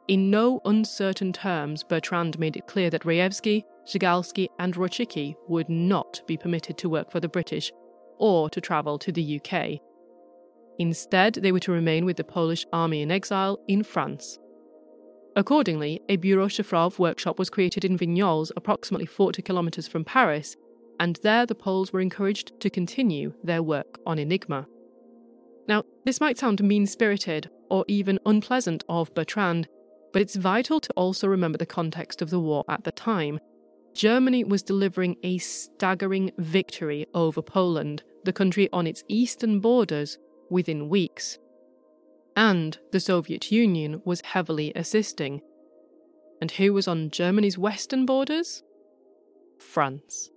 In 0.07 0.31
no 0.31 0.61
uncertain 0.63 1.33
terms, 1.33 1.83
Bertrand 1.83 2.39
made 2.39 2.55
it 2.55 2.67
clear 2.67 2.89
that 2.91 3.03
Rejewski, 3.03 3.65
Zygalski, 3.85 4.47
and 4.57 4.75
Różycki 4.75 5.35
would 5.49 5.67
not 5.67 6.21
be 6.27 6.37
permitted 6.37 6.77
to 6.77 6.87
work 6.87 7.11
for 7.11 7.19
the 7.19 7.27
British 7.27 7.73
or 8.17 8.49
to 8.49 8.61
travel 8.61 8.99
to 8.99 9.11
the 9.11 9.39
UK. 9.39 9.79
Instead, 10.79 11.35
they 11.35 11.51
were 11.51 11.59
to 11.59 11.71
remain 11.71 12.05
with 12.05 12.17
the 12.17 12.23
Polish 12.23 12.65
army 12.71 13.01
in 13.01 13.11
exile 13.11 13.59
in 13.67 13.83
France. 13.83 14.37
Accordingly, 15.35 16.01
a 16.09 16.17
Biuro 16.17 16.47
Szyfrów 16.47 16.97
workshop 16.97 17.37
was 17.37 17.49
created 17.49 17.85
in 17.85 17.97
Vignoles, 17.97 18.51
approximately 18.55 19.05
40 19.05 19.41
kilometres 19.41 19.87
from 19.87 20.03
Paris, 20.03 20.55
and 20.99 21.19
there 21.21 21.45
the 21.45 21.55
Poles 21.55 21.93
were 21.93 22.01
encouraged 22.01 22.59
to 22.59 22.69
continue 22.69 23.33
their 23.43 23.61
work 23.61 23.99
on 24.05 24.17
Enigma. 24.17 24.67
Now, 25.67 25.83
this 26.05 26.19
might 26.19 26.37
sound 26.37 26.63
mean 26.63 26.87
spirited 26.87 27.49
or 27.69 27.85
even 27.87 28.19
unpleasant 28.25 28.83
of 28.89 29.13
Bertrand, 29.13 29.67
but 30.13 30.21
it's 30.21 30.35
vital 30.35 30.79
to 30.79 30.93
also 30.93 31.27
remember 31.27 31.57
the 31.57 31.65
context 31.65 32.21
of 32.21 32.29
the 32.29 32.39
war 32.39 32.63
at 32.69 32.83
the 32.83 32.91
time. 32.91 33.39
Germany 33.97 34.43
was 34.43 34.61
delivering 34.61 35.17
a 35.23 35.39
staggering 35.39 36.31
victory 36.37 37.07
over 37.15 37.41
Poland, 37.41 38.03
the 38.25 38.31
country 38.31 38.69
on 38.71 38.85
its 38.85 39.03
eastern 39.07 39.59
borders, 39.59 40.19
within 40.51 40.87
weeks. 40.87 41.39
And 42.35 42.77
the 42.91 42.99
Soviet 42.99 43.51
Union 43.51 44.03
was 44.05 44.21
heavily 44.21 44.71
assisting. 44.75 45.41
And 46.39 46.51
who 46.51 46.73
was 46.73 46.87
on 46.87 47.09
Germany's 47.09 47.57
western 47.57 48.05
borders? 48.05 48.61
France. 49.57 50.29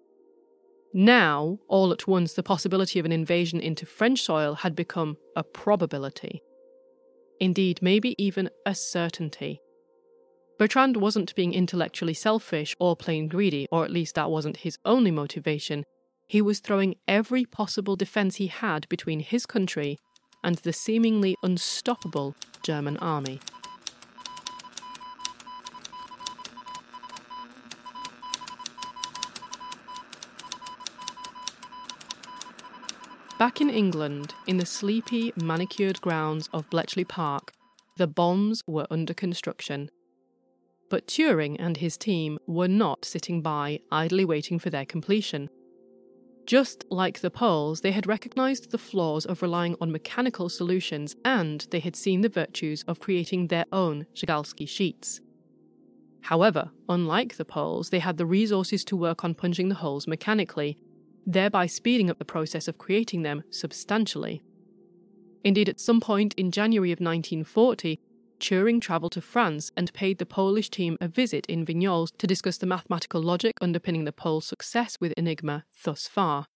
Now, 0.94 1.58
all 1.68 1.92
at 1.92 2.08
once, 2.08 2.32
the 2.32 2.42
possibility 2.42 2.98
of 2.98 3.04
an 3.04 3.12
invasion 3.12 3.61
into 3.61 3.84
French 3.84 4.22
soil 4.22 4.54
had 4.54 4.74
become 4.74 5.18
a 5.36 5.44
probability. 5.44 6.40
Indeed, 7.38 7.80
maybe 7.82 8.14
even 8.16 8.48
a 8.64 8.74
certainty. 8.74 9.61
Bertrand 10.61 10.98
wasn't 10.98 11.34
being 11.34 11.54
intellectually 11.54 12.12
selfish 12.12 12.76
or 12.78 12.94
plain 12.94 13.28
greedy, 13.28 13.66
or 13.72 13.82
at 13.82 13.90
least 13.90 14.14
that 14.16 14.30
wasn't 14.30 14.58
his 14.58 14.76
only 14.84 15.11
motivation. 15.11 15.84
he 16.28 16.42
was 16.42 16.61
throwing 16.61 16.96
every 17.08 17.46
possible 17.46 17.96
defence 17.96 18.36
he 18.36 18.48
had 18.48 18.86
between 18.90 19.20
his 19.20 19.46
country 19.46 19.96
and 20.44 20.56
the 20.56 20.74
seemingly 20.74 21.34
unstoppable 21.42 22.36
German 22.62 22.98
army. 22.98 23.40
Back 33.38 33.62
in 33.62 33.70
England, 33.70 34.34
in 34.46 34.58
the 34.58 34.66
sleepy, 34.66 35.32
manicured 35.36 36.02
grounds 36.02 36.50
of 36.52 36.68
Bletchley 36.68 37.04
Park, 37.04 37.52
the 37.96 38.06
bombs 38.06 38.62
were 38.66 38.86
under 38.90 39.14
construction. 39.14 39.90
But 40.91 41.07
Turing 41.07 41.57
and 41.59 41.78
his 41.78 41.97
team 41.97 42.38
were 42.47 42.68
not 42.68 43.07
sitting 43.07 43.41
by, 43.41 43.80
idly 43.91 44.26
waiting 44.26 44.59
for 44.59 44.68
their 44.68 44.84
completion. 44.84 45.49
Just 46.45 46.84
like 46.91 47.20
the 47.20 47.30
Poles, 47.30 47.80
they 47.80 47.93
had 47.93 48.07
recognised 48.07 48.70
the 48.70 48.78
flaws 48.78 49.24
of 49.24 49.41
relying 49.41 49.76
on 49.80 49.93
mechanical 49.93 50.51
solutions 50.51 51.16
and 51.24 51.66
they 51.70 51.80
had 51.80 51.97
seen 51.97 52.20
the 52.20 52.28
virtues 52.28 52.82
of 52.88 53.01
creating 53.01 53.47
their 53.47 53.64
own 53.72 54.07
Zygalski 54.14 54.68
sheets. 54.68 55.20
However, 56.22 56.70
unlike 56.88 57.36
the 57.36 57.45
Poles, 57.47 57.88
they 57.88 58.01
had 58.01 58.18
the 58.18 58.26
resources 58.26 58.84
to 58.84 58.97
work 58.97 59.24
on 59.24 59.34
punching 59.34 59.70
the 59.70 59.76
holes 59.76 60.07
mechanically 60.07 60.76
thereby 61.26 61.66
speeding 61.66 62.11
up 62.11 62.18
the 62.18 62.24
process 62.24 62.68
of 62.68 62.78
creating 62.78 63.22
them 63.22 63.43
substantially. 63.51 64.43
Indeed, 65.45 65.68
at 65.68 65.80
some 65.80 66.01
point 66.01 66.34
in 66.34 66.51
January 66.51 66.93
of 66.93 67.01
1940, 67.01 68.01
Turing 68.41 68.80
travelled 68.80 69.12
to 69.12 69.20
France 69.20 69.70
and 69.76 69.93
paid 69.93 70.18
the 70.18 70.26
Polish 70.26 70.70
team 70.70 70.97
a 71.01 71.09
visit 71.09 71.47
in 71.47 71.64
Vignoles 71.64 72.11
to 72.18 72.26
discuss 72.26 72.57
the 72.57 72.66
mathematical 72.66 73.22
logic 73.22 73.59
underpinning 73.61 74.05
the 74.05 74.12
Poles' 74.12 74.47
success 74.47 74.97
with 75.01 75.12
Enigma 75.12 75.64
thus 75.84 76.09
far. 76.09 76.47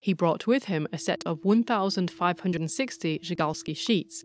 He 0.00 0.12
brought 0.12 0.46
with 0.46 0.64
him 0.64 0.86
a 0.92 0.98
set 0.98 1.22
of 1.26 1.44
1,560 1.44 3.18
Zygalski 3.18 3.76
sheets. 3.76 4.24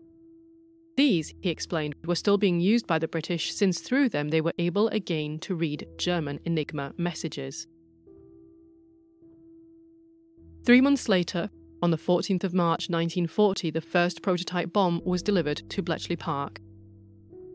These, 0.96 1.34
he 1.40 1.50
explained, 1.50 1.94
were 2.04 2.14
still 2.14 2.38
being 2.38 2.60
used 2.60 2.86
by 2.86 2.98
the 2.98 3.08
British 3.08 3.52
since 3.52 3.80
through 3.80 4.10
them 4.10 4.28
they 4.28 4.40
were 4.40 4.54
able 4.58 4.88
again 4.88 5.38
to 5.40 5.54
read 5.54 5.88
German 5.98 6.38
Enigma 6.44 6.92
messages. 6.96 7.66
Three 10.64 10.80
months 10.80 11.08
later, 11.08 11.50
on 11.82 11.90
the 11.90 11.96
14th 11.96 12.44
of 12.44 12.54
March 12.54 12.88
1940, 12.88 13.70
the 13.70 13.80
first 13.80 14.22
prototype 14.22 14.72
bomb 14.72 15.00
was 15.04 15.22
delivered 15.22 15.62
to 15.70 15.82
Bletchley 15.82 16.16
Park. 16.16 16.60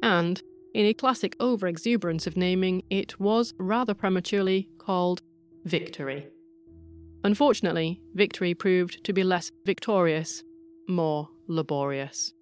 And, 0.01 0.41
in 0.73 0.85
a 0.85 0.93
classic 0.93 1.35
over 1.39 1.67
exuberance 1.67 2.27
of 2.27 2.35
naming, 2.35 2.83
it 2.89 3.19
was 3.19 3.53
rather 3.57 3.93
prematurely 3.93 4.69
called 4.77 5.21
Victory. 5.63 6.27
Unfortunately, 7.23 8.01
Victory 8.13 8.53
proved 8.53 9.03
to 9.03 9.13
be 9.13 9.23
less 9.23 9.51
victorious, 9.65 10.43
more 10.87 11.29
laborious. 11.47 12.33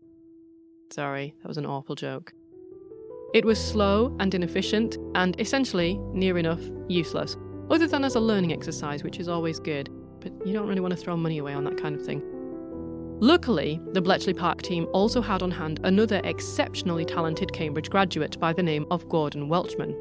Sorry, 0.91 1.33
that 1.41 1.47
was 1.47 1.57
an 1.57 1.65
awful 1.65 1.95
joke. 1.95 2.33
It 3.33 3.45
was 3.45 3.63
slow 3.63 4.15
and 4.19 4.33
inefficient, 4.33 4.97
and 5.15 5.39
essentially, 5.39 5.97
near 6.11 6.37
enough, 6.37 6.61
useless, 6.87 7.35
other 7.69 7.87
than 7.87 8.03
as 8.03 8.15
a 8.15 8.19
learning 8.19 8.53
exercise, 8.53 9.03
which 9.03 9.19
is 9.19 9.27
always 9.27 9.59
good 9.59 9.89
but 10.23 10.47
you 10.47 10.53
don't 10.53 10.67
really 10.67 10.81
want 10.81 10.93
to 10.93 10.99
throw 10.99 11.17
money 11.17 11.37
away 11.37 11.53
on 11.53 11.63
that 11.65 11.77
kind 11.77 11.95
of 11.95 12.05
thing. 12.05 12.21
Luckily, 13.19 13.79
the 13.91 14.01
Bletchley 14.01 14.33
Park 14.33 14.61
team 14.61 14.87
also 14.91 15.21
had 15.21 15.41
on 15.41 15.51
hand 15.51 15.79
another 15.83 16.19
exceptionally 16.23 17.05
talented 17.05 17.53
Cambridge 17.53 17.89
graduate 17.89 18.39
by 18.39 18.53
the 18.53 18.63
name 18.63 18.85
of 18.89 19.07
Gordon 19.07 19.47
Welchman. 19.47 19.95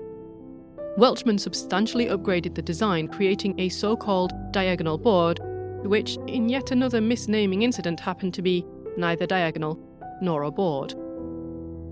Welchman 0.97 1.39
substantially 1.39 2.07
upgraded 2.07 2.55
the 2.55 2.63
design, 2.63 3.09
creating 3.09 3.59
a 3.59 3.69
so 3.69 3.97
called 3.97 4.33
diagonal 4.53 4.99
board, 4.99 5.41
which, 5.85 6.19
in 6.27 6.49
yet 6.49 6.71
another 6.71 7.01
misnaming 7.01 7.63
incident, 7.63 8.01
happened 8.01 8.35
to 8.35 8.43
be 8.43 8.65
neither 8.97 9.27
diagonal 9.27 9.79
nor 10.21 10.43
a 10.43 10.51
board. 10.51 10.95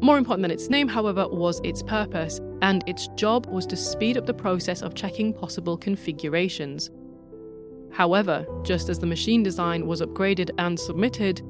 More 0.03 0.19
important 0.19 0.43
than 0.43 0.51
its 0.51 0.71
name, 0.71 0.89
however, 0.89 1.29
was 1.29 1.61
its 1.63 1.83
purpose, 1.83 2.41
and 2.63 2.83
its 2.87 3.09
job 3.17 3.47
was 3.47 3.67
to 3.67 3.77
speed 3.77 4.17
up 4.17 4.27
the 4.27 4.35
process 4.35 4.83
of 4.83 4.95
checking 4.95 5.33
possible 5.33 5.77
configurations. 5.77 6.91
However, 7.93 8.47
just 8.63 8.89
as 8.89 8.99
the 8.99 9.07
machine 9.07 9.43
design 9.43 9.87
was 9.87 10.01
upgraded 10.01 10.51
and 10.59 10.79
submitted, 10.79 11.43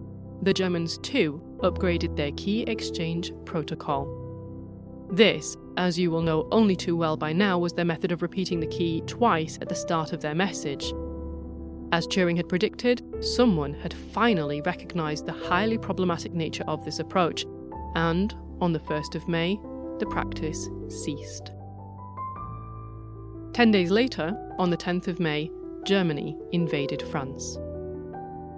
the 0.43 0.55
Germans 0.55 0.99
too 0.99 1.43
upgraded 1.59 2.16
their 2.16 2.32
key 2.32 2.62
exchange 2.62 3.32
protocol. 3.45 4.16
This, 5.12 5.57
as 5.76 5.99
you 5.99 6.11
will 6.11 6.22
know 6.22 6.49
only 6.51 6.76
too 6.76 6.97
well 6.97 7.16
by 7.16 7.32
now, 7.32 7.59
was 7.59 7.72
their 7.72 7.84
method 7.84 8.12
of 8.12 8.22
repeating 8.22 8.61
the 8.61 8.66
key 8.66 9.03
twice 9.07 9.59
at 9.61 9.68
the 9.68 9.74
start 9.74 10.12
of 10.12 10.20
their 10.20 10.34
message. 10.34 10.93
As 11.93 12.07
Turing 12.07 12.36
had 12.36 12.49
predicted, 12.49 13.03
someone 13.20 13.74
had 13.74 13.93
finally 13.93 14.62
recognised 14.62 15.26
the 15.26 15.32
highly 15.32 15.76
problematic 15.76 16.32
nature 16.32 16.64
of 16.68 16.84
this 16.84 17.01
approach, 17.01 17.45
and 17.97 18.32
on 18.61 18.72
the 18.72 18.78
1st 18.78 19.16
of 19.16 19.28
May, 19.28 19.59
the 19.99 20.07
practice 20.07 20.68
ceased. 20.88 21.51
Ten 23.53 23.72
days 23.72 23.91
later, 23.91 24.36
on 24.59 24.70
the 24.70 24.76
10th 24.76 25.09
of 25.09 25.18
May, 25.18 25.51
Germany 25.85 26.37
invaded 26.53 27.03
France. 27.03 27.59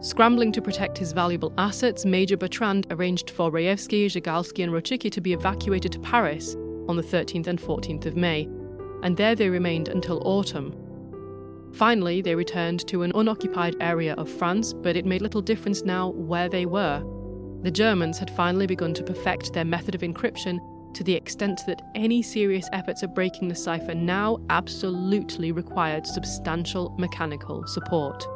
Scrambling 0.01 0.51
to 0.53 0.61
protect 0.61 0.99
his 0.99 1.13
valuable 1.13 1.53
assets, 1.59 2.05
Major 2.05 2.37
Bertrand 2.37 2.89
arranged 2.91 3.31
for 3.31 3.53
Rejewski, 3.53 4.07
Zygalski, 4.07 4.65
and 4.65 4.73
Różycki 4.73 5.11
to 5.13 5.21
be 5.21 5.33
evacuated 5.33 5.93
to 5.93 6.01
Paris 6.01 6.57
on 6.89 6.97
the 6.97 7.03
13th 7.03 7.47
and 7.47 7.61
14th 7.61 8.07
of 8.07 8.17
May, 8.17 8.49
and 9.03 9.17
there 9.17 9.37
they 9.37 9.49
remained 9.49 9.89
until 9.89 10.21
autumn. 10.27 10.75
Finally, 11.73 12.21
they 12.21 12.35
returned 12.35 12.87
to 12.89 13.03
an 13.03 13.13
unoccupied 13.15 13.77
area 13.81 14.15
of 14.15 14.29
France, 14.29 14.73
but 14.73 14.97
it 14.97 15.07
made 15.07 15.23
little 15.23 15.41
difference 15.41 15.83
now 15.83 16.09
where 16.11 16.49
they 16.49 16.67
were. 16.67 17.03
The 17.63 17.71
Germans 17.71 18.19
had 18.19 18.35
finally 18.35 18.67
begun 18.67 18.95
to 18.95 19.05
perfect 19.05 19.53
their 19.53 19.65
method 19.65 19.95
of 19.95 20.01
encryption 20.01 20.59
to 20.95 21.05
the 21.05 21.15
extent 21.15 21.63
that 21.67 21.83
any 21.95 22.23
serious 22.23 22.69
efforts 22.73 23.03
at 23.03 23.15
breaking 23.15 23.49
the 23.49 23.55
cipher 23.55 23.95
now 23.95 24.39
absolutely 24.51 25.53
required 25.53 26.07
substantial 26.07 26.95
mechanical 26.99 27.67
support. 27.67 28.27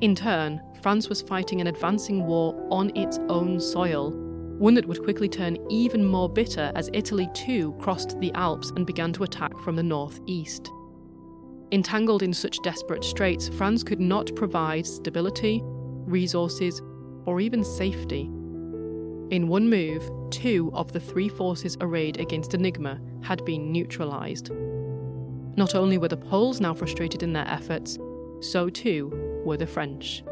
In 0.00 0.14
turn, 0.14 0.60
France 0.82 1.08
was 1.08 1.22
fighting 1.22 1.60
an 1.60 1.66
advancing 1.66 2.26
war 2.26 2.54
on 2.70 2.94
its 2.96 3.18
own 3.28 3.58
soil, 3.58 4.10
one 4.58 4.74
that 4.74 4.86
would 4.86 5.02
quickly 5.02 5.28
turn 5.28 5.56
even 5.70 6.04
more 6.04 6.28
bitter 6.28 6.70
as 6.74 6.90
Italy 6.92 7.28
too 7.34 7.72
crossed 7.80 8.18
the 8.20 8.32
Alps 8.34 8.70
and 8.76 8.86
began 8.86 9.12
to 9.12 9.24
attack 9.24 9.56
from 9.60 9.76
the 9.76 9.82
northeast. 9.82 10.70
Entangled 11.72 12.22
in 12.22 12.32
such 12.32 12.62
desperate 12.62 13.02
straits, 13.02 13.48
France 13.48 13.82
could 13.82 13.98
not 13.98 14.34
provide 14.36 14.86
stability, 14.86 15.60
resources, 15.64 16.82
or 17.24 17.40
even 17.40 17.64
safety. 17.64 18.30
In 19.30 19.48
one 19.48 19.70
move, 19.70 20.10
two 20.30 20.70
of 20.74 20.92
the 20.92 21.00
three 21.00 21.28
forces 21.28 21.76
arrayed 21.80 22.20
against 22.20 22.54
Enigma 22.54 23.00
had 23.22 23.44
been 23.44 23.72
neutralised. 23.72 24.50
Not 25.56 25.74
only 25.74 25.98
were 25.98 26.08
the 26.08 26.16
Poles 26.16 26.60
now 26.60 26.74
frustrated 26.74 27.22
in 27.22 27.32
their 27.32 27.48
efforts, 27.48 27.98
so 28.40 28.68
too 28.68 29.42
were 29.44 29.56
the 29.56 29.66
French. 29.66 30.22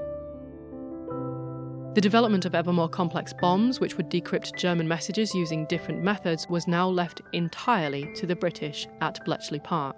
The 1.94 2.00
development 2.00 2.44
of 2.44 2.54
ever 2.54 2.72
more 2.72 2.88
complex 2.88 3.32
bombs, 3.40 3.78
which 3.78 3.96
would 3.96 4.10
decrypt 4.10 4.56
German 4.56 4.88
messages 4.88 5.34
using 5.34 5.66
different 5.66 6.02
methods, 6.02 6.48
was 6.48 6.66
now 6.66 6.88
left 6.88 7.20
entirely 7.32 8.12
to 8.14 8.26
the 8.26 8.36
British 8.36 8.88
at 9.00 9.22
Bletchley 9.24 9.60
Park. 9.60 9.96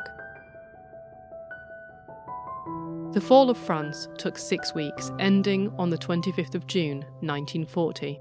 The 3.13 3.21
fall 3.21 3.49
of 3.49 3.57
France 3.57 4.09
took 4.19 4.37
six 4.37 4.75
weeks, 4.75 5.13
ending 5.21 5.73
on 5.79 5.91
the 5.91 5.99
25th 5.99 6.57
of 6.57 6.67
June 6.67 6.99
1940. 7.21 8.21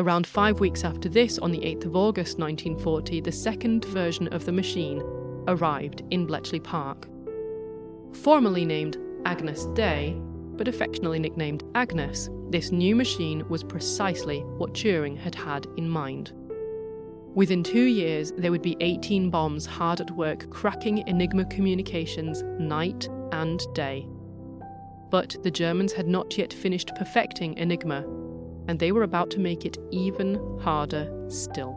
Around 0.00 0.26
five 0.26 0.60
weeks 0.60 0.82
after 0.82 1.10
this, 1.10 1.38
on 1.40 1.52
the 1.52 1.58
8th 1.58 1.84
of 1.84 1.94
August 1.94 2.38
1940, 2.38 3.20
the 3.20 3.30
second 3.30 3.84
version 3.84 4.28
of 4.28 4.46
the 4.46 4.50
machine 4.50 5.02
arrived 5.46 6.04
in 6.10 6.24
Bletchley 6.24 6.58
Park. 6.58 7.06
Formerly 8.14 8.64
named 8.64 8.96
Agnus 9.26 9.66
Dei, 9.74 10.18
but 10.56 10.68
affectionately 10.68 11.18
nicknamed 11.18 11.64
Agnes, 11.74 12.30
this 12.48 12.72
new 12.72 12.96
machine 12.96 13.46
was 13.50 13.62
precisely 13.62 14.40
what 14.56 14.72
Turing 14.72 15.18
had 15.18 15.34
had 15.34 15.66
in 15.76 15.86
mind. 15.86 16.32
Within 17.34 17.62
two 17.62 17.84
years, 17.84 18.32
there 18.38 18.52
would 18.52 18.62
be 18.62 18.78
18 18.80 19.28
bombs 19.28 19.66
hard 19.66 20.00
at 20.00 20.10
work 20.12 20.48
cracking 20.48 21.06
Enigma 21.08 21.44
communications 21.44 22.42
night 22.58 23.06
and 23.32 23.60
day. 23.74 24.08
But 25.10 25.36
the 25.42 25.50
Germans 25.50 25.92
had 25.92 26.08
not 26.08 26.38
yet 26.38 26.54
finished 26.54 26.90
perfecting 26.96 27.58
Enigma, 27.58 28.06
and 28.70 28.78
they 28.78 28.92
were 28.92 29.02
about 29.02 29.30
to 29.30 29.40
make 29.40 29.66
it 29.66 29.78
even 29.90 30.38
harder 30.62 31.12
still. 31.28 31.74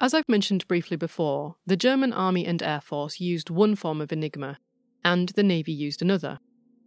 As 0.00 0.14
I've 0.14 0.28
mentioned 0.28 0.68
briefly 0.68 0.96
before, 0.96 1.56
the 1.66 1.76
German 1.76 2.12
Army 2.12 2.46
and 2.46 2.62
Air 2.62 2.80
Force 2.80 3.18
used 3.18 3.50
one 3.50 3.74
form 3.74 4.00
of 4.00 4.12
Enigma, 4.12 4.58
and 5.04 5.30
the 5.30 5.42
Navy 5.42 5.72
used 5.72 6.00
another, 6.00 6.38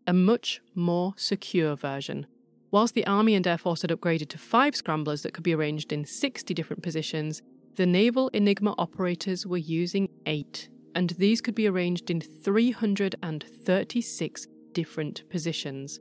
a 0.08 0.14
much 0.14 0.62
more 0.74 1.16
secure 1.18 1.76
version, 1.76 2.28
Whilst 2.70 2.95
the 2.95 3.08
Army 3.08 3.34
and 3.34 3.47
Air 3.47 3.58
Force 3.58 3.82
had 3.82 3.91
upgraded 3.91 4.28
to 4.30 4.38
five 4.38 4.76
scramblers 4.76 5.22
that 5.22 5.34
could 5.34 5.43
be 5.43 5.55
arranged 5.55 5.93
in 5.93 6.03
60 6.03 6.53
different 6.53 6.84
positions, 6.84 7.41
the 7.78 7.86
Naval 7.86 8.28
Enigma 8.30 8.73
operators 8.80 9.45
were 9.45 9.55
using 9.55 10.09
eight, 10.25 10.67
and 10.95 11.11
these 11.11 11.41
could 11.41 11.53
be 11.53 11.67
arranged 11.67 12.09
in 12.09 12.19
336 12.19 14.47
different 14.73 15.30
positions. 15.30 15.99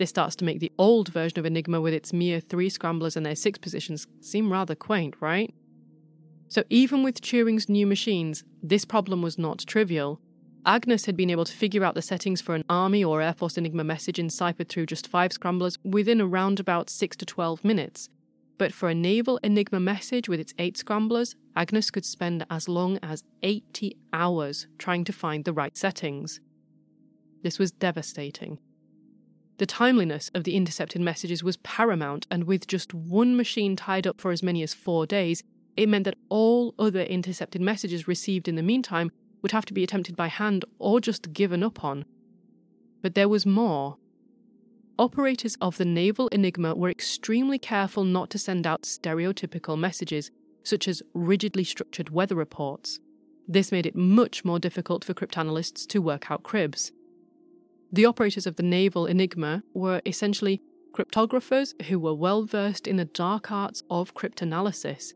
This 0.00 0.10
starts 0.10 0.34
to 0.36 0.44
make 0.44 0.58
the 0.58 0.72
old 0.76 1.10
version 1.10 1.38
of 1.38 1.46
Enigma 1.46 1.80
with 1.80 1.94
its 1.94 2.12
mere 2.12 2.40
three 2.40 2.68
scramblers 2.68 3.16
and 3.16 3.24
their 3.24 3.36
six 3.36 3.56
positions 3.56 4.08
seem 4.20 4.52
rather 4.52 4.74
quaint, 4.74 5.14
right? 5.20 5.54
So, 6.48 6.64
even 6.70 7.04
with 7.04 7.20
Turing's 7.20 7.68
new 7.68 7.86
machines, 7.86 8.42
this 8.60 8.84
problem 8.84 9.22
was 9.22 9.38
not 9.38 9.64
trivial. 9.68 10.20
Agnes 10.66 11.06
had 11.06 11.16
been 11.16 11.30
able 11.30 11.44
to 11.44 11.52
figure 11.52 11.84
out 11.84 11.94
the 11.94 12.02
settings 12.02 12.40
for 12.40 12.56
an 12.56 12.64
Army 12.68 13.04
or 13.04 13.22
Air 13.22 13.34
Force 13.34 13.56
Enigma 13.56 13.84
message 13.84 14.18
enciphered 14.18 14.68
through 14.68 14.86
just 14.86 15.06
five 15.06 15.32
scramblers 15.32 15.78
within 15.84 16.20
around 16.20 16.58
about 16.58 16.90
6 16.90 17.16
to 17.18 17.24
12 17.24 17.62
minutes. 17.62 18.08
But 18.56 18.72
for 18.72 18.88
a 18.88 18.94
naval 18.94 19.38
Enigma 19.42 19.80
message 19.80 20.28
with 20.28 20.38
its 20.38 20.54
eight 20.58 20.76
scramblers, 20.76 21.34
Agnes 21.56 21.90
could 21.90 22.04
spend 22.04 22.46
as 22.50 22.68
long 22.68 22.98
as 23.02 23.24
80 23.42 23.96
hours 24.12 24.68
trying 24.78 25.04
to 25.04 25.12
find 25.12 25.44
the 25.44 25.52
right 25.52 25.76
settings. 25.76 26.40
This 27.42 27.58
was 27.58 27.72
devastating. 27.72 28.58
The 29.58 29.66
timeliness 29.66 30.30
of 30.34 30.44
the 30.44 30.56
intercepted 30.56 31.00
messages 31.00 31.44
was 31.44 31.58
paramount, 31.58 32.26
and 32.30 32.44
with 32.44 32.66
just 32.66 32.92
one 32.92 33.36
machine 33.36 33.76
tied 33.76 34.06
up 34.06 34.20
for 34.20 34.32
as 34.32 34.42
many 34.42 34.62
as 34.62 34.74
four 34.74 35.06
days, 35.06 35.42
it 35.76 35.88
meant 35.88 36.04
that 36.04 36.18
all 36.28 36.74
other 36.78 37.02
intercepted 37.02 37.60
messages 37.60 38.08
received 38.08 38.48
in 38.48 38.56
the 38.56 38.62
meantime 38.62 39.10
would 39.42 39.52
have 39.52 39.66
to 39.66 39.74
be 39.74 39.84
attempted 39.84 40.16
by 40.16 40.28
hand 40.28 40.64
or 40.78 41.00
just 41.00 41.32
given 41.32 41.62
up 41.62 41.84
on. 41.84 42.04
But 43.02 43.14
there 43.14 43.28
was 43.28 43.44
more. 43.44 43.98
Operators 44.96 45.56
of 45.60 45.76
the 45.76 45.84
Naval 45.84 46.28
Enigma 46.28 46.76
were 46.76 46.90
extremely 46.90 47.58
careful 47.58 48.04
not 48.04 48.30
to 48.30 48.38
send 48.38 48.64
out 48.64 48.82
stereotypical 48.82 49.76
messages, 49.76 50.30
such 50.62 50.86
as 50.86 51.02
rigidly 51.14 51.64
structured 51.64 52.10
weather 52.10 52.36
reports. 52.36 53.00
This 53.48 53.72
made 53.72 53.86
it 53.86 53.96
much 53.96 54.44
more 54.44 54.60
difficult 54.60 55.04
for 55.04 55.12
cryptanalysts 55.12 55.84
to 55.88 56.00
work 56.00 56.30
out 56.30 56.44
cribs. 56.44 56.92
The 57.92 58.06
operators 58.06 58.46
of 58.46 58.54
the 58.54 58.62
naval 58.62 59.06
Enigma 59.06 59.64
were 59.74 60.00
essentially 60.06 60.62
cryptographers 60.92 61.80
who 61.86 61.98
were 61.98 62.14
well 62.14 62.44
versed 62.44 62.86
in 62.86 62.96
the 62.96 63.04
dark 63.04 63.50
arts 63.50 63.82
of 63.90 64.14
cryptanalysis, 64.14 65.12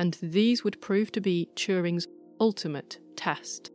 and 0.00 0.18
these 0.20 0.64
would 0.64 0.80
prove 0.80 1.12
to 1.12 1.20
be 1.20 1.48
Turing's 1.54 2.08
ultimate 2.40 2.98
test. 3.14 3.70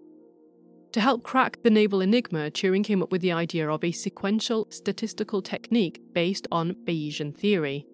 To 0.97 1.01
help 1.01 1.21
crack 1.21 1.61
the 1.61 1.69
naval 1.69 2.01
enigma, 2.01 2.49
Turing 2.49 2.83
came 2.83 3.03
up 3.03 3.11
with 3.11 3.21
the 3.21 3.31
idea 3.31 3.69
of 3.69 3.83
a 3.83 3.91
sequential 3.91 4.65
statistical 4.71 5.43
technique 5.43 6.01
based 6.11 6.47
on 6.51 6.73
Bayesian 6.85 7.37
theory. 7.37 7.85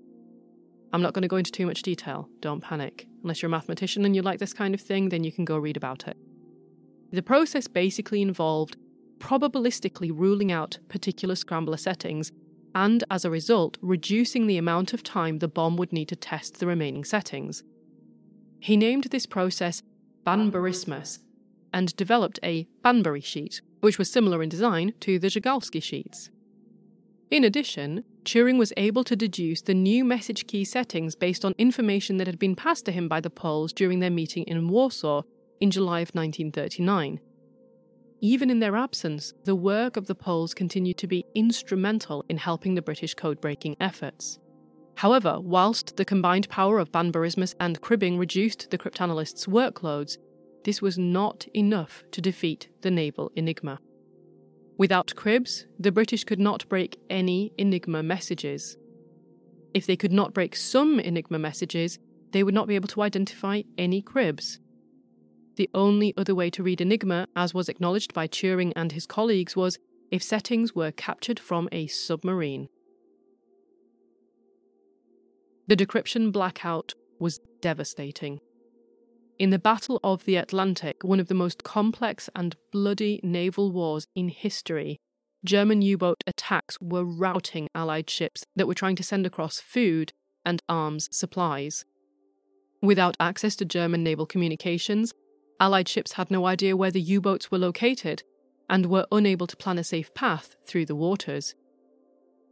I'm 0.94 1.02
not 1.02 1.12
going 1.12 1.24
to 1.24 1.28
go 1.28 1.36
into 1.36 1.52
too 1.52 1.66
much 1.66 1.82
detail, 1.82 2.30
don't 2.40 2.62
panic. 2.62 3.06
Unless 3.22 3.42
you're 3.42 3.48
a 3.48 3.52
mathematician 3.52 4.06
and 4.06 4.16
you 4.16 4.22
like 4.22 4.40
this 4.40 4.54
kind 4.54 4.74
of 4.74 4.80
thing, 4.80 5.10
then 5.10 5.26
you 5.26 5.34
can 5.34 5.44
go 5.44 5.58
read 5.58 5.76
about 5.76 6.08
it. 6.08 6.16
The 7.12 7.22
process 7.22 7.68
basically 7.68 8.22
involved 8.22 8.78
probabilistically 9.18 10.12
ruling 10.14 10.54
out 10.54 10.80
particular 10.88 11.36
scrambler 11.36 11.76
settings, 11.76 12.32
and 12.74 13.04
as 13.12 13.26
a 13.26 13.30
result, 13.30 13.78
reducing 13.82 14.48
the 14.48 14.58
amount 14.58 14.94
of 14.94 15.04
time 15.04 15.40
the 15.40 15.50
bomb 15.50 15.76
would 15.76 15.92
need 15.92 16.08
to 16.08 16.16
test 16.16 16.62
the 16.62 16.68
remaining 16.68 17.04
settings. 17.04 17.64
He 18.62 18.78
named 18.78 19.04
this 19.12 19.26
process 19.26 19.84
Banburismus 20.26 21.20
and 21.74 21.96
developed 21.96 22.40
a 22.44 22.68
Banbury 22.84 23.22
sheet, 23.22 23.62
which 23.82 23.98
was 23.98 24.12
similar 24.12 24.44
in 24.44 24.50
design 24.50 24.94
to 25.02 25.20
the 25.20 25.28
Zygalski 25.28 25.82
sheets. 25.82 26.30
In 27.32 27.44
addition, 27.44 28.04
Turing 28.24 28.60
was 28.60 28.72
able 28.78 29.04
to 29.06 29.16
deduce 29.16 29.62
the 29.62 29.74
new 29.74 30.06
message 30.06 30.46
key 30.46 30.64
settings 30.64 31.16
based 31.16 31.44
on 31.44 31.56
information 31.58 32.18
that 32.18 32.28
had 32.28 32.38
been 32.38 32.56
passed 32.56 32.86
to 32.86 32.92
him 32.92 33.08
by 33.08 33.20
the 33.20 33.30
Poles 33.30 33.74
during 33.74 34.00
their 34.00 34.12
meeting 34.12 34.44
in 34.44 34.68
Warsaw 34.68 35.24
in 35.60 35.72
July 35.72 36.02
of 36.02 36.12
1939. 36.14 37.20
Even 38.22 38.50
in 38.50 38.60
their 38.60 38.78
absence, 38.78 39.34
the 39.44 39.56
work 39.56 39.98
of 39.98 40.08
the 40.08 40.16
Poles 40.16 40.54
continued 40.54 40.98
to 41.00 41.08
be 41.08 41.26
instrumental 41.36 42.24
in 42.30 42.38
helping 42.38 42.76
the 42.76 42.82
British 42.82 43.16
code 43.16 43.42
breaking 43.42 43.76
efforts. 43.80 44.40
However, 44.98 45.40
whilst 45.42 45.98
the 45.98 46.06
combined 46.06 46.48
power 46.50 46.80
of 46.80 46.92
Banburismus 46.92 47.56
and 47.60 47.82
cribbing 47.82 48.18
reduced 48.18 48.70
the 48.70 48.78
cryptanalysts' 48.78 49.48
workloads, 49.48 50.18
this 50.64 50.82
was 50.82 50.98
not 50.98 51.48
enough 51.54 52.04
to 52.12 52.22
defeat 52.22 52.70
the 52.82 52.92
naval 52.92 53.32
Enigma. 53.36 53.80
Without 54.78 55.16
cribs, 55.16 55.66
the 55.80 55.92
British 55.92 56.24
could 56.24 56.40
not 56.40 56.68
break 56.70 56.98
any 57.10 57.54
Enigma 57.58 58.02
messages. 58.02 58.78
If 59.74 59.86
they 59.86 59.96
could 59.96 60.12
not 60.12 60.34
break 60.34 60.56
some 60.56 61.00
Enigma 61.00 61.40
messages, 61.40 62.00
they 62.32 62.44
would 62.44 62.54
not 62.54 62.68
be 62.68 62.76
able 62.76 62.88
to 62.90 63.02
identify 63.02 63.62
any 63.78 64.02
cribs. 64.02 64.60
The 65.56 65.70
only 65.74 66.14
other 66.18 66.34
way 66.34 66.50
to 66.50 66.64
read 66.64 66.82
Enigma, 66.82 67.28
as 67.36 67.54
was 67.54 67.70
acknowledged 67.70 68.14
by 68.14 68.28
Turing 68.28 68.74
and 68.76 68.92
his 68.92 69.06
colleagues, 69.06 69.56
was 69.56 69.78
if 70.12 70.24
settings 70.24 70.74
were 70.74 70.92
captured 70.92 71.40
from 71.40 71.70
a 71.72 71.88
submarine. 71.88 72.70
The 75.68 75.76
decryption 75.76 76.32
blackout 76.32 76.94
was 77.20 77.40
devastating. 77.62 78.40
In 79.44 79.50
the 79.50 79.60
Battle 79.60 80.00
of 80.06 80.24
the 80.24 80.38
Atlantic, 80.38 81.04
one 81.04 81.20
of 81.20 81.28
the 81.28 81.34
most 81.34 81.66
complex 81.66 82.30
and 82.34 82.56
bloody 82.72 83.20
naval 83.24 83.74
wars 83.74 84.08
in 84.16 84.30
history, 84.30 85.02
German 85.44 85.82
U 85.82 85.98
boat 85.98 86.24
attacks 86.26 86.80
were 86.80 87.04
routing 87.04 87.68
Allied 87.76 88.10
ships 88.10 88.46
that 88.56 88.68
were 88.68 88.74
trying 88.74 88.96
to 88.96 89.04
send 89.04 89.26
across 89.26 89.60
food 89.60 90.14
and 90.46 90.64
arms 90.70 91.10
supplies. 91.12 91.84
Without 92.82 93.18
access 93.20 93.58
to 93.58 93.66
German 93.66 94.02
naval 94.02 94.26
communications, 94.26 95.14
Allied 95.60 95.90
ships 95.90 96.14
had 96.14 96.32
no 96.32 96.46
idea 96.46 96.78
where 96.78 96.92
the 96.92 97.02
U 97.02 97.20
boats 97.20 97.52
were 97.52 97.58
located 97.58 98.24
and 98.70 98.86
were 98.86 99.08
unable 99.12 99.48
to 99.48 99.58
plan 99.58 99.78
a 99.78 99.84
safe 99.84 100.14
path 100.14 100.56
through 100.66 100.86
the 100.86 100.96
waters. 100.96 101.54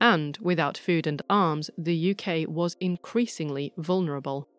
And 0.02 0.38
without 0.42 0.78
food 0.78 1.08
and 1.08 1.22
arms, 1.30 1.70
the 1.78 2.12
UK 2.12 2.50
was 2.50 2.76
increasingly 2.82 3.72
vulnerable. 3.78 4.50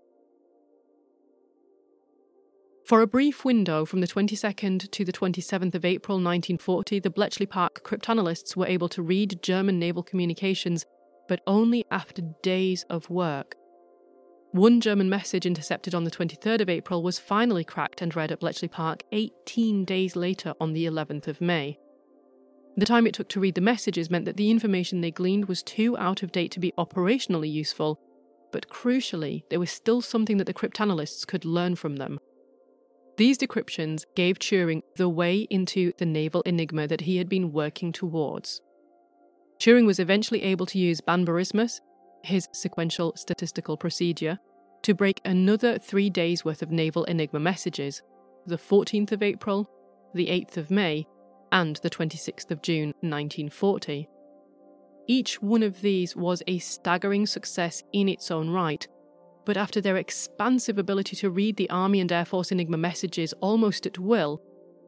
For 2.84 3.00
a 3.00 3.06
brief 3.06 3.44
window 3.44 3.84
from 3.84 4.00
the 4.00 4.08
22nd 4.08 4.90
to 4.90 5.04
the 5.04 5.12
27th 5.12 5.76
of 5.76 5.84
April 5.84 6.16
1940, 6.16 6.98
the 6.98 7.10
Bletchley 7.10 7.46
Park 7.46 7.82
cryptanalysts 7.84 8.56
were 8.56 8.66
able 8.66 8.88
to 8.88 9.02
read 9.02 9.40
German 9.40 9.78
naval 9.78 10.02
communications, 10.02 10.84
but 11.28 11.40
only 11.46 11.84
after 11.92 12.22
days 12.42 12.84
of 12.90 13.08
work. 13.08 13.54
One 14.50 14.80
German 14.80 15.08
message 15.08 15.46
intercepted 15.46 15.94
on 15.94 16.02
the 16.02 16.10
23rd 16.10 16.60
of 16.60 16.68
April 16.68 17.04
was 17.04 17.20
finally 17.20 17.62
cracked 17.62 18.02
and 18.02 18.14
read 18.16 18.32
at 18.32 18.40
Bletchley 18.40 18.66
Park 18.68 19.04
18 19.12 19.84
days 19.84 20.16
later 20.16 20.52
on 20.60 20.72
the 20.72 20.84
11th 20.84 21.28
of 21.28 21.40
May. 21.40 21.78
The 22.76 22.86
time 22.86 23.06
it 23.06 23.14
took 23.14 23.28
to 23.28 23.40
read 23.40 23.54
the 23.54 23.60
messages 23.60 24.10
meant 24.10 24.24
that 24.24 24.36
the 24.36 24.50
information 24.50 25.02
they 25.02 25.12
gleaned 25.12 25.44
was 25.44 25.62
too 25.62 25.96
out 25.98 26.24
of 26.24 26.32
date 26.32 26.50
to 26.50 26.60
be 26.60 26.72
operationally 26.76 27.50
useful, 27.50 28.00
but 28.50 28.68
crucially, 28.68 29.44
there 29.50 29.60
was 29.60 29.70
still 29.70 30.02
something 30.02 30.36
that 30.38 30.46
the 30.46 30.54
cryptanalysts 30.54 31.24
could 31.24 31.44
learn 31.44 31.76
from 31.76 31.96
them. 31.96 32.18
These 33.16 33.38
decryptions 33.38 34.04
gave 34.16 34.38
Turing 34.38 34.82
the 34.96 35.08
way 35.08 35.46
into 35.50 35.92
the 35.98 36.06
naval 36.06 36.42
enigma 36.42 36.86
that 36.88 37.02
he 37.02 37.18
had 37.18 37.28
been 37.28 37.52
working 37.52 37.92
towards. 37.92 38.60
Turing 39.58 39.86
was 39.86 40.00
eventually 40.00 40.42
able 40.42 40.66
to 40.66 40.78
use 40.78 41.00
Banburismus 41.00 41.80
his 42.24 42.48
sequential 42.52 43.14
statistical 43.16 43.76
procedure, 43.76 44.38
to 44.82 44.94
break 44.94 45.20
another 45.24 45.78
three 45.78 46.10
days' 46.10 46.44
worth 46.44 46.62
of 46.62 46.70
naval 46.70 47.04
Enigma 47.04 47.40
messages 47.40 48.02
the 48.44 48.58
14th 48.58 49.12
of 49.12 49.22
April, 49.22 49.70
the 50.14 50.26
8th 50.26 50.56
of 50.56 50.70
May, 50.70 51.06
and 51.52 51.76
the 51.76 51.90
26th 51.90 52.50
of 52.50 52.60
June 52.60 52.88
1940. 53.00 54.08
Each 55.06 55.40
one 55.40 55.62
of 55.62 55.80
these 55.80 56.16
was 56.16 56.42
a 56.48 56.58
staggering 56.58 57.26
success 57.26 57.84
in 57.92 58.08
its 58.08 58.32
own 58.32 58.50
right, 58.50 58.86
but 59.44 59.56
after 59.56 59.80
their 59.80 59.96
expansive 59.96 60.78
ability 60.78 61.16
to 61.16 61.30
read 61.30 61.56
the 61.56 61.70
Army 61.70 62.00
and 62.00 62.12
Air 62.12 62.24
Force 62.24 62.52
Enigma 62.52 62.76
messages 62.76 63.32
almost 63.40 63.86
at 63.86 63.98
will, 63.98 64.40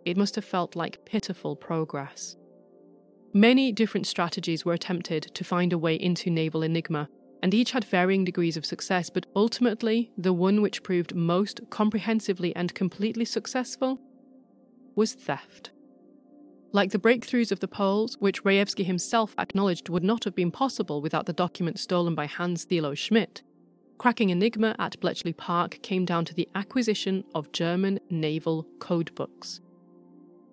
it 0.05 0.17
must 0.17 0.35
have 0.35 0.45
felt 0.45 0.77
like 0.77 1.05
pitiful 1.05 1.57
progress. 1.57 2.37
Many 3.33 3.73
different 3.73 4.07
strategies 4.07 4.65
were 4.65 4.75
attempted 4.75 5.23
to 5.35 5.45
find 5.45 5.73
a 5.73 5.79
way 5.79 5.97
into 5.97 6.31
Naval 6.31 6.63
Enigma, 6.63 7.09
and 7.43 7.53
each 7.53 7.73
had 7.73 7.85
varying 7.85 8.25
degrees 8.25 8.57
of 8.57 8.65
success, 8.65 9.11
but 9.11 9.27
ultimately, 9.35 10.13
the 10.17 10.33
one 10.33 10.63
which 10.63 10.83
proved 10.83 11.15
most 11.15 11.61
comprehensively 11.69 12.55
and 12.55 12.75
completely 12.75 13.25
successful 13.25 14.01
was 14.95 15.15
theft. 15.15 15.71
Like 16.73 16.91
the 16.91 16.99
breakthroughs 16.99 17.53
of 17.53 17.61
the 17.61 17.69
Poles, 17.69 18.17
which 18.19 18.43
Rejewski 18.45 18.85
himself 18.85 19.35
acknowledged 19.39 19.89
would 19.89 20.05
not 20.05 20.25
have 20.25 20.35
been 20.35 20.51
possible 20.51 21.03
without 21.03 21.27
the 21.27 21.33
documents 21.33 21.83
stolen 21.83 22.15
by 22.15 22.27
Hans 22.27 22.67
Thilo 22.67 22.97
Schmidt, 22.97 23.43
cracking 23.99 24.31
Enigma 24.31 24.75
at 24.79 24.99
Bletchley 25.01 25.33
Park 25.33 25.79
came 25.83 26.05
down 26.05 26.25
to 26.27 26.35
the 26.35 26.49
acquisition 26.55 27.25
of 27.35 27.53
German 27.53 28.01
naval 28.11 28.67
codebooks. 28.79 29.61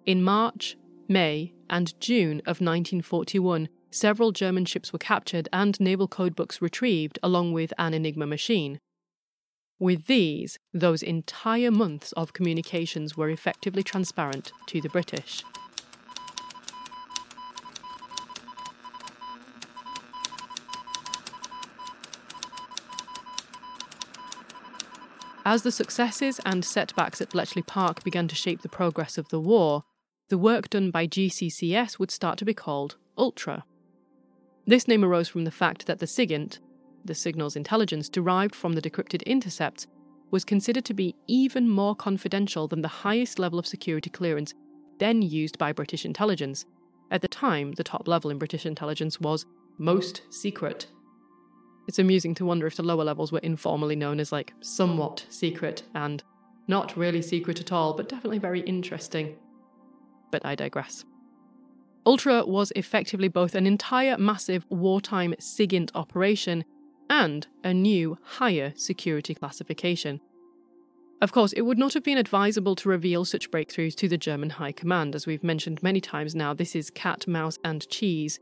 In 0.06 0.24
March, 0.24 0.78
May, 1.08 1.54
and 1.70 2.00
June 2.00 2.40
of 2.42 2.62
1941, 2.62 3.70
several 3.90 4.32
German 4.32 4.66
ships 4.66 4.94
were 4.94 5.00
captured 5.00 5.50
and 5.52 5.80
naval 5.80 6.08
codebooks 6.08 6.62
retrieved, 6.62 7.20
along 7.22 7.54
with 7.54 7.74
an 7.78 7.94
Enigma 7.94 8.26
machine. 8.26 8.80
With 9.80 10.06
these, 10.06 10.60
those 10.74 11.02
entire 11.02 11.72
months 11.72 12.12
of 12.14 12.34
communications 12.34 13.18
were 13.18 13.30
effectively 13.30 13.84
transparent 13.84 14.52
to 14.68 14.80
the 14.80 14.90
British. 14.90 15.44
As 25.44 25.64
the 25.64 25.72
successes 25.72 26.40
and 26.46 26.64
setbacks 26.64 27.20
at 27.20 27.32
Bletchley 27.32 27.64
Park 27.64 28.04
began 28.04 28.28
to 28.28 28.36
shape 28.36 28.62
the 28.62 28.70
progress 28.70 29.18
of 29.18 29.30
the 29.30 29.40
war, 29.40 29.84
the 30.30 30.38
work 30.38 30.70
done 30.70 30.92
by 30.92 31.08
GCCS 31.08 31.98
would 31.98 32.12
start 32.12 32.38
to 32.38 32.46
be 32.46 32.54
called 32.54 32.98
Ultra. 33.18 33.64
This 34.68 34.88
name 34.88 35.04
arose 35.04 35.30
from 35.30 35.44
the 35.44 35.52
fact 35.52 35.88
that 35.88 36.00
the 36.00 36.06
SIGINT, 36.06 36.60
the 37.04 37.16
signal's 37.16 37.56
intelligence 37.56 38.08
derived 38.08 38.54
from 38.54 38.74
the 38.74 38.82
decrypted 38.82 39.24
intercepts, 39.24 39.88
was 40.30 40.46
considered 40.46 40.86
to 40.86 40.94
be 40.94 41.16
even 41.28 41.68
more 41.68 41.96
confidential 41.96 42.68
than 42.68 42.82
the 42.82 42.88
highest 42.88 43.40
level 43.40 43.58
of 43.58 43.68
security 43.68 44.10
clearance 44.10 44.54
then 45.00 45.24
used 45.24 45.58
by 45.58 45.74
British 45.74 46.06
intelligence. 46.06 46.64
At 47.10 47.24
the 47.24 47.28
time, 47.28 47.72
the 47.72 47.84
top 47.84 48.08
level 48.08 48.30
in 48.30 48.38
British 48.38 48.68
intelligence 48.68 49.20
was 49.20 49.48
most 49.80 50.22
secret. 50.30 50.86
It's 51.92 52.00
amusing 52.00 52.34
to 52.36 52.46
wonder 52.46 52.68
if 52.68 52.78
the 52.78 52.84
lower 52.84 53.04
levels 53.04 53.34
were 53.34 53.40
informally 53.40 53.98
known 53.98 54.22
as 54.22 54.32
like 54.32 54.54
somewhat 54.62 55.26
secret 55.28 55.84
and 55.94 56.24
not 56.66 56.96
really 56.96 57.22
secret 57.22 57.60
at 57.60 57.74
all, 57.74 57.96
but 57.96 58.08
definitely 58.08 58.38
very 58.38 58.62
interesting. 58.62 59.36
But 60.32 60.46
I 60.46 60.56
digress. 60.56 61.04
Ultra 62.06 62.46
was 62.46 62.72
effectively 62.78 63.28
both 63.28 63.56
an 63.56 63.68
entire 63.68 64.18
massive 64.18 64.66
wartime 64.70 65.36
SIGINT 65.38 65.92
operation 65.94 66.64
and 67.10 67.48
a 67.62 67.74
new, 67.74 68.18
higher 68.24 68.72
security 68.78 69.36
classification. 69.36 70.22
Of 71.22 71.34
course, 71.34 71.52
it 71.52 71.64
would 71.64 71.78
not 71.78 71.94
have 71.94 72.06
been 72.06 72.18
advisable 72.18 72.78
to 72.78 72.88
reveal 72.88 73.26
such 73.26 73.52
breakthroughs 73.52 73.96
to 73.96 74.08
the 74.08 74.18
German 74.18 74.52
High 74.52 74.72
Command, 74.72 75.14
as 75.14 75.28
we've 75.28 75.44
mentioned 75.44 75.84
many 75.84 76.00
times 76.00 76.36
now, 76.36 76.54
this 76.54 76.74
is 76.74 76.90
cat, 76.90 77.28
mouse, 77.28 77.60
and 77.66 77.86
cheese. 77.90 78.40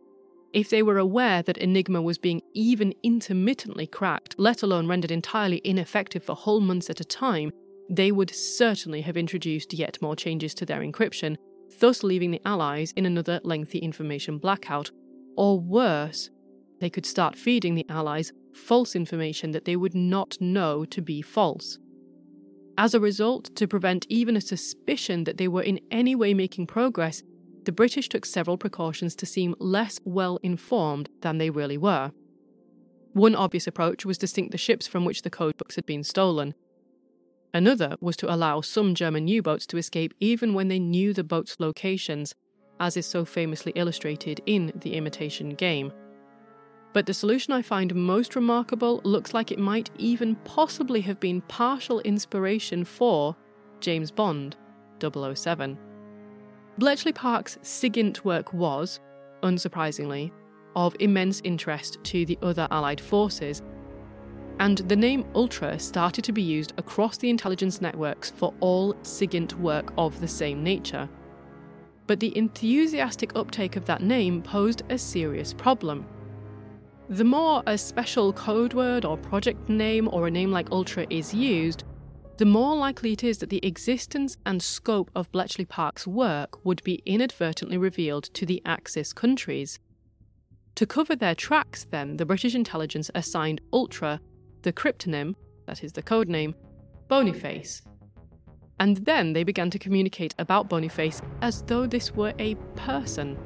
If 0.52 0.70
they 0.70 0.82
were 0.82 0.98
aware 0.98 1.44
that 1.44 1.58
Enigma 1.58 2.02
was 2.02 2.18
being 2.18 2.42
even 2.54 2.94
intermittently 3.04 3.86
cracked, 3.86 4.36
let 4.40 4.64
alone 4.64 4.88
rendered 4.88 5.12
entirely 5.12 5.62
ineffective 5.64 6.24
for 6.24 6.36
whole 6.36 6.60
months 6.60 6.90
at 6.90 7.00
a 7.00 7.06
time, 7.06 7.52
they 7.90 8.12
would 8.12 8.34
certainly 8.34 9.02
have 9.02 9.18
introduced 9.18 9.74
yet 9.74 10.02
more 10.02 10.16
changes 10.16 10.54
to 10.56 10.66
their 10.66 10.82
encryption, 10.82 11.38
thus 11.80 12.04
leaving 12.04 12.32
the 12.32 12.42
Allies 12.46 12.94
in 12.96 13.06
another 13.06 13.40
lengthy 13.44 13.80
information 13.80 14.40
blackout. 14.40 14.90
Or 15.38 15.60
worse, 15.60 16.30
they 16.80 16.90
could 16.90 17.06
start 17.06 17.36
feeding 17.36 17.76
the 17.76 17.86
Allies 17.90 18.32
false 18.54 18.96
information 18.96 19.52
that 19.52 19.66
they 19.66 19.76
would 19.76 19.96
not 19.96 20.38
know 20.42 20.84
to 20.86 21.02
be 21.02 21.22
false. 21.22 21.78
As 22.78 22.94
a 22.94 23.00
result, 23.00 23.56
to 23.56 23.68
prevent 23.68 24.06
even 24.10 24.38
a 24.38 24.42
suspicion 24.42 25.26
that 25.26 25.38
they 25.38 25.48
were 25.48 25.62
in 25.62 25.80
any 25.92 26.16
way 26.16 26.34
making 26.34 26.68
progress, 26.68 27.22
the 27.70 27.74
British 27.74 28.10
took 28.10 28.26
several 28.26 28.58
precautions 28.58 29.16
to 29.16 29.28
seem 29.28 29.54
less 29.60 30.00
well 30.04 30.40
informed 30.42 31.08
than 31.22 31.38
they 31.38 31.52
really 31.52 31.78
were. 31.78 32.12
One 33.14 33.36
obvious 33.36 33.68
approach 33.68 34.08
was 34.08 34.18
to 34.18 34.26
sink 34.28 34.50
the 34.50 34.58
ships 34.58 34.88
from 34.88 35.06
which 35.06 35.22
the 35.22 35.30
codebooks 35.30 35.76
had 35.76 35.86
been 35.86 36.04
stolen. 36.04 36.56
Another 37.54 37.96
was 38.02 38.18
to 38.18 38.34
allow 38.34 38.62
some 38.62 38.96
German 38.96 39.28
U 39.28 39.44
boats 39.44 39.68
to 39.68 39.78
escape 39.78 40.16
even 40.20 40.56
when 40.56 40.68
they 40.68 40.80
knew 40.80 41.14
the 41.14 41.24
boats' 41.24 41.58
locations, 41.60 42.34
as 42.80 42.98
is 42.98 43.06
so 43.06 43.24
famously 43.24 43.72
illustrated 43.76 44.42
in 44.48 44.74
The 44.74 44.96
Imitation 44.96 45.50
Game. 45.50 45.94
But 46.92 47.06
the 47.06 47.14
solution 47.14 47.54
I 47.54 47.62
find 47.62 47.94
most 47.94 48.36
remarkable 48.36 49.00
looks 49.04 49.32
like 49.32 49.52
it 49.52 49.60
might 49.60 49.92
even 50.00 50.38
possibly 50.38 51.02
have 51.02 51.20
been 51.20 51.42
partial 51.42 52.00
inspiration 52.00 52.84
for 52.84 53.36
James 53.80 54.10
Bond 54.10 54.58
007. 55.00 55.78
Bletchley 56.80 57.12
Park's 57.12 57.58
SIGINT 57.62 58.24
work 58.24 58.54
was, 58.54 59.02
unsurprisingly, 59.44 60.32
of 60.78 60.96
immense 61.02 61.42
interest 61.44 61.98
to 62.06 62.26
the 62.26 62.40
other 62.42 62.70
Allied 62.72 63.02
forces, 63.02 63.62
and 64.62 64.78
the 64.78 64.96
name 64.96 65.26
Ultra 65.36 65.78
started 65.78 66.24
to 66.24 66.32
be 66.32 66.42
used 66.42 66.72
across 66.78 67.18
the 67.18 67.30
intelligence 67.30 67.82
networks 67.82 68.32
for 68.32 68.54
all 68.62 68.94
SIGINT 69.04 69.56
work 69.56 69.92
of 69.98 70.22
the 70.22 70.28
same 70.28 70.64
nature. 70.64 71.10
But 72.08 72.22
the 72.22 72.36
enthusiastic 72.38 73.36
uptake 73.36 73.76
of 73.76 73.84
that 73.88 74.02
name 74.02 74.42
posed 74.42 74.84
a 74.90 74.98
serious 74.98 75.54
problem. 75.54 76.06
The 77.10 77.26
more 77.26 77.62
a 77.68 77.78
special 77.78 78.32
code 78.32 78.74
word 78.74 79.04
or 79.04 79.18
project 79.18 79.68
name 79.68 80.08
or 80.14 80.28
a 80.28 80.32
name 80.32 80.54
like 80.54 80.72
Ultra 80.72 81.06
is 81.10 81.34
used, 81.34 81.84
the 82.40 82.46
more 82.46 82.74
likely 82.74 83.12
it 83.12 83.22
is 83.22 83.40
that 83.40 83.50
the 83.50 83.60
existence 83.66 84.38
and 84.46 84.64
scope 84.64 85.12
of 85.14 85.30
Bletchley 85.34 85.66
Park's 85.66 86.08
work 86.08 86.64
would 86.66 86.82
be 86.86 87.04
inadvertently 87.06 87.78
revealed 87.78 88.24
to 88.34 88.46
the 88.46 88.62
Axis 88.66 89.12
countries. 89.12 89.78
To 90.76 90.88
cover 90.88 91.18
their 91.18 91.36
tracks, 91.36 91.86
then, 91.92 92.16
the 92.16 92.26
British 92.26 92.56
intelligence 92.56 93.12
assigned 93.14 93.60
Ultra 93.74 94.22
the 94.62 94.72
cryptonym, 94.72 95.36
that 95.68 95.84
is 95.84 95.92
the 95.92 96.02
code 96.02 96.30
name, 96.30 96.56
Boniface. 97.10 97.82
And 98.80 98.98
then 99.06 99.34
they 99.34 99.44
began 99.44 99.70
to 99.72 99.80
communicate 99.80 100.34
about 100.40 100.70
Boniface 100.70 101.22
as 101.42 101.64
though 101.64 101.88
this 101.88 102.14
were 102.14 102.34
a 102.40 102.56
person. 102.78 103.38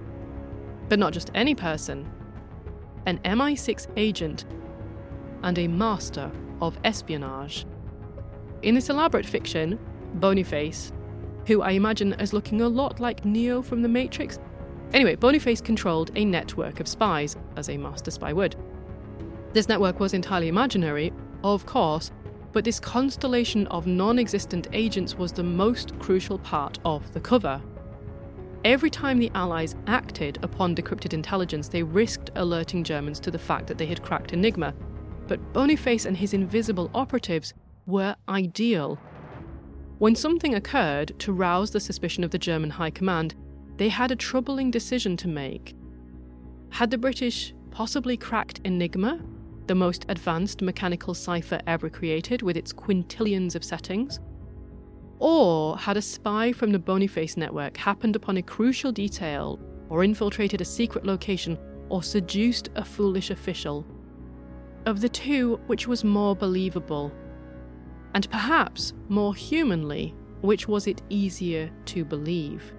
But 0.87 0.99
not 0.99 1.13
just 1.13 1.31
any 1.33 1.55
person, 1.55 2.07
an 3.07 3.17
MI6 3.25 3.87
agent 3.97 4.45
and 5.41 5.57
a 5.57 5.67
master 5.67 6.31
of 6.61 6.77
espionage. 6.83 7.65
In 8.63 8.75
this 8.75 8.89
elaborate 8.89 9.25
fiction, 9.25 9.77
Boniface, 10.15 10.93
who 11.47 11.61
I 11.61 11.71
imagine 11.71 12.13
as 12.13 12.31
looking 12.31 12.61
a 12.61 12.69
lot 12.69 13.01
like 13.01 13.25
Neo 13.25 13.61
from 13.61 13.81
The 13.81 13.89
Matrix, 13.89 14.39
anyway, 14.93 15.15
Boniface 15.15 15.59
controlled 15.59 16.11
a 16.15 16.23
network 16.23 16.79
of 16.79 16.87
spies, 16.87 17.35
as 17.57 17.67
a 17.67 17.77
master 17.77 18.09
spy 18.09 18.31
would. 18.31 18.55
This 19.51 19.67
network 19.67 19.99
was 19.99 20.13
entirely 20.13 20.47
imaginary, 20.47 21.11
of 21.43 21.65
course, 21.65 22.09
but 22.53 22.63
this 22.63 22.79
constellation 22.79 23.67
of 23.67 23.85
non 23.85 24.17
existent 24.17 24.67
agents 24.71 25.15
was 25.15 25.33
the 25.33 25.43
most 25.43 25.99
crucial 25.99 26.39
part 26.39 26.79
of 26.85 27.11
the 27.13 27.19
cover. 27.19 27.61
Every 28.63 28.89
time 28.89 29.19
the 29.19 29.31
Allies 29.35 29.75
acted 29.87 30.39
upon 30.41 30.73
decrypted 30.73 31.11
intelligence, 31.11 31.67
they 31.67 31.83
risked 31.83 32.29
alerting 32.35 32.85
Germans 32.85 33.19
to 33.21 33.31
the 33.31 33.37
fact 33.37 33.67
that 33.67 33.77
they 33.77 33.87
had 33.87 34.01
cracked 34.01 34.31
Enigma. 34.31 34.73
But 35.27 35.51
Boniface 35.51 36.05
and 36.05 36.15
his 36.15 36.33
invisible 36.33 36.89
operatives 36.93 37.53
were 37.85 38.15
ideal. 38.27 38.99
When 39.99 40.15
something 40.15 40.55
occurred 40.55 41.17
to 41.19 41.33
rouse 41.33 41.71
the 41.71 41.79
suspicion 41.79 42.23
of 42.23 42.31
the 42.31 42.37
German 42.37 42.71
High 42.71 42.89
Command, 42.89 43.35
they 43.77 43.89
had 43.89 44.11
a 44.11 44.15
troubling 44.15 44.71
decision 44.71 45.17
to 45.17 45.27
make. 45.27 45.75
Had 46.69 46.91
the 46.91 46.97
British 46.97 47.53
possibly 47.71 48.17
cracked 48.17 48.59
Enigma, 48.65 49.19
the 49.67 49.75
most 49.75 50.05
advanced 50.09 50.61
mechanical 50.61 51.13
cipher 51.13 51.59
ever 51.67 51.89
created 51.89 52.41
with 52.41 52.57
its 52.57 52.73
quintillions 52.73 53.55
of 53.55 53.63
settings? 53.63 54.19
Or 55.19 55.77
had 55.77 55.95
a 55.95 56.01
spy 56.01 56.51
from 56.51 56.71
the 56.71 56.79
Boniface 56.79 57.37
network 57.37 57.77
happened 57.77 58.15
upon 58.15 58.37
a 58.37 58.41
crucial 58.41 58.91
detail, 58.91 59.59
or 59.89 60.03
infiltrated 60.03 60.59
a 60.59 60.65
secret 60.65 61.05
location, 61.05 61.57
or 61.89 62.03
seduced 62.03 62.69
a 62.75 62.83
foolish 62.83 63.29
official? 63.29 63.85
Of 64.85 64.99
the 64.99 65.09
two, 65.09 65.61
which 65.67 65.87
was 65.87 66.03
more 66.03 66.35
believable? 66.35 67.11
And 68.13 68.29
perhaps 68.29 68.93
more 69.09 69.33
humanly, 69.33 70.15
which 70.41 70.67
was 70.67 70.87
it 70.87 71.01
easier 71.09 71.71
to 71.85 72.05
believe? 72.05 72.73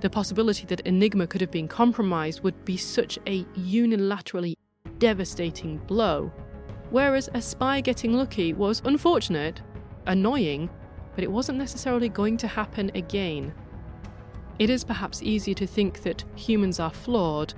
The 0.00 0.10
possibility 0.10 0.64
that 0.66 0.80
Enigma 0.80 1.26
could 1.26 1.40
have 1.40 1.50
been 1.50 1.68
compromised 1.68 2.42
would 2.42 2.64
be 2.64 2.76
such 2.76 3.18
a 3.26 3.44
unilaterally 3.44 4.54
devastating 4.98 5.78
blow, 5.78 6.32
whereas 6.90 7.28
a 7.34 7.42
spy 7.42 7.80
getting 7.80 8.14
lucky 8.14 8.52
was 8.54 8.80
unfortunate, 8.84 9.60
annoying, 10.06 10.70
but 11.14 11.24
it 11.24 11.30
wasn't 11.30 11.58
necessarily 11.58 12.08
going 12.08 12.36
to 12.38 12.48
happen 12.48 12.90
again. 12.94 13.52
It 14.58 14.70
is 14.70 14.84
perhaps 14.84 15.22
easier 15.22 15.54
to 15.54 15.66
think 15.66 16.02
that 16.02 16.24
humans 16.34 16.80
are 16.80 16.90
flawed 16.90 17.54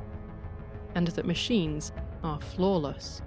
and 0.95 1.09
that 1.09 1.27
machines 1.27 1.93
are 2.23 2.41
flawless. 2.41 3.23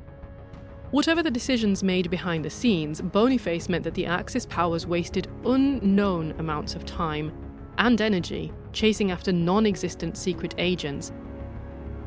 Whatever 0.96 1.22
the 1.22 1.30
decisions 1.30 1.84
made 1.84 2.10
behind 2.10 2.46
the 2.46 2.50
scenes, 2.50 3.02
Boniface 3.02 3.68
meant 3.68 3.84
that 3.84 3.96
the 3.96 4.06
Axis 4.06 4.46
powers 4.46 4.88
wasted 4.88 5.28
unknown 5.44 6.32
amounts 6.40 6.74
of 6.74 6.86
time 6.86 7.34
and 7.78 8.00
energy 8.00 8.54
chasing 8.72 9.12
after 9.12 9.34
non 9.34 9.66
existent 9.66 10.16
secret 10.16 10.56
agents, 10.58 11.12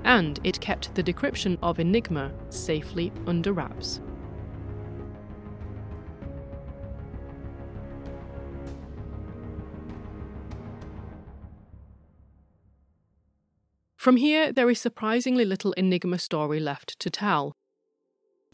and 0.05 0.41
it 0.43 0.59
kept 0.63 0.95
the 0.95 1.03
decryption 1.03 1.59
of 1.63 1.79
Enigma 1.79 2.33
safely 2.49 3.13
under 3.27 3.53
wraps. 3.53 4.01
From 13.97 14.17
here, 14.17 14.51
there 14.51 14.71
is 14.71 14.81
surprisingly 14.81 15.45
little 15.45 15.75
Enigma 15.75 16.19
story 16.19 16.59
left 16.59 16.99
to 17.01 17.11
tell. 17.11 17.55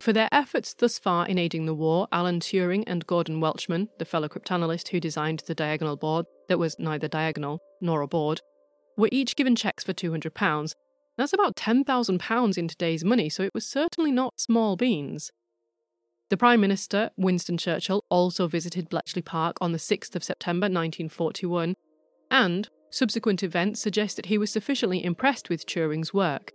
For 0.05 0.13
their 0.13 0.29
efforts 0.31 0.75
thus 0.75 0.99
far 0.99 1.27
in 1.27 1.39
aiding 1.39 1.65
the 1.65 1.73
war, 1.73 2.09
Alan 2.13 2.39
Turing 2.39 2.85
and 2.87 3.07
Gordon 3.07 3.41
Welchman, 3.41 3.89
the 3.99 4.05
fellow 4.05 4.29
cryptanalyst 4.29 4.89
who 4.89 5.01
designed 5.01 5.43
the 5.47 5.55
diagonal 5.55 5.97
board 5.97 6.27
that 6.47 6.59
was 6.59 6.79
neither 6.79 7.09
diagonal 7.09 7.61
nor 7.81 8.03
a 8.03 8.07
board, 8.07 8.43
were 8.99 9.09
each 9.11 9.35
given 9.35 9.57
cheques 9.57 9.83
for 9.83 9.95
£200. 9.95 10.75
That's 11.17 11.33
about 11.33 11.57
£10,000 11.57 12.59
in 12.59 12.69
today's 12.69 13.03
money, 13.03 13.31
so 13.31 13.45
it 13.45 13.55
was 13.55 13.67
certainly 13.67 14.13
not 14.13 14.39
small 14.39 14.77
beans. 14.77 15.31
The 16.29 16.37
Prime 16.37 16.61
Minister, 16.61 17.09
Winston 17.17 17.57
Churchill, 17.57 18.05
also 18.11 18.47
visited 18.47 18.91
Bletchley 18.91 19.23
Park 19.23 19.57
on 19.63 19.73
the 19.73 19.79
6th 19.79 20.15
of 20.15 20.23
September 20.23 20.67
1941, 20.67 21.77
and 22.31 22.69
subsequent 22.91 23.43
events 23.43 23.81
suggest 23.81 24.17
that 24.17 24.27
he 24.27 24.37
was 24.37 24.51
sufficiently 24.51 25.03
impressed 25.03 25.49
with 25.49 25.65
Turing's 25.65 26.13
work. 26.13 26.53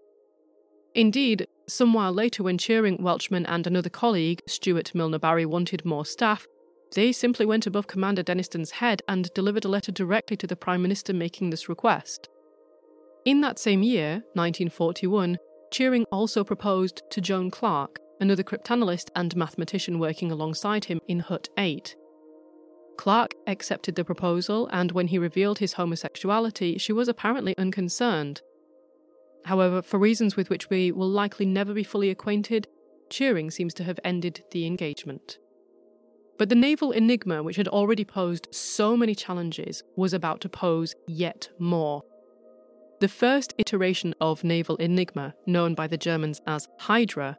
Indeed, 0.95 1.47
some 1.67 1.93
while 1.93 2.11
later, 2.11 2.43
when 2.43 2.57
Turing, 2.57 2.99
Welchman, 2.99 3.45
and 3.47 3.67
another 3.67 3.89
colleague, 3.89 4.41
Stuart 4.47 4.95
Milner 4.95 5.19
Barry, 5.19 5.45
wanted 5.45 5.85
more 5.85 6.05
staff, 6.05 6.47
they 6.95 7.11
simply 7.11 7.45
went 7.45 7.67
above 7.67 7.87
Commander 7.87 8.23
Denniston's 8.23 8.71
head 8.71 9.03
and 9.07 9.31
delivered 9.35 9.65
a 9.65 9.69
letter 9.69 9.91
directly 9.91 10.35
to 10.37 10.47
the 10.47 10.55
Prime 10.55 10.81
Minister 10.81 11.13
making 11.13 11.51
this 11.51 11.69
request. 11.69 12.27
In 13.25 13.41
that 13.41 13.59
same 13.59 13.83
year, 13.83 14.23
1941, 14.33 15.37
Turing 15.71 16.05
also 16.11 16.43
proposed 16.43 17.03
to 17.11 17.21
Joan 17.21 17.51
Clarke, 17.51 17.99
another 18.19 18.43
cryptanalyst 18.43 19.09
and 19.15 19.35
mathematician 19.35 19.99
working 19.99 20.31
alongside 20.31 20.85
him 20.85 20.99
in 21.07 21.19
Hut 21.19 21.47
8. 21.57 21.95
Clarke 22.97 23.35
accepted 23.45 23.95
the 23.95 24.03
proposal, 24.03 24.67
and 24.71 24.91
when 24.91 25.07
he 25.07 25.19
revealed 25.19 25.59
his 25.59 25.73
homosexuality, 25.73 26.77
she 26.77 26.91
was 26.91 27.07
apparently 27.07 27.55
unconcerned. 27.57 28.41
However, 29.45 29.81
for 29.81 29.97
reasons 29.97 30.35
with 30.35 30.49
which 30.49 30.69
we 30.69 30.91
will 30.91 31.09
likely 31.09 31.45
never 31.45 31.73
be 31.73 31.83
fully 31.83 32.09
acquainted, 32.09 32.67
Turing 33.09 33.51
seems 33.51 33.73
to 33.75 33.83
have 33.83 33.99
ended 34.03 34.43
the 34.51 34.65
engagement. 34.65 35.37
But 36.37 36.49
the 36.49 36.55
naval 36.55 36.91
enigma, 36.91 37.43
which 37.43 37.57
had 37.57 37.67
already 37.67 38.05
posed 38.05 38.47
so 38.51 38.95
many 38.95 39.13
challenges, 39.15 39.83
was 39.95 40.13
about 40.13 40.39
to 40.41 40.49
pose 40.49 40.95
yet 41.07 41.49
more. 41.59 42.03
The 43.01 43.07
first 43.07 43.53
iteration 43.57 44.13
of 44.21 44.43
naval 44.43 44.75
enigma, 44.77 45.33
known 45.45 45.73
by 45.73 45.87
the 45.87 45.97
Germans 45.97 46.41
as 46.45 46.67
Hydra, 46.79 47.37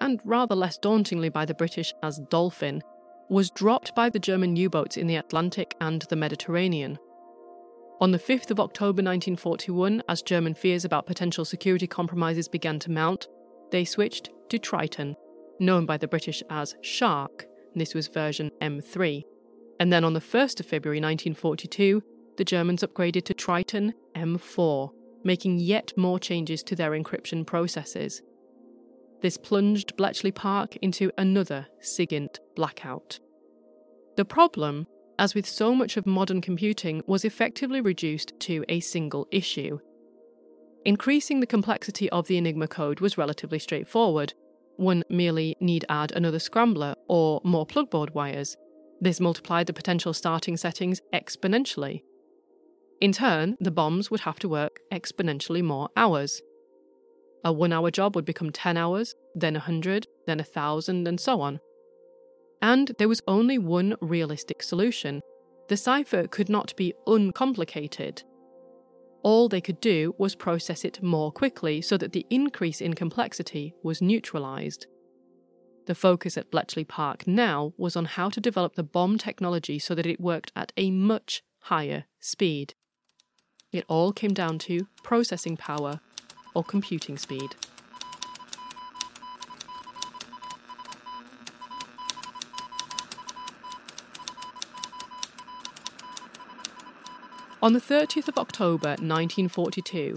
and 0.00 0.20
rather 0.24 0.54
less 0.54 0.78
dauntingly 0.78 1.28
by 1.28 1.44
the 1.44 1.54
British 1.54 1.92
as 2.02 2.20
Dolphin, 2.30 2.82
was 3.28 3.50
dropped 3.50 3.94
by 3.94 4.10
the 4.10 4.18
German 4.18 4.56
U 4.56 4.68
boats 4.68 4.96
in 4.96 5.06
the 5.06 5.16
Atlantic 5.16 5.74
and 5.80 6.02
the 6.02 6.16
Mediterranean. 6.16 6.98
On 8.02 8.10
the 8.10 8.18
5th 8.18 8.50
of 8.50 8.58
October 8.58 9.00
1941, 9.00 10.02
as 10.08 10.22
German 10.22 10.54
fears 10.54 10.84
about 10.84 11.06
potential 11.06 11.44
security 11.44 11.86
compromises 11.86 12.48
began 12.48 12.80
to 12.80 12.90
mount, 12.90 13.28
they 13.70 13.84
switched 13.84 14.28
to 14.48 14.58
Triton, 14.58 15.14
known 15.60 15.86
by 15.86 15.96
the 15.98 16.08
British 16.08 16.42
as 16.50 16.74
Shark. 16.80 17.46
This 17.76 17.94
was 17.94 18.08
version 18.08 18.50
M3. 18.60 19.22
And 19.78 19.92
then 19.92 20.02
on 20.02 20.14
the 20.14 20.20
1st 20.20 20.58
of 20.58 20.66
February 20.66 20.98
1942, 20.98 22.02
the 22.38 22.44
Germans 22.44 22.82
upgraded 22.82 23.24
to 23.26 23.34
Triton 23.34 23.94
M4, 24.16 24.90
making 25.22 25.60
yet 25.60 25.92
more 25.96 26.18
changes 26.18 26.64
to 26.64 26.74
their 26.74 26.90
encryption 26.90 27.46
processes. 27.46 28.20
This 29.20 29.36
plunged 29.36 29.96
Bletchley 29.96 30.32
Park 30.32 30.74
into 30.82 31.12
another 31.16 31.68
SIGINT 31.80 32.40
blackout. 32.56 33.20
The 34.16 34.24
problem 34.24 34.88
as 35.22 35.36
with 35.36 35.46
so 35.46 35.72
much 35.72 35.96
of 35.96 36.04
modern 36.04 36.40
computing, 36.40 37.00
was 37.06 37.24
effectively 37.24 37.80
reduced 37.80 38.32
to 38.40 38.64
a 38.68 38.80
single 38.80 39.28
issue. 39.30 39.78
Increasing 40.84 41.38
the 41.38 41.46
complexity 41.46 42.10
of 42.10 42.26
the 42.26 42.36
Enigma 42.36 42.66
code 42.66 42.98
was 42.98 43.16
relatively 43.16 43.60
straightforward. 43.60 44.34
One 44.78 45.04
merely 45.08 45.54
need 45.60 45.84
add 45.88 46.10
another 46.10 46.40
scrambler 46.40 46.96
or 47.08 47.40
more 47.44 47.64
plugboard 47.64 48.14
wires. 48.14 48.56
This 49.00 49.20
multiplied 49.20 49.68
the 49.68 49.72
potential 49.72 50.12
starting 50.12 50.56
settings 50.56 51.00
exponentially. 51.14 52.02
In 53.00 53.12
turn, 53.12 53.56
the 53.60 53.70
bombs 53.70 54.10
would 54.10 54.20
have 54.22 54.40
to 54.40 54.48
work 54.48 54.80
exponentially 54.92 55.62
more 55.62 55.88
hours. 55.96 56.42
A 57.44 57.52
one 57.52 57.72
hour 57.72 57.92
job 57.92 58.16
would 58.16 58.24
become 58.24 58.50
10 58.50 58.76
hours, 58.76 59.14
then 59.36 59.54
100, 59.54 60.08
then 60.26 60.38
1,000, 60.38 61.06
and 61.06 61.20
so 61.20 61.40
on. 61.40 61.60
And 62.62 62.92
there 62.98 63.08
was 63.08 63.20
only 63.26 63.58
one 63.58 63.96
realistic 64.00 64.62
solution. 64.62 65.20
The 65.68 65.76
cipher 65.76 66.28
could 66.28 66.48
not 66.48 66.74
be 66.76 66.94
uncomplicated. 67.06 68.22
All 69.22 69.48
they 69.48 69.60
could 69.60 69.80
do 69.80 70.14
was 70.16 70.34
process 70.34 70.84
it 70.84 71.02
more 71.02 71.30
quickly 71.32 71.82
so 71.82 71.96
that 71.96 72.12
the 72.12 72.26
increase 72.30 72.80
in 72.80 72.94
complexity 72.94 73.74
was 73.82 74.00
neutralised. 74.00 74.86
The 75.86 75.94
focus 75.96 76.38
at 76.38 76.50
Bletchley 76.50 76.84
Park 76.84 77.26
now 77.26 77.72
was 77.76 77.96
on 77.96 78.04
how 78.04 78.28
to 78.30 78.40
develop 78.40 78.76
the 78.76 78.84
bomb 78.84 79.18
technology 79.18 79.80
so 79.80 79.96
that 79.96 80.06
it 80.06 80.20
worked 80.20 80.52
at 80.54 80.72
a 80.76 80.92
much 80.92 81.42
higher 81.62 82.04
speed. 82.20 82.74
It 83.72 83.84
all 83.88 84.12
came 84.12 84.34
down 84.34 84.58
to 84.60 84.86
processing 85.02 85.56
power 85.56 86.00
or 86.54 86.62
computing 86.62 87.18
speed. 87.18 87.56
On 97.62 97.74
the 97.74 97.80
30th 97.80 98.26
of 98.26 98.38
October 98.38 98.88
1942, 98.88 100.16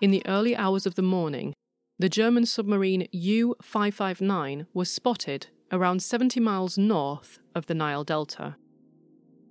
in 0.00 0.12
the 0.12 0.26
early 0.26 0.56
hours 0.56 0.86
of 0.86 0.94
the 0.94 1.02
morning, 1.02 1.52
the 1.98 2.08
German 2.08 2.46
submarine 2.46 3.06
U 3.12 3.54
559 3.60 4.66
was 4.72 4.90
spotted 4.90 5.48
around 5.70 6.02
70 6.02 6.40
miles 6.40 6.78
north 6.78 7.38
of 7.54 7.66
the 7.66 7.74
Nile 7.74 8.02
Delta. 8.02 8.56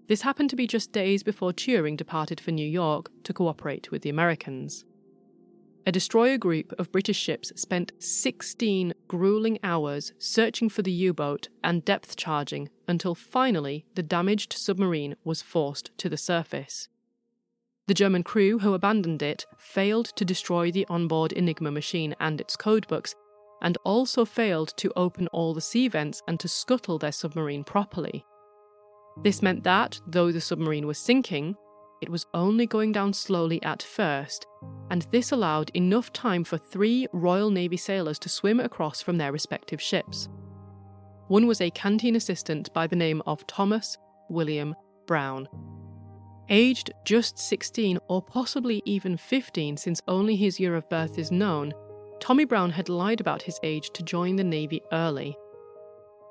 This 0.07 0.23
happened 0.23 0.49
to 0.49 0.55
be 0.55 0.65
just 0.65 0.91
days 0.91 1.21
before 1.21 1.51
Turing 1.51 1.95
departed 1.95 2.39
for 2.39 2.49
New 2.49 2.67
York 2.67 3.11
to 3.25 3.31
cooperate 3.33 3.91
with 3.91 4.01
the 4.01 4.09
Americans. 4.09 4.83
A 5.85 5.91
destroyer 5.91 6.39
group 6.39 6.73
of 6.79 6.91
British 6.91 7.19
ships 7.19 7.51
spent 7.55 7.91
16 7.99 8.95
grueling 9.07 9.59
hours 9.61 10.13
searching 10.17 10.67
for 10.67 10.81
the 10.81 10.91
U 10.91 11.13
boat 11.13 11.49
and 11.63 11.85
depth 11.85 12.15
charging 12.15 12.69
until 12.87 13.13
finally 13.13 13.85
the 13.93 14.01
damaged 14.01 14.53
submarine 14.53 15.15
was 15.23 15.43
forced 15.43 15.95
to 15.99 16.09
the 16.09 16.17
surface. 16.17 16.89
The 17.87 17.93
German 17.93 18.23
crew 18.23 18.59
who 18.59 18.73
abandoned 18.73 19.21
it 19.21 19.45
failed 19.57 20.07
to 20.15 20.25
destroy 20.25 20.71
the 20.71 20.87
onboard 20.89 21.31
Enigma 21.33 21.71
machine 21.71 22.15
and 22.19 22.41
its 22.41 22.57
codebooks, 22.57 23.13
and 23.61 23.77
also 23.83 24.25
failed 24.25 24.73
to 24.77 24.91
open 24.95 25.27
all 25.27 25.53
the 25.53 25.61
sea 25.61 25.87
vents 25.87 26.21
and 26.27 26.39
to 26.39 26.47
scuttle 26.47 26.97
their 26.97 27.11
submarine 27.11 27.63
properly. 27.63 28.25
This 29.23 29.41
meant 29.41 29.63
that, 29.63 29.99
though 30.07 30.31
the 30.31 30.41
submarine 30.41 30.87
was 30.87 30.97
sinking, 30.97 31.55
it 32.01 32.09
was 32.09 32.25
only 32.33 32.65
going 32.65 32.91
down 32.91 33.13
slowly 33.13 33.61
at 33.63 33.81
first, 33.81 34.45
and 34.89 35.03
this 35.11 35.31
allowed 35.31 35.69
enough 35.73 36.11
time 36.11 36.43
for 36.43 36.57
three 36.57 37.07
Royal 37.13 37.49
Navy 37.49 37.77
sailors 37.77 38.19
to 38.19 38.29
swim 38.29 38.59
across 38.59 39.01
from 39.01 39.17
their 39.17 39.31
respective 39.31 39.81
ships. 39.81 40.27
One 41.27 41.47
was 41.47 41.61
a 41.61 41.71
canteen 41.71 42.15
assistant 42.15 42.73
by 42.73 42.87
the 42.87 42.95
name 42.95 43.21
of 43.25 43.47
Thomas 43.47 43.97
William 44.29 44.75
Brown, 45.07 45.47
Aged 46.49 46.91
just 47.05 47.39
16 47.39 47.97
or 48.07 48.21
possibly 48.21 48.81
even 48.85 49.17
15 49.17 49.77
since 49.77 50.01
only 50.07 50.35
his 50.35 50.59
year 50.59 50.75
of 50.75 50.87
birth 50.89 51.17
is 51.17 51.31
known, 51.31 51.73
Tommy 52.19 52.45
Brown 52.45 52.71
had 52.71 52.87
lied 52.87 53.19
about 53.19 53.41
his 53.41 53.59
age 53.63 53.89
to 53.91 54.03
join 54.03 54.35
the 54.35 54.43
Navy 54.43 54.81
early. 54.91 55.35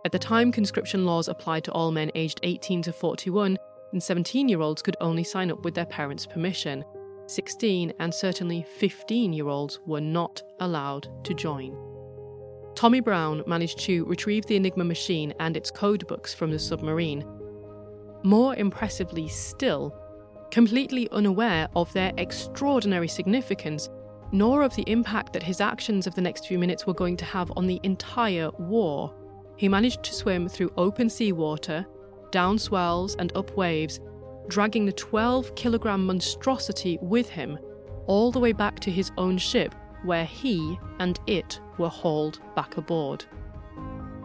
At 0.05 0.13
the 0.13 0.19
time, 0.19 0.53
conscription 0.53 1.05
laws 1.05 1.29
applied 1.29 1.65
to 1.65 1.73
all 1.73 1.91
men 1.91 2.13
aged 2.15 2.41
18 2.43 2.83
to 2.83 2.93
41, 2.93 3.59
and 3.93 4.03
17 4.03 4.49
year 4.49 4.61
olds 4.61 4.83
could 4.83 4.97
only 5.01 5.25
sign 5.25 5.51
up 5.51 5.65
with 5.65 5.75
their 5.75 5.87
parents' 5.87 6.27
permission. 6.27 6.85
16 7.27 7.93
and 7.99 8.15
certainly 8.15 8.67
15 8.77 9.33
year 9.33 9.49
olds 9.49 9.81
were 9.87 10.01
not 10.01 10.43
allowed 10.61 11.09
to 11.25 11.35
join. 11.35 11.77
Tommy 12.77 13.01
Brown 13.01 13.43
managed 13.47 13.79
to 13.81 14.05
retrieve 14.05 14.47
the 14.47 14.57
Enigma 14.57 14.85
machine 14.85 15.33
and 15.41 15.57
its 15.57 15.71
code 15.71 16.07
books 16.07 16.35
from 16.35 16.51
the 16.51 16.59
submarine. 16.59 17.25
More 18.25 18.55
impressively 18.57 19.29
still, 19.29 19.95
completely 20.55 21.11
unaware 21.11 21.69
of 21.75 21.93
their 21.95 22.13
extraordinary 22.17 23.09
significance, 23.09 23.89
nor 24.31 24.63
of 24.63 24.73
the 24.77 24.85
impact 24.87 25.33
that 25.33 25.43
his 25.43 25.61
actions 25.61 26.07
of 26.07 26.15
the 26.15 26.21
next 26.21 26.47
few 26.47 26.61
minutes 26.61 26.87
were 26.87 26.95
going 26.95 27.17
to 27.17 27.25
have 27.25 27.51
on 27.57 27.67
the 27.67 27.81
entire 27.83 28.49
war. 28.61 29.13
He 29.57 29.69
managed 29.69 30.05
to 30.05 30.15
swim 30.15 30.49
through 30.49 30.73
open 30.77 31.11
sea 31.11 31.33
water, 31.33 31.85
down 32.31 32.57
swells, 32.57 33.17
and 33.17 33.37
up 33.37 33.57
waves, 33.57 33.99
dragging 34.47 34.87
the 34.87 34.93
12 34.93 35.57
kilogram 35.57 36.07
monstrosity 36.07 37.01
with 37.03 37.29
him 37.29 37.59
all 38.07 38.31
the 38.31 38.39
way 38.39 38.53
back 38.53 38.79
to 38.79 38.93
his 38.93 39.11
own 39.19 39.37
ship, 39.37 39.75
where 40.05 40.25
he 40.25 40.79
and 41.01 41.19
it 41.27 41.59
were 41.79 41.89
hauled 41.89 42.39
back 42.55 42.77
aboard. 42.77 43.25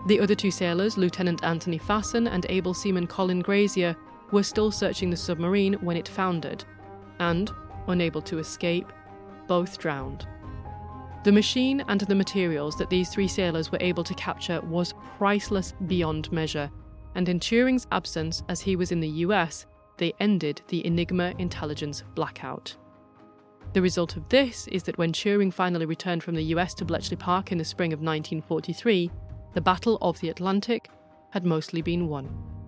The 0.05 0.19
other 0.19 0.35
two 0.35 0.51
sailors, 0.51 0.95
Lieutenant 0.95 1.43
Anthony 1.43 1.79
Fasson 1.79 2.31
and 2.31 2.45
able 2.49 2.75
seaman 2.75 3.07
Colin 3.07 3.39
Grazier, 3.39 3.95
were 4.31 4.43
still 4.43 4.71
searching 4.71 5.09
the 5.09 5.17
submarine 5.17 5.73
when 5.75 5.97
it 5.97 6.07
foundered, 6.07 6.63
and, 7.19 7.51
unable 7.87 8.21
to 8.21 8.39
escape, 8.39 8.91
both 9.47 9.77
drowned. 9.77 10.27
The 11.23 11.31
machine 11.31 11.83
and 11.87 12.01
the 12.01 12.15
materials 12.15 12.77
that 12.77 12.89
these 12.89 13.09
three 13.09 13.27
sailors 13.27 13.71
were 13.71 13.81
able 13.81 14.03
to 14.05 14.13
capture 14.13 14.61
was 14.61 14.93
priceless 15.17 15.73
beyond 15.87 16.31
measure, 16.31 16.71
and 17.15 17.27
in 17.27 17.39
Turing's 17.39 17.87
absence, 17.91 18.43
as 18.47 18.61
he 18.61 18.75
was 18.75 18.91
in 18.91 18.99
the 18.99 19.09
US, 19.25 19.65
they 19.97 20.13
ended 20.19 20.61
the 20.69 20.85
Enigma 20.85 21.33
intelligence 21.37 22.03
blackout. 22.15 22.77
The 23.73 23.81
result 23.81 24.15
of 24.15 24.29
this 24.29 24.67
is 24.69 24.83
that 24.83 24.97
when 24.97 25.11
Turing 25.11 25.53
finally 25.53 25.85
returned 25.85 26.23
from 26.23 26.35
the 26.35 26.53
US 26.55 26.73
to 26.75 26.85
Bletchley 26.85 27.17
Park 27.17 27.51
in 27.51 27.57
the 27.57 27.65
spring 27.65 27.91
of 27.91 27.99
1943, 27.99 29.11
the 29.53 29.61
Battle 29.61 29.97
of 30.01 30.19
the 30.21 30.29
Atlantic 30.29 30.89
had 31.31 31.45
mostly 31.45 31.81
been 31.81 32.07
won. 32.07 32.58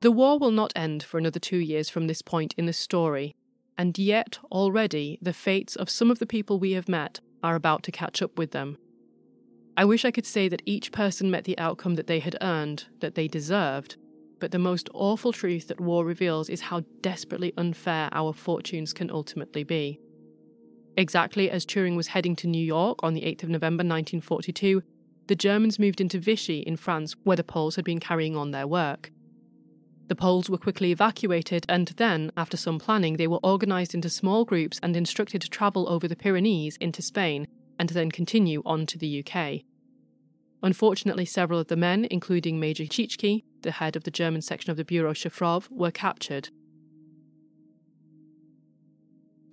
The 0.00 0.10
war 0.10 0.38
will 0.38 0.50
not 0.50 0.72
end 0.74 1.02
for 1.02 1.18
another 1.18 1.38
two 1.38 1.58
years 1.58 1.90
from 1.90 2.06
this 2.06 2.22
point 2.22 2.54
in 2.56 2.64
the 2.64 2.72
story, 2.72 3.34
and 3.76 3.98
yet 3.98 4.38
already 4.50 5.18
the 5.20 5.34
fates 5.34 5.76
of 5.76 5.90
some 5.90 6.10
of 6.10 6.18
the 6.18 6.26
people 6.26 6.58
we 6.58 6.72
have 6.72 6.88
met 6.88 7.20
are 7.42 7.54
about 7.54 7.82
to 7.82 7.92
catch 7.92 8.22
up 8.22 8.38
with 8.38 8.52
them. 8.52 8.78
I 9.76 9.84
wish 9.84 10.06
I 10.06 10.10
could 10.10 10.26
say 10.26 10.48
that 10.48 10.62
each 10.64 10.90
person 10.90 11.30
met 11.30 11.44
the 11.44 11.58
outcome 11.58 11.96
that 11.96 12.06
they 12.06 12.20
had 12.20 12.36
earned, 12.40 12.86
that 13.00 13.14
they 13.14 13.28
deserved, 13.28 13.96
but 14.38 14.52
the 14.52 14.58
most 14.58 14.88
awful 14.94 15.32
truth 15.32 15.68
that 15.68 15.80
war 15.80 16.04
reveals 16.04 16.48
is 16.48 16.62
how 16.62 16.82
desperately 17.02 17.52
unfair 17.58 18.08
our 18.12 18.32
fortunes 18.32 18.94
can 18.94 19.10
ultimately 19.10 19.64
be. 19.64 20.00
Exactly 20.96 21.50
as 21.50 21.66
Turing 21.66 21.94
was 21.94 22.08
heading 22.08 22.36
to 22.36 22.46
New 22.46 22.64
York 22.64 22.98
on 23.02 23.12
the 23.12 23.22
8th 23.22 23.42
of 23.42 23.50
November 23.50 23.82
1942, 23.82 24.82
the 25.26 25.36
Germans 25.36 25.78
moved 25.78 26.00
into 26.00 26.18
Vichy 26.18 26.60
in 26.60 26.76
France, 26.76 27.14
where 27.22 27.36
the 27.36 27.44
Poles 27.44 27.76
had 27.76 27.84
been 27.84 28.00
carrying 28.00 28.34
on 28.34 28.50
their 28.50 28.66
work. 28.66 29.10
The 30.10 30.16
Poles 30.16 30.50
were 30.50 30.58
quickly 30.58 30.90
evacuated, 30.90 31.64
and 31.68 31.86
then, 31.96 32.32
after 32.36 32.56
some 32.56 32.80
planning, 32.80 33.16
they 33.16 33.28
were 33.28 33.38
organised 33.44 33.94
into 33.94 34.10
small 34.10 34.44
groups 34.44 34.80
and 34.82 34.96
instructed 34.96 35.40
to 35.42 35.48
travel 35.48 35.88
over 35.88 36.08
the 36.08 36.16
Pyrenees 36.16 36.76
into 36.78 37.00
Spain 37.00 37.46
and 37.78 37.90
then 37.90 38.10
continue 38.10 38.60
on 38.66 38.86
to 38.86 38.98
the 38.98 39.24
UK. 39.24 39.60
Unfortunately, 40.64 41.24
several 41.24 41.60
of 41.60 41.68
the 41.68 41.76
men, 41.76 42.08
including 42.10 42.58
Major 42.58 42.86
Ciężki, 42.86 43.44
the 43.62 43.70
head 43.70 43.94
of 43.94 44.02
the 44.02 44.10
German 44.10 44.42
section 44.42 44.72
of 44.72 44.76
the 44.76 44.84
Biuro 44.84 45.12
Szyfrów, 45.12 45.70
were 45.70 45.92
captured. 45.92 46.48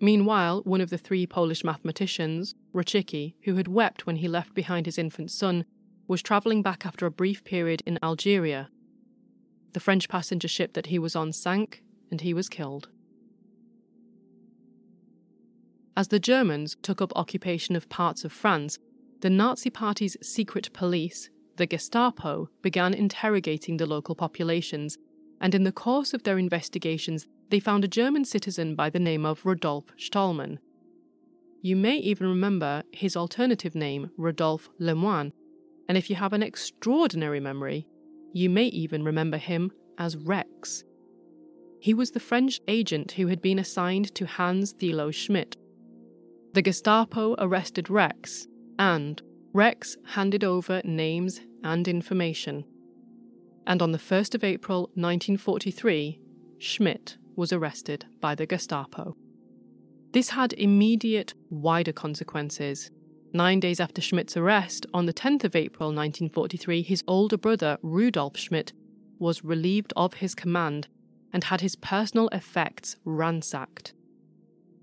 Meanwhile, 0.02 0.64
one 0.64 0.82
of 0.82 0.90
the 0.90 0.98
three 0.98 1.28
Polish 1.28 1.64
mathematicians, 1.64 2.56
Różycki, 2.74 3.36
who 3.44 3.58
had 3.58 3.68
wept 3.68 4.08
when 4.08 4.16
he 4.16 4.28
left 4.28 4.56
behind 4.56 4.88
his 4.88 4.98
infant 4.98 5.30
son, 5.30 5.66
was 6.08 6.24
travelling 6.24 6.64
back 6.64 6.84
after 6.84 7.06
a 7.06 7.12
brief 7.12 7.44
period 7.44 7.84
in 7.86 8.00
Algeria 8.02 8.72
the 9.74 9.80
French 9.80 10.10
passenger 10.10 10.48
ship 10.48 10.74
that 10.74 10.88
he 10.88 11.00
was 11.00 11.16
on 11.16 11.32
sank, 11.34 11.84
and 12.10 12.22
he 12.22 12.34
was 12.34 12.50
killed. 12.50 12.90
As 15.96 16.10
the 16.10 16.20
Germans 16.20 16.78
took 16.82 17.02
up 17.02 17.12
occupation 17.16 17.76
of 17.76 17.90
parts 17.90 18.24
of 18.24 18.32
France, 18.32 18.78
the 19.22 19.30
Nazi 19.30 19.70
Party's 19.70 20.16
secret 20.22 20.72
police, 20.74 21.30
the 21.56 21.66
Gestapo, 21.66 22.50
began 22.62 22.94
interrogating 22.94 23.78
the 23.78 23.88
local 23.88 24.14
populations, 24.14 24.98
and 25.42 25.56
in 25.56 25.64
the 25.64 25.72
course 25.72 26.14
of 26.14 26.24
their 26.24 26.38
investigations, 26.38 27.28
they 27.50 27.60
found 27.60 27.84
a 27.84 27.88
German 27.88 28.26
citizen 28.26 28.76
by 28.76 28.90
the 28.90 29.00
name 29.00 29.26
of 29.26 29.46
Rudolf 29.46 29.86
Stallman. 29.98 30.60
You 31.62 31.76
may 31.76 31.98
even 31.98 32.28
remember 32.28 32.84
his 32.92 33.18
alternative 33.18 33.74
name, 33.74 34.12
Rodolphe 34.18 34.70
Lemoine, 34.80 35.32
and 35.90 35.98
if 35.98 36.10
you 36.10 36.16
have 36.18 36.34
an 36.34 36.44
extraordinary 36.44 37.40
memory, 37.40 37.88
you 38.38 38.50
may 38.50 38.66
even 38.66 39.04
remember 39.04 39.38
him 39.38 39.72
as 39.98 40.16
Rex. 40.16 40.84
He 41.80 41.94
was 41.94 42.12
the 42.12 42.20
French 42.20 42.60
agent 42.68 43.14
who 43.14 43.28
had 43.28 43.42
been 43.42 43.60
assigned 43.60 44.14
to 44.16 44.26
Hans 44.26 44.74
Thilo 44.74 45.14
Schmidt. 45.14 45.58
The 46.54 46.62
Gestapo 46.62 47.36
arrested 47.40 47.90
Rex, 47.90 48.48
and 48.80 49.22
Rex 49.54 49.98
handed 50.06 50.44
over 50.44 50.82
names 50.84 51.42
and 51.64 51.88
information. 51.88 52.64
And 53.66 53.82
on 53.82 53.92
the 53.92 53.98
1st 53.98 54.36
of 54.36 54.44
April 54.44 54.82
1943, 54.94 56.20
Schmidt 56.60 57.18
was 57.36 57.52
arrested 57.52 58.06
by 58.22 58.34
the 58.36 58.46
Gestapo. 58.46 59.16
This 60.14 60.30
had 60.30 60.54
immediate, 60.54 61.34
wider 61.50 61.92
consequences. 61.92 62.92
Nine 63.34 63.60
days 63.60 63.80
after 63.80 64.02
Schmidt's 64.02 64.38
arrest, 64.38 64.86
on 64.94 65.06
the 65.06 65.14
10th 65.14 65.44
of 65.44 65.56
April 65.56 65.90
1943, 65.90 66.82
his 66.82 67.04
older 67.08 67.38
brother, 67.38 67.78
Rudolf 67.82 68.38
Schmidt, 68.38 68.72
was 69.20 69.44
relieved 69.44 69.92
of 69.96 70.16
his 70.16 70.34
command 70.34 70.88
and 71.34 71.44
had 71.46 71.62
his 71.62 71.76
personal 71.76 72.30
effects 72.30 72.96
ransacked. 73.04 73.94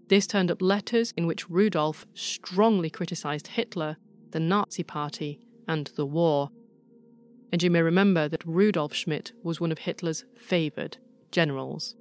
This 0.09 0.27
turned 0.27 0.51
up 0.51 0.61
letters 0.61 1.13
in 1.17 1.27
which 1.27 1.49
Rudolf 1.49 2.07
strongly 2.13 2.91
criticised 2.91 3.49
Hitler, 3.49 3.97
the 4.33 4.41
Nazi 4.41 4.83
Party, 4.83 5.41
and 5.67 5.91
the 5.97 6.05
war. 6.05 6.51
And 7.51 7.63
you 7.63 7.71
may 7.71 7.81
remember 7.81 8.29
that 8.29 8.45
Rudolf 8.45 8.93
Schmidt 8.95 9.33
was 9.43 9.61
one 9.61 9.73
of 9.73 9.79
Hitler's 9.79 10.25
favoured 10.37 10.99
generals. 11.31 11.97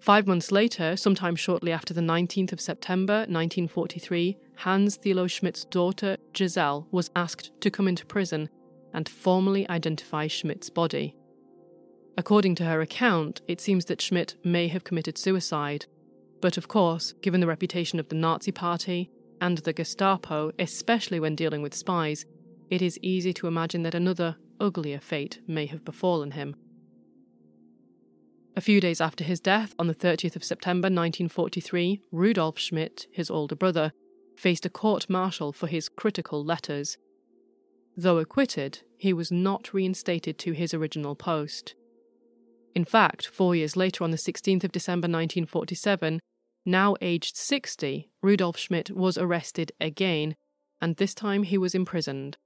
Five 0.00 0.26
months 0.26 0.50
later, 0.50 0.96
sometime 0.96 1.36
shortly 1.36 1.72
after 1.72 1.92
the 1.92 2.00
19th 2.00 2.52
of 2.52 2.60
September 2.60 3.26
1943, 3.28 4.38
Hans 4.60 4.98
Thilo 4.98 5.26
Schmidt's 5.26 5.64
daughter, 5.64 6.18
Giselle, 6.36 6.86
was 6.90 7.10
asked 7.16 7.50
to 7.62 7.70
come 7.70 7.88
into 7.88 8.04
prison 8.04 8.50
and 8.92 9.08
formally 9.08 9.66
identify 9.70 10.26
Schmidt's 10.26 10.68
body. 10.68 11.16
According 12.18 12.56
to 12.56 12.64
her 12.64 12.82
account, 12.82 13.40
it 13.48 13.62
seems 13.62 13.86
that 13.86 14.02
Schmidt 14.02 14.36
may 14.44 14.68
have 14.68 14.84
committed 14.84 15.16
suicide. 15.16 15.86
But 16.42 16.58
of 16.58 16.68
course, 16.68 17.14
given 17.22 17.40
the 17.40 17.46
reputation 17.46 17.98
of 17.98 18.10
the 18.10 18.16
Nazi 18.16 18.52
Party 18.52 19.10
and 19.40 19.56
the 19.56 19.72
Gestapo, 19.72 20.52
especially 20.58 21.20
when 21.20 21.34
dealing 21.34 21.62
with 21.62 21.72
spies, 21.72 22.26
it 22.68 22.82
is 22.82 22.98
easy 23.00 23.32
to 23.32 23.46
imagine 23.46 23.82
that 23.84 23.94
another, 23.94 24.36
uglier 24.60 25.00
fate 25.00 25.40
may 25.46 25.64
have 25.64 25.86
befallen 25.86 26.32
him. 26.32 26.54
A 28.56 28.60
few 28.60 28.78
days 28.78 29.00
after 29.00 29.24
his 29.24 29.40
death, 29.40 29.74
on 29.78 29.86
the 29.86 29.94
30th 29.94 30.36
of 30.36 30.44
September 30.44 30.86
1943, 30.86 32.02
Rudolf 32.12 32.58
Schmidt, 32.58 33.06
his 33.10 33.30
older 33.30 33.56
brother, 33.56 33.92
faced 34.40 34.66
a 34.66 34.70
court 34.70 35.08
martial 35.08 35.52
for 35.52 35.66
his 35.66 35.88
critical 35.88 36.44
letters. 36.44 36.96
Though 37.96 38.18
acquitted, 38.18 38.80
he 38.96 39.12
was 39.12 39.30
not 39.30 39.74
reinstated 39.74 40.38
to 40.38 40.52
his 40.52 40.72
original 40.72 41.14
post. 41.14 41.74
In 42.74 42.84
fact, 42.84 43.26
four 43.26 43.54
years 43.54 43.76
later, 43.76 44.02
on 44.02 44.10
the 44.10 44.16
16th 44.16 44.64
of 44.64 44.72
December 44.72 45.06
1947, 45.06 46.20
now 46.64 46.94
aged 47.00 47.36
60, 47.36 48.10
Rudolf 48.22 48.56
Schmidt 48.56 48.90
was 48.90 49.18
arrested 49.18 49.72
again, 49.80 50.34
and 50.80 50.96
this 50.96 51.14
time 51.14 51.42
he 51.42 51.58
was 51.58 51.74
imprisoned. 51.74 52.36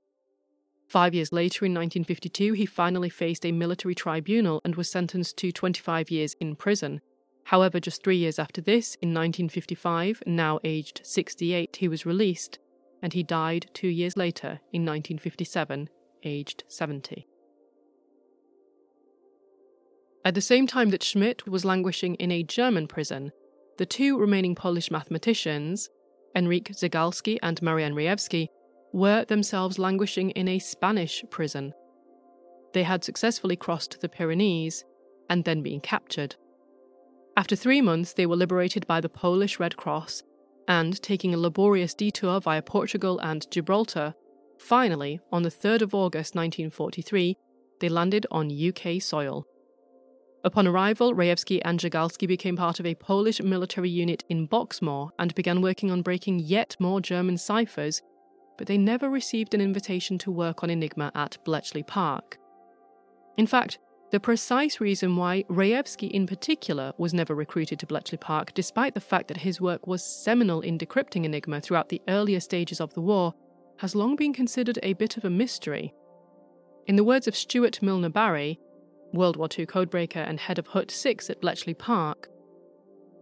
Five 0.88 1.14
years 1.14 1.32
later, 1.32 1.64
in 1.64 1.72
1952, 1.72 2.52
he 2.52 2.66
finally 2.66 3.08
faced 3.08 3.44
a 3.44 3.52
military 3.52 3.94
tribunal 3.94 4.60
and 4.64 4.76
was 4.76 4.90
sentenced 4.90 5.36
to 5.38 5.52
25 5.52 6.10
years 6.10 6.34
in 6.40 6.56
prison. 6.56 7.00
However, 7.44 7.78
just 7.78 8.02
three 8.02 8.16
years 8.16 8.38
after 8.38 8.60
this, 8.60 8.94
in 8.96 9.10
1955, 9.10 10.22
now 10.26 10.60
aged 10.64 11.00
68, 11.04 11.76
he 11.76 11.88
was 11.88 12.06
released, 12.06 12.58
and 13.02 13.12
he 13.12 13.22
died 13.22 13.66
two 13.74 13.88
years 13.88 14.16
later, 14.16 14.60
in 14.72 14.82
1957, 14.82 15.90
aged 16.22 16.64
70. 16.68 17.26
At 20.24 20.34
the 20.34 20.40
same 20.40 20.66
time 20.66 20.88
that 20.88 21.02
Schmidt 21.02 21.46
was 21.46 21.66
languishing 21.66 22.14
in 22.14 22.30
a 22.30 22.42
German 22.42 22.86
prison, 22.86 23.30
the 23.76 23.84
two 23.84 24.18
remaining 24.18 24.54
Polish 24.54 24.90
mathematicians, 24.90 25.90
Henryk 26.34 26.70
Zygalski 26.70 27.38
and 27.42 27.60
Marian 27.60 27.94
Rejewski, 27.94 28.48
were 28.92 29.24
themselves 29.26 29.78
languishing 29.78 30.30
in 30.30 30.48
a 30.48 30.58
Spanish 30.58 31.22
prison. 31.28 31.74
They 32.72 32.84
had 32.84 33.04
successfully 33.04 33.56
crossed 33.56 34.00
the 34.00 34.08
Pyrenees 34.08 34.84
and 35.28 35.44
then 35.44 35.62
been 35.62 35.80
captured. 35.80 36.36
After 37.36 37.56
three 37.56 37.80
months, 37.80 38.12
they 38.12 38.26
were 38.26 38.36
liberated 38.36 38.86
by 38.86 39.00
the 39.00 39.08
Polish 39.08 39.58
Red 39.58 39.76
Cross 39.76 40.22
and, 40.68 41.00
taking 41.02 41.34
a 41.34 41.38
laborious 41.38 41.94
detour 41.94 42.40
via 42.40 42.62
Portugal 42.62 43.18
and 43.18 43.50
Gibraltar, 43.50 44.14
finally, 44.58 45.20
on 45.32 45.42
the 45.42 45.50
3rd 45.50 45.82
of 45.82 45.94
August 45.94 46.34
1943, 46.34 47.36
they 47.80 47.88
landed 47.88 48.26
on 48.30 48.50
UK 48.50 49.02
soil. 49.02 49.46
Upon 50.44 50.66
arrival, 50.66 51.14
Rejewski 51.14 51.60
and 51.64 51.80
Zygalski 51.80 52.28
became 52.28 52.56
part 52.56 52.78
of 52.78 52.86
a 52.86 52.94
Polish 52.94 53.42
military 53.42 53.90
unit 53.90 54.24
in 54.28 54.46
Boxmoor 54.46 55.10
and 55.18 55.34
began 55.34 55.60
working 55.60 55.90
on 55.90 56.02
breaking 56.02 56.38
yet 56.38 56.76
more 56.78 57.00
German 57.00 57.38
ciphers 57.38 58.02
but 58.56 58.66
they 58.66 58.78
never 58.78 59.08
received 59.08 59.54
an 59.54 59.60
invitation 59.60 60.18
to 60.18 60.30
work 60.30 60.62
on 60.62 60.70
Enigma 60.70 61.10
at 61.14 61.38
Bletchley 61.44 61.82
Park. 61.82 62.38
In 63.36 63.46
fact, 63.46 63.78
the 64.14 64.20
precise 64.20 64.80
reason 64.80 65.16
why 65.16 65.42
Rejewski 65.50 66.08
in 66.08 66.24
particular 66.24 66.92
was 66.96 67.12
never 67.12 67.34
recruited 67.34 67.80
to 67.80 67.86
Bletchley 67.86 68.16
Park, 68.16 68.54
despite 68.54 68.94
the 68.94 69.00
fact 69.00 69.26
that 69.26 69.38
his 69.38 69.60
work 69.60 69.88
was 69.88 70.04
seminal 70.04 70.60
in 70.60 70.78
decrypting 70.78 71.24
Enigma 71.24 71.60
throughout 71.60 71.88
the 71.88 72.00
earlier 72.06 72.38
stages 72.38 72.80
of 72.80 72.94
the 72.94 73.00
war, 73.00 73.34
has 73.78 73.96
long 73.96 74.14
been 74.14 74.32
considered 74.32 74.78
a 74.84 74.92
bit 74.92 75.16
of 75.16 75.24
a 75.24 75.30
mystery. 75.30 75.92
In 76.86 76.94
the 76.94 77.02
words 77.02 77.26
of 77.26 77.34
Stuart 77.34 77.82
Milner 77.82 78.08
Barry, 78.08 78.60
World 79.12 79.36
War 79.36 79.48
II 79.58 79.66
codebreaker 79.66 80.24
and 80.24 80.38
head 80.38 80.60
of 80.60 80.68
Hut 80.68 80.92
6 80.92 81.28
at 81.28 81.40
Bletchley 81.40 81.74
Park, 81.74 82.28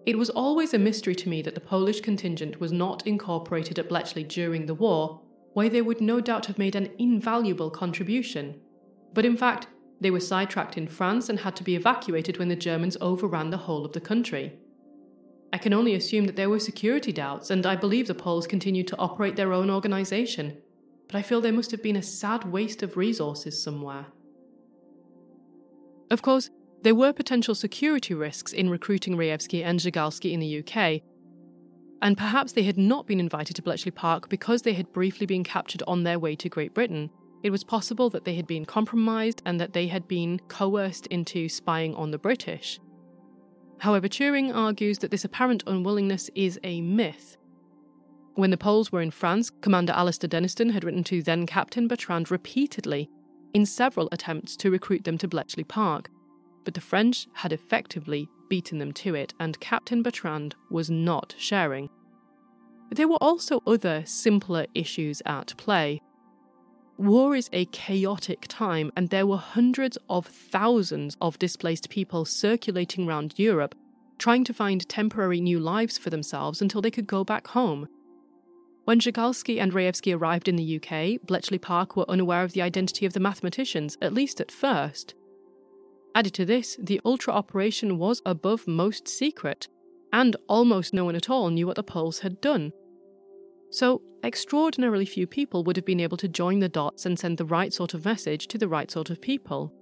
it 0.04 0.18
was 0.18 0.28
always 0.28 0.74
a 0.74 0.78
mystery 0.78 1.14
to 1.14 1.28
me 1.30 1.40
that 1.40 1.54
the 1.54 1.60
Polish 1.62 2.02
contingent 2.02 2.60
was 2.60 2.70
not 2.70 3.06
incorporated 3.06 3.78
at 3.78 3.88
Bletchley 3.88 4.24
during 4.24 4.66
the 4.66 4.74
war, 4.74 5.22
where 5.54 5.70
they 5.70 5.80
would 5.80 6.02
no 6.02 6.20
doubt 6.20 6.44
have 6.44 6.58
made 6.58 6.76
an 6.76 6.90
invaluable 6.98 7.70
contribution. 7.70 8.60
But 9.14 9.24
in 9.24 9.38
fact, 9.38 9.68
they 10.02 10.10
were 10.10 10.20
sidetracked 10.20 10.76
in 10.76 10.88
France 10.88 11.28
and 11.28 11.40
had 11.40 11.56
to 11.56 11.64
be 11.64 11.76
evacuated 11.76 12.38
when 12.38 12.48
the 12.48 12.56
Germans 12.56 12.96
overran 13.00 13.50
the 13.50 13.58
whole 13.58 13.84
of 13.84 13.92
the 13.92 14.00
country. 14.00 14.58
I 15.52 15.58
can 15.58 15.72
only 15.72 15.94
assume 15.94 16.24
that 16.26 16.36
there 16.36 16.48
were 16.48 16.58
security 16.58 17.12
doubts, 17.12 17.50
and 17.50 17.66
I 17.66 17.76
believe 17.76 18.06
the 18.06 18.14
Poles 18.14 18.46
continued 18.46 18.88
to 18.88 18.98
operate 18.98 19.36
their 19.36 19.52
own 19.52 19.70
organisation, 19.70 20.58
but 21.06 21.16
I 21.16 21.22
feel 21.22 21.40
there 21.40 21.52
must 21.52 21.70
have 21.72 21.82
been 21.82 21.96
a 21.96 22.02
sad 22.02 22.44
waste 22.44 22.82
of 22.82 22.96
resources 22.96 23.62
somewhere. 23.62 24.06
Of 26.10 26.22
course, 26.22 26.50
there 26.82 26.94
were 26.94 27.12
potential 27.12 27.54
security 27.54 28.14
risks 28.14 28.52
in 28.52 28.70
recruiting 28.70 29.16
Rejewski 29.16 29.62
and 29.62 29.78
Zygalski 29.78 30.32
in 30.32 30.40
the 30.40 30.58
UK, 30.60 31.02
and 32.00 32.18
perhaps 32.18 32.52
they 32.52 32.64
had 32.64 32.78
not 32.78 33.06
been 33.06 33.20
invited 33.20 33.54
to 33.56 33.62
Bletchley 33.62 33.92
Park 33.92 34.28
because 34.28 34.62
they 34.62 34.72
had 34.72 34.92
briefly 34.92 35.26
been 35.26 35.44
captured 35.44 35.82
on 35.86 36.02
their 36.02 36.18
way 36.18 36.34
to 36.34 36.48
Great 36.48 36.74
Britain. 36.74 37.10
It 37.42 37.50
was 37.50 37.64
possible 37.64 38.08
that 38.10 38.24
they 38.24 38.34
had 38.34 38.46
been 38.46 38.64
compromised 38.64 39.42
and 39.44 39.60
that 39.60 39.72
they 39.72 39.88
had 39.88 40.06
been 40.06 40.40
coerced 40.48 41.06
into 41.08 41.48
spying 41.48 41.94
on 41.94 42.10
the 42.10 42.18
British. 42.18 42.80
However, 43.78 44.06
Turing 44.06 44.54
argues 44.54 44.98
that 44.98 45.10
this 45.10 45.24
apparent 45.24 45.64
unwillingness 45.66 46.30
is 46.36 46.60
a 46.62 46.80
myth. 46.80 47.36
When 48.34 48.50
the 48.50 48.56
Poles 48.56 48.92
were 48.92 49.02
in 49.02 49.10
France, 49.10 49.50
Commander 49.60 49.92
Alastair 49.92 50.28
Denniston 50.28 50.70
had 50.70 50.84
written 50.84 51.04
to 51.04 51.22
then 51.22 51.46
Captain 51.46 51.88
Bertrand 51.88 52.30
repeatedly 52.30 53.10
in 53.52 53.66
several 53.66 54.08
attempts 54.12 54.56
to 54.58 54.70
recruit 54.70 55.04
them 55.04 55.18
to 55.18 55.28
Bletchley 55.28 55.64
Park, 55.64 56.10
but 56.64 56.74
the 56.74 56.80
French 56.80 57.26
had 57.34 57.52
effectively 57.52 58.28
beaten 58.48 58.78
them 58.78 58.92
to 58.92 59.14
it, 59.14 59.34
and 59.40 59.60
Captain 59.60 60.02
Bertrand 60.02 60.54
was 60.70 60.90
not 60.90 61.34
sharing. 61.36 61.90
There 62.90 63.08
were 63.08 63.22
also 63.22 63.62
other 63.66 64.04
simpler 64.06 64.66
issues 64.74 65.22
at 65.26 65.56
play. 65.56 66.00
War 66.98 67.34
is 67.34 67.48
a 67.52 67.64
chaotic 67.66 68.46
time, 68.48 68.92
and 68.96 69.08
there 69.08 69.26
were 69.26 69.38
hundreds 69.38 69.98
of 70.08 70.26
thousands 70.26 71.16
of 71.20 71.38
displaced 71.38 71.88
people 71.88 72.24
circulating 72.24 73.08
around 73.08 73.34
Europe, 73.38 73.74
trying 74.18 74.44
to 74.44 74.54
find 74.54 74.88
temporary 74.88 75.40
new 75.40 75.58
lives 75.58 75.98
for 75.98 76.10
themselves 76.10 76.60
until 76.60 76.82
they 76.82 76.90
could 76.90 77.06
go 77.06 77.24
back 77.24 77.48
home. 77.48 77.88
When 78.84 79.00
Zygalski 79.00 79.60
and 79.60 79.72
Rejewski 79.72 80.16
arrived 80.16 80.48
in 80.48 80.56
the 80.56 80.76
UK, 80.76 81.24
Bletchley 81.26 81.58
Park 81.58 81.96
were 81.96 82.10
unaware 82.10 82.44
of 82.44 82.52
the 82.52 82.62
identity 82.62 83.06
of 83.06 83.14
the 83.14 83.20
mathematicians, 83.20 83.96
at 84.02 84.12
least 84.12 84.40
at 84.40 84.50
first. 84.50 85.14
Added 86.14 86.34
to 86.34 86.44
this, 86.44 86.76
the 86.80 87.00
Ultra 87.04 87.32
operation 87.32 87.98
was 87.98 88.20
above 88.26 88.68
most 88.68 89.08
secret, 89.08 89.68
and 90.12 90.36
almost 90.46 90.92
no 90.92 91.06
one 91.06 91.16
at 91.16 91.30
all 91.30 91.48
knew 91.48 91.66
what 91.66 91.76
the 91.76 91.82
Poles 91.82 92.20
had 92.20 92.40
done. 92.40 92.72
So, 93.72 94.02
extraordinarily 94.22 95.06
few 95.06 95.26
people 95.26 95.64
would 95.64 95.76
have 95.76 95.86
been 95.86 95.98
able 95.98 96.18
to 96.18 96.28
join 96.28 96.58
the 96.58 96.68
dots 96.68 97.06
and 97.06 97.18
send 97.18 97.38
the 97.38 97.46
right 97.46 97.72
sort 97.72 97.94
of 97.94 98.04
message 98.04 98.46
to 98.48 98.58
the 98.58 98.68
right 98.68 98.90
sort 98.90 99.08
of 99.08 99.22
people. 99.22 99.72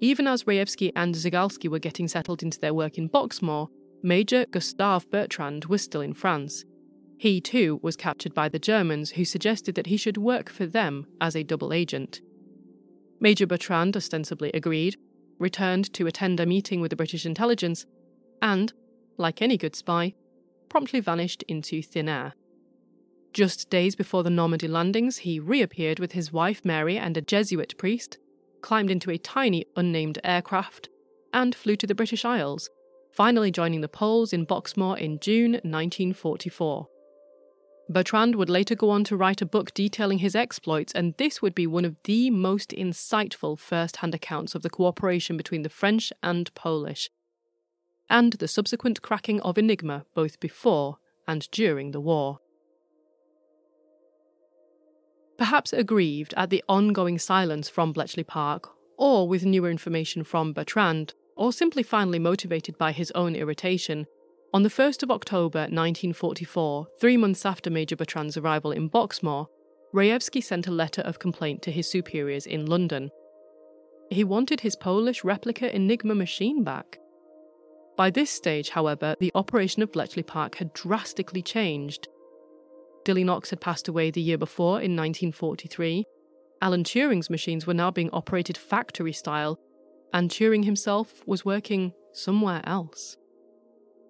Even 0.00 0.28
as 0.28 0.44
Rejewski 0.44 0.92
and 0.94 1.14
Zygalski 1.14 1.68
were 1.68 1.80
getting 1.80 2.06
settled 2.06 2.42
into 2.42 2.58
their 2.60 2.72
work 2.72 2.98
in 2.98 3.08
Boxmoor, 3.08 3.68
Major 4.04 4.46
Gustave 4.46 5.06
Bertrand 5.10 5.64
was 5.64 5.82
still 5.82 6.00
in 6.00 6.14
France. 6.14 6.64
He 7.18 7.40
too 7.40 7.80
was 7.82 7.96
captured 7.96 8.32
by 8.32 8.48
the 8.48 8.58
Germans, 8.60 9.12
who 9.12 9.24
suggested 9.24 9.74
that 9.74 9.86
he 9.86 9.96
should 9.96 10.16
work 10.16 10.48
for 10.48 10.66
them 10.66 11.06
as 11.20 11.34
a 11.34 11.44
double 11.44 11.72
agent. 11.72 12.20
Major 13.20 13.46
Bertrand 13.46 13.96
ostensibly 13.96 14.50
agreed, 14.54 14.96
returned 15.38 15.92
to 15.94 16.06
attend 16.06 16.38
a 16.38 16.46
meeting 16.46 16.80
with 16.80 16.90
the 16.90 16.96
British 16.96 17.26
intelligence, 17.26 17.86
and, 18.40 18.72
like 19.18 19.42
any 19.42 19.56
good 19.56 19.76
spy, 19.76 20.14
promptly 20.72 21.00
vanished 21.00 21.42
into 21.48 21.82
thin 21.82 22.08
air. 22.08 22.32
Just 23.34 23.68
days 23.68 23.94
before 23.94 24.22
the 24.22 24.30
Normandy 24.30 24.66
landings, 24.66 25.18
he 25.18 25.38
reappeared 25.38 25.98
with 25.98 26.12
his 26.12 26.32
wife 26.32 26.64
Mary 26.64 26.96
and 26.96 27.14
a 27.14 27.20
Jesuit 27.20 27.76
priest, 27.76 28.16
climbed 28.62 28.90
into 28.90 29.10
a 29.10 29.18
tiny 29.18 29.66
unnamed 29.76 30.18
aircraft, 30.24 30.88
and 31.30 31.54
flew 31.54 31.76
to 31.76 31.86
the 31.86 31.94
British 31.94 32.24
Isles, 32.24 32.70
finally 33.12 33.50
joining 33.50 33.82
the 33.82 33.88
Poles 33.88 34.32
in 34.32 34.46
Boxmoor 34.46 34.98
in 34.98 35.20
June 35.20 35.52
1944. 35.52 36.88
Bertrand 37.90 38.36
would 38.36 38.48
later 38.48 38.74
go 38.74 38.88
on 38.88 39.04
to 39.04 39.16
write 39.16 39.42
a 39.42 39.46
book 39.46 39.74
detailing 39.74 40.20
his 40.20 40.34
exploits, 40.34 40.94
and 40.94 41.14
this 41.18 41.42
would 41.42 41.54
be 41.54 41.66
one 41.66 41.84
of 41.84 42.02
the 42.04 42.30
most 42.30 42.70
insightful 42.70 43.58
first 43.58 43.98
hand 43.98 44.14
accounts 44.14 44.54
of 44.54 44.62
the 44.62 44.70
cooperation 44.70 45.36
between 45.36 45.64
the 45.64 45.68
French 45.68 46.14
and 46.22 46.54
Polish, 46.54 47.10
and 48.12 48.34
the 48.34 48.46
subsequent 48.46 49.00
cracking 49.00 49.40
of 49.40 49.56
Enigma 49.56 50.04
both 50.14 50.38
before 50.38 50.98
and 51.26 51.50
during 51.50 51.92
the 51.92 52.00
war. 52.00 52.40
Perhaps 55.38 55.72
aggrieved 55.72 56.34
at 56.36 56.50
the 56.50 56.62
ongoing 56.68 57.18
silence 57.18 57.70
from 57.70 57.92
Bletchley 57.92 58.22
Park, 58.22 58.68
or 58.98 59.26
with 59.26 59.46
newer 59.46 59.70
information 59.70 60.22
from 60.22 60.52
Bertrand, 60.52 61.14
or 61.36 61.52
simply 61.52 61.82
finally 61.82 62.18
motivated 62.18 62.76
by 62.76 62.92
his 62.92 63.10
own 63.12 63.34
irritation, 63.34 64.06
on 64.52 64.62
the 64.62 64.68
1st 64.68 65.02
of 65.02 65.10
October 65.10 65.60
1944, 65.60 66.88
three 67.00 67.16
months 67.16 67.46
after 67.46 67.70
Major 67.70 67.96
Bertrand's 67.96 68.36
arrival 68.36 68.70
in 68.70 68.90
Boxmoor, 68.90 69.46
Rejewski 69.94 70.44
sent 70.44 70.66
a 70.66 70.70
letter 70.70 71.00
of 71.00 71.18
complaint 71.18 71.62
to 71.62 71.70
his 71.70 71.90
superiors 71.90 72.46
in 72.46 72.66
London. 72.66 73.10
He 74.10 74.22
wanted 74.22 74.60
his 74.60 74.76
Polish 74.76 75.24
replica 75.24 75.74
Enigma 75.74 76.14
machine 76.14 76.62
back. 76.62 76.98
By 77.96 78.10
this 78.10 78.30
stage, 78.30 78.70
however, 78.70 79.16
the 79.20 79.32
operation 79.34 79.82
of 79.82 79.92
Bletchley 79.92 80.22
Park 80.22 80.56
had 80.56 80.72
drastically 80.72 81.42
changed. 81.42 82.08
Dilly 83.04 83.24
Knox 83.24 83.50
had 83.50 83.60
passed 83.60 83.88
away 83.88 84.10
the 84.10 84.22
year 84.22 84.38
before 84.38 84.76
in 84.76 84.96
1943. 84.96 86.04
Alan 86.60 86.84
Turing's 86.84 87.28
machines 87.28 87.66
were 87.66 87.74
now 87.74 87.90
being 87.90 88.10
operated 88.12 88.56
factory 88.56 89.12
style, 89.12 89.58
and 90.12 90.30
Turing 90.30 90.64
himself 90.64 91.22
was 91.26 91.44
working 91.44 91.92
somewhere 92.12 92.62
else. 92.64 93.16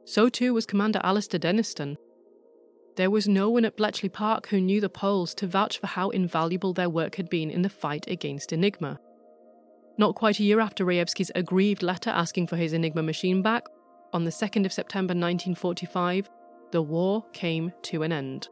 So 0.04 0.28
too 0.28 0.52
was 0.52 0.66
Commander 0.66 1.00
Alastair 1.02 1.40
Denniston. 1.40 1.96
There 2.96 3.10
was 3.10 3.26
no 3.26 3.48
one 3.48 3.64
at 3.64 3.76
Bletchley 3.76 4.10
Park 4.10 4.48
who 4.48 4.60
knew 4.60 4.80
the 4.80 4.90
Poles 4.90 5.34
to 5.36 5.46
vouch 5.46 5.78
for 5.78 5.86
how 5.86 6.10
invaluable 6.10 6.74
their 6.74 6.90
work 6.90 7.14
had 7.14 7.30
been 7.30 7.50
in 7.50 7.62
the 7.62 7.70
fight 7.70 8.04
against 8.06 8.52
Enigma. 8.52 9.00
Not 10.02 10.16
quite 10.16 10.40
a 10.40 10.42
year 10.42 10.58
after 10.58 10.84
Rejewski's 10.84 11.30
aggrieved 11.36 11.80
letter 11.80 12.10
asking 12.10 12.48
for 12.48 12.56
his 12.56 12.72
Enigma 12.72 13.04
machine 13.04 13.40
back, 13.40 13.68
on 14.12 14.24
the 14.24 14.32
2nd 14.32 14.66
of 14.66 14.72
September 14.72 15.12
1945, 15.12 16.28
the 16.72 16.82
war 16.82 17.24
came 17.32 17.72
to 17.82 18.02
an 18.02 18.10
end. 18.10 18.48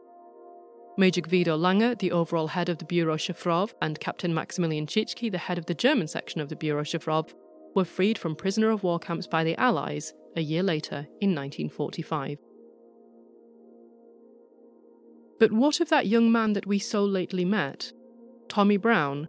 Major 0.97 1.19
Gwido 1.19 1.59
Langer, 1.59 1.99
the 1.99 2.13
overall 2.13 2.47
head 2.47 2.69
of 2.69 2.77
the 2.77 2.85
Biuro 2.85 3.17
Szyfrów, 3.17 3.73
and 3.81 3.99
Captain 3.99 4.33
Maximilian 4.33 4.87
Ciężki, 4.87 5.29
the 5.29 5.37
head 5.37 5.57
of 5.57 5.65
the 5.65 5.73
German 5.73 6.07
section 6.07 6.39
of 6.39 6.47
the 6.47 6.55
Biuro 6.55 6.83
Szyfrów, 6.83 7.33
were 7.75 7.83
freed 7.83 8.17
from 8.17 8.33
prisoner 8.33 8.71
of 8.71 8.81
war 8.81 8.97
camps 8.97 9.27
by 9.27 9.43
the 9.43 9.59
Allies 9.59 10.13
a 10.37 10.41
year 10.41 10.63
later 10.63 11.05
in 11.19 11.35
1945. 11.35 12.37
But 15.37 15.51
what 15.51 15.81
of 15.81 15.89
that 15.89 16.07
young 16.07 16.31
man 16.31 16.53
that 16.53 16.65
we 16.65 16.79
so 16.79 17.03
lately 17.03 17.43
met? 17.43 17.91
Tommy 18.47 18.77
Brown, 18.77 19.27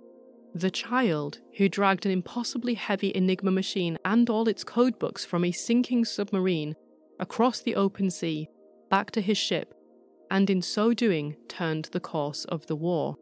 the 0.54 0.70
child 0.70 1.40
who 1.56 1.68
dragged 1.68 2.04
an 2.04 2.12
impossibly 2.12 2.74
heavy 2.74 3.12
Enigma 3.14 3.50
machine 3.50 3.98
and 4.04 4.28
all 4.28 4.48
its 4.48 4.64
codebooks 4.64 5.26
from 5.26 5.44
a 5.44 5.52
sinking 5.52 6.04
submarine 6.04 6.74
across 7.18 7.60
the 7.60 7.74
open 7.74 8.10
sea 8.10 8.48
back 8.90 9.10
to 9.12 9.20
his 9.20 9.38
ship, 9.38 9.74
and 10.30 10.50
in 10.50 10.60
so 10.60 10.92
doing 10.92 11.36
turned 11.48 11.86
the 11.92 12.00
course 12.00 12.44
of 12.46 12.66
the 12.66 12.76
war. 12.76 13.16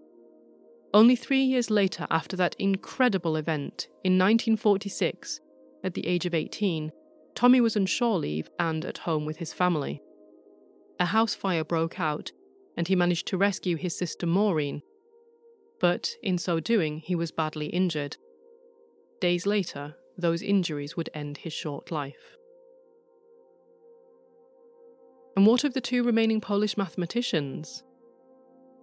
Only 0.93 1.15
three 1.15 1.43
years 1.43 1.71
later, 1.71 2.09
after 2.11 2.37
that 2.37 2.57
incredible 2.59 3.37
event, 3.37 3.87
in 4.03 4.19
1946, 4.19 5.41
at 5.85 5.95
the 5.95 6.07
age 6.09 6.27
of 6.27 6.35
18, 6.35 6.91
Tommy 7.37 7.61
was 7.61 7.77
on 7.77 7.87
shore 7.87 8.19
leave 8.19 8.51
and 8.59 8.85
at 8.85 8.99
home 8.99 9.25
with 9.25 9.37
his 9.37 9.53
family. 9.53 10.03
A 10.99 11.07
house 11.07 11.35
fire 11.35 11.65
broke 11.65 12.01
out, 12.01 12.33
and 12.77 12.89
he 12.89 12.97
managed 12.97 13.29
to 13.29 13.39
rescue 13.39 13.77
his 13.77 13.97
sister 13.97 14.27
Maureen. 14.27 14.83
But 15.81 16.11
in 16.23 16.39
so 16.39 16.61
doing, 16.61 16.99
he 16.99 17.15
was 17.15 17.33
badly 17.33 17.67
injured. 17.67 18.17
Days 19.21 19.47
later, 19.47 19.97
those 20.17 20.43
injuries 20.43 20.97
would 20.97 21.11
end 21.15 21.39
his 21.39 21.53
short 21.53 21.91
life. 21.91 22.37
And 25.37 25.47
what 25.47 25.65
of 25.65 25.75
the 25.75 25.81
two 25.81 26.03
remaining 26.03 26.41
Polish 26.41 26.77
mathematicians? 26.77 27.83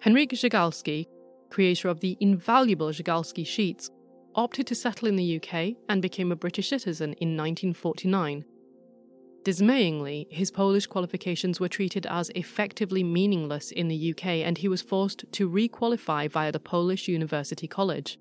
Henryk 0.04 0.32
Zygalski 0.32 1.08
creator 1.50 1.90
of 1.90 2.00
the 2.00 2.18
invaluable 2.20 2.90
Zygalski 2.90 3.46
sheets, 3.46 3.90
opted 4.36 4.68
to 4.68 4.76
settle 4.76 5.08
in 5.08 5.16
the 5.16 5.38
UK 5.38 5.76
and 5.90 6.02
became 6.02 6.32
a 6.32 6.36
British 6.36 6.70
citizen 6.70 7.14
in 7.14 7.36
1949. 7.36 8.46
Dismayingly, 9.48 10.28
his 10.30 10.52
Polish 10.52 10.88
qualifications 10.88 11.58
were 11.58 11.70
treated 11.70 12.06
as 12.06 12.30
effectively 12.36 13.02
meaningless 13.02 13.72
in 13.72 13.88
the 13.88 14.12
UK 14.12 14.26
and 14.46 14.58
he 14.58 14.68
was 14.68 14.82
forced 14.82 15.24
to 15.32 15.50
requalify 15.50 16.30
via 16.30 16.52
the 16.52 16.60
Polish 16.60 17.08
University 17.08 17.66
College. 17.66 18.20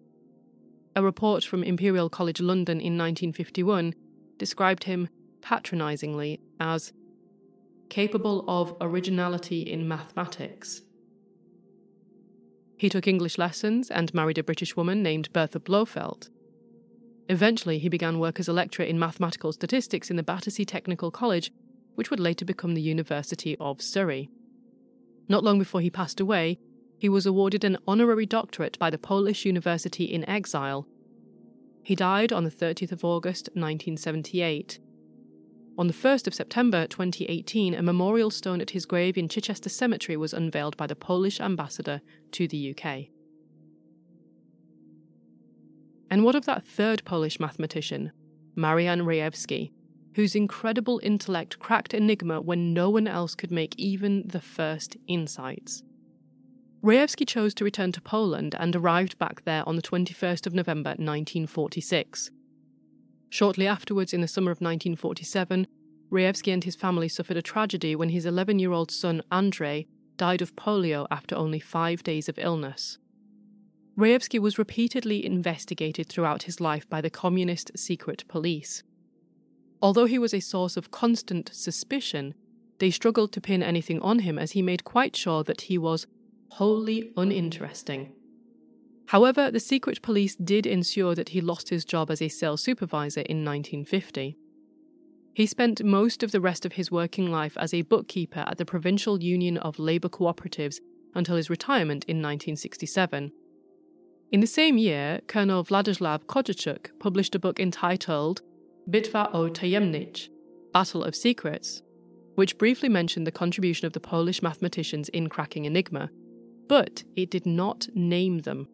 A 0.94 1.02
report 1.02 1.42
from 1.42 1.64
Imperial 1.64 2.08
College 2.08 2.40
London 2.40 2.78
in 2.78 2.96
1951 2.96 3.92
described 4.38 4.84
him 4.84 5.08
patronisingly 5.40 6.38
as 6.60 6.92
capable 7.88 8.44
of 8.46 8.76
originality 8.80 9.62
in 9.62 9.88
mathematics. 9.88 10.82
He 12.76 12.88
took 12.88 13.08
English 13.08 13.36
lessons 13.36 13.90
and 13.90 14.14
married 14.14 14.38
a 14.38 14.44
British 14.44 14.76
woman 14.76 15.02
named 15.02 15.32
Bertha 15.32 15.58
Blofeld. 15.58 16.30
Eventually, 17.28 17.78
he 17.78 17.88
began 17.88 18.18
work 18.18 18.38
as 18.38 18.48
a 18.48 18.52
lecturer 18.52 18.86
in 18.86 18.98
mathematical 18.98 19.52
statistics 19.52 20.10
in 20.10 20.16
the 20.16 20.22
Battersea 20.22 20.64
Technical 20.64 21.10
College, 21.10 21.50
which 21.94 22.10
would 22.10 22.20
later 22.20 22.44
become 22.44 22.74
the 22.74 22.82
University 22.82 23.56
of 23.58 23.82
Surrey. 23.82 24.30
Not 25.28 25.42
long 25.42 25.58
before 25.58 25.80
he 25.80 25.90
passed 25.90 26.20
away, 26.20 26.58
he 26.98 27.08
was 27.08 27.26
awarded 27.26 27.64
an 27.64 27.78
honorary 27.86 28.26
doctorate 28.26 28.78
by 28.78 28.90
the 28.90 28.98
Polish 28.98 29.44
University 29.44 30.04
in 30.04 30.28
exile. 30.28 30.86
He 31.82 31.94
died 31.94 32.32
on 32.32 32.44
the 32.44 32.50
30th 32.50 32.92
of 32.92 33.04
August 33.04 33.48
1978. 33.54 34.78
On 35.78 35.88
the 35.88 35.92
1st 35.92 36.26
of 36.26 36.34
September 36.34 36.86
2018, 36.86 37.74
a 37.74 37.82
memorial 37.82 38.30
stone 38.30 38.60
at 38.60 38.70
his 38.70 38.86
grave 38.86 39.18
in 39.18 39.28
Chichester 39.28 39.68
Cemetery 39.68 40.16
was 40.16 40.32
unveiled 40.32 40.76
by 40.76 40.86
the 40.86 40.96
Polish 40.96 41.38
ambassador 41.38 42.00
to 42.32 42.48
the 42.48 42.74
UK. 42.74 43.15
And 46.10 46.24
what 46.24 46.34
of 46.34 46.46
that 46.46 46.66
third 46.66 47.04
Polish 47.04 47.40
mathematician, 47.40 48.12
Marian 48.54 49.00
Rejewski, 49.00 49.72
whose 50.14 50.34
incredible 50.34 51.00
intellect 51.02 51.58
cracked 51.58 51.92
Enigma 51.92 52.40
when 52.40 52.72
no 52.72 52.88
one 52.88 53.06
else 53.06 53.34
could 53.34 53.50
make 53.50 53.74
even 53.76 54.26
the 54.26 54.40
first 54.40 54.96
insights? 55.06 55.82
Rejewski 56.82 57.26
chose 57.26 57.52
to 57.54 57.64
return 57.64 57.90
to 57.92 58.00
Poland 58.00 58.54
and 58.58 58.74
arrived 58.76 59.18
back 59.18 59.44
there 59.44 59.68
on 59.68 59.76
the 59.76 59.82
21st 59.82 60.46
of 60.46 60.54
November 60.54 60.90
1946. 60.90 62.30
Shortly 63.28 63.66
afterwards, 63.66 64.14
in 64.14 64.20
the 64.20 64.28
summer 64.28 64.52
of 64.52 64.60
1947, 64.60 65.66
Rejewski 66.10 66.52
and 66.52 66.62
his 66.62 66.76
family 66.76 67.08
suffered 67.08 67.36
a 67.36 67.42
tragedy 67.42 67.96
when 67.96 68.10
his 68.10 68.24
11 68.24 68.60
year 68.60 68.72
old 68.72 68.90
son 68.90 69.22
Andrei 69.32 69.86
died 70.16 70.40
of 70.40 70.54
polio 70.54 71.06
after 71.10 71.34
only 71.34 71.60
five 71.60 72.02
days 72.02 72.28
of 72.28 72.38
illness. 72.38 72.98
Rejewski 73.98 74.38
was 74.38 74.58
repeatedly 74.58 75.24
investigated 75.24 76.08
throughout 76.08 76.42
his 76.42 76.60
life 76.60 76.88
by 76.88 77.00
the 77.00 77.08
communist 77.10 77.70
secret 77.78 78.24
police. 78.28 78.82
Although 79.80 80.04
he 80.04 80.18
was 80.18 80.34
a 80.34 80.40
source 80.40 80.76
of 80.76 80.90
constant 80.90 81.50
suspicion, 81.54 82.34
they 82.78 82.90
struggled 82.90 83.32
to 83.32 83.40
pin 83.40 83.62
anything 83.62 84.00
on 84.02 84.20
him 84.20 84.38
as 84.38 84.52
he 84.52 84.60
made 84.60 84.84
quite 84.84 85.16
sure 85.16 85.42
that 85.44 85.62
he 85.62 85.78
was 85.78 86.06
wholly 86.50 87.10
uninteresting. 87.16 88.12
However, 89.06 89.50
the 89.50 89.60
secret 89.60 90.02
police 90.02 90.34
did 90.36 90.66
ensure 90.66 91.14
that 91.14 91.30
he 91.30 91.40
lost 91.40 91.70
his 91.70 91.84
job 91.84 92.10
as 92.10 92.20
a 92.20 92.28
sales 92.28 92.62
supervisor 92.62 93.20
in 93.20 93.44
1950. 93.44 94.36
He 95.32 95.46
spent 95.46 95.84
most 95.84 96.22
of 96.22 96.32
the 96.32 96.40
rest 96.40 96.66
of 96.66 96.72
his 96.72 96.90
working 96.90 97.30
life 97.30 97.56
as 97.58 97.72
a 97.72 97.82
bookkeeper 97.82 98.44
at 98.46 98.58
the 98.58 98.64
Provincial 98.64 99.22
Union 99.22 99.56
of 99.58 99.78
Labour 99.78 100.08
Cooperatives 100.08 100.80
until 101.14 101.36
his 101.36 101.48
retirement 101.48 102.04
in 102.04 102.16
1967 102.16 103.32
in 104.32 104.40
the 104.40 104.46
same 104.46 104.76
year, 104.76 105.20
Colonel 105.28 105.64
Vladislav 105.64 106.24
Kozaczuk 106.24 106.90
published 106.98 107.34
a 107.34 107.38
book 107.38 107.60
entitled 107.60 108.42
Bitwa 108.90 109.30
o 109.32 109.48
Tajemnic, 109.48 110.28
Battle 110.72 111.04
of 111.04 111.14
Secrets, 111.14 111.82
which 112.34 112.58
briefly 112.58 112.88
mentioned 112.88 113.26
the 113.26 113.32
contribution 113.32 113.86
of 113.86 113.92
the 113.92 114.00
Polish 114.00 114.42
mathematicians 114.42 115.08
in 115.10 115.28
cracking 115.28 115.64
Enigma, 115.64 116.10
but 116.68 117.04
it 117.14 117.30
did 117.30 117.46
not 117.46 117.88
name 117.94 118.40
them. 118.40 118.68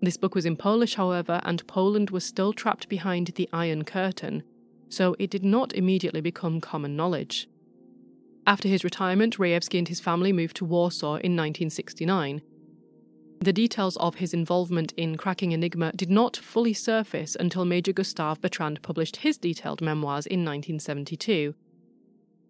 This 0.00 0.16
book 0.16 0.34
was 0.34 0.46
in 0.46 0.56
Polish, 0.56 0.94
however, 0.94 1.40
and 1.44 1.66
Poland 1.66 2.10
was 2.10 2.24
still 2.24 2.52
trapped 2.52 2.88
behind 2.88 3.28
the 3.34 3.48
Iron 3.52 3.84
Curtain, 3.84 4.44
so 4.88 5.16
it 5.18 5.30
did 5.30 5.44
not 5.44 5.72
immediately 5.74 6.20
become 6.20 6.60
common 6.60 6.96
knowledge. 6.96 7.48
After 8.46 8.68
his 8.68 8.84
retirement, 8.84 9.38
Rejewski 9.38 9.78
and 9.78 9.88
his 9.88 10.00
family 10.00 10.32
moved 10.32 10.56
to 10.56 10.64
Warsaw 10.64 11.14
in 11.14 11.36
1969 11.36 12.42
the 13.42 13.52
details 13.52 13.96
of 13.96 14.16
his 14.16 14.34
involvement 14.34 14.92
in 14.96 15.16
cracking 15.16 15.52
Enigma 15.52 15.92
did 15.92 16.10
not 16.10 16.36
fully 16.36 16.72
surface 16.72 17.36
until 17.38 17.64
Major 17.64 17.92
Gustave 17.92 18.40
Bertrand 18.40 18.82
published 18.82 19.16
his 19.16 19.38
detailed 19.38 19.80
memoirs 19.80 20.26
in 20.26 20.44
1972. 20.44 21.54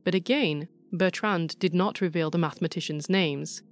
But 0.05 0.15
again, 0.15 0.69
Bertrand 0.93 1.59
did 1.59 1.73
not 1.73 2.01
reveal 2.01 2.31
the 2.31 2.39
mathematicians' 2.39 3.09
names. 3.09 3.63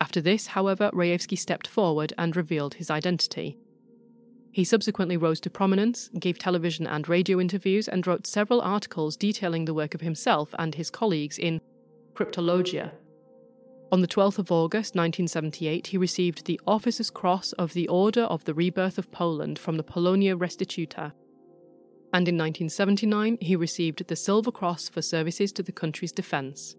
After 0.00 0.20
this, 0.20 0.48
however, 0.48 0.90
Rejewski 0.92 1.38
stepped 1.38 1.66
forward 1.66 2.12
and 2.16 2.36
revealed 2.36 2.74
his 2.74 2.90
identity. 2.90 3.58
He 4.52 4.64
subsequently 4.64 5.16
rose 5.16 5.40
to 5.40 5.50
prominence, 5.50 6.10
gave 6.18 6.38
television 6.38 6.86
and 6.86 7.08
radio 7.08 7.40
interviews, 7.40 7.88
and 7.88 8.06
wrote 8.06 8.26
several 8.26 8.60
articles 8.60 9.16
detailing 9.16 9.64
the 9.64 9.74
work 9.74 9.94
of 9.94 10.00
himself 10.00 10.54
and 10.58 10.74
his 10.74 10.90
colleagues 10.90 11.38
in 11.38 11.60
Cryptologia, 12.14 12.92
on 13.92 14.00
the 14.00 14.08
12th 14.08 14.38
of 14.38 14.52
August 14.52 14.94
1978, 14.94 15.88
he 15.88 15.98
received 15.98 16.44
the 16.44 16.60
Officer's 16.64 17.10
Cross 17.10 17.52
of 17.54 17.72
the 17.72 17.88
Order 17.88 18.22
of 18.22 18.44
the 18.44 18.54
Rebirth 18.54 18.98
of 18.98 19.10
Poland 19.10 19.58
from 19.58 19.76
the 19.76 19.82
Polonia 19.82 20.36
Restituta. 20.36 21.12
And 22.12 22.28
in 22.28 22.36
1979, 22.38 23.38
he 23.40 23.56
received 23.56 24.06
the 24.06 24.14
Silver 24.14 24.52
Cross 24.52 24.90
for 24.90 25.02
services 25.02 25.52
to 25.52 25.62
the 25.64 25.72
country's 25.72 26.12
defence. 26.12 26.76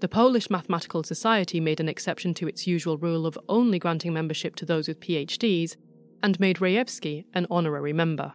The 0.00 0.08
Polish 0.08 0.50
Mathematical 0.50 1.02
Society 1.02 1.58
made 1.58 1.80
an 1.80 1.88
exception 1.88 2.32
to 2.34 2.46
its 2.46 2.66
usual 2.66 2.96
rule 2.96 3.26
of 3.26 3.38
only 3.48 3.80
granting 3.80 4.12
membership 4.12 4.54
to 4.56 4.66
those 4.66 4.86
with 4.86 5.00
PhDs 5.00 5.76
and 6.22 6.38
made 6.38 6.58
Rejewski 6.58 7.24
an 7.34 7.46
honorary 7.50 7.92
member. 7.92 8.34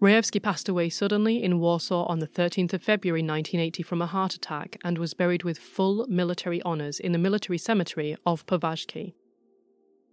Rejewski 0.00 0.42
passed 0.42 0.66
away 0.66 0.88
suddenly 0.88 1.42
in 1.42 1.60
Warsaw 1.60 2.06
on 2.06 2.20
the 2.20 2.26
13th 2.26 2.72
of 2.72 2.82
February 2.82 3.20
1980 3.20 3.82
from 3.82 4.00
a 4.00 4.06
heart 4.06 4.34
attack 4.34 4.78
and 4.82 4.96
was 4.96 5.12
buried 5.12 5.42
with 5.42 5.58
full 5.58 6.06
military 6.08 6.62
honours 6.62 6.98
in 6.98 7.12
the 7.12 7.18
military 7.18 7.58
cemetery 7.58 8.16
of 8.24 8.46
Poważki. 8.46 9.12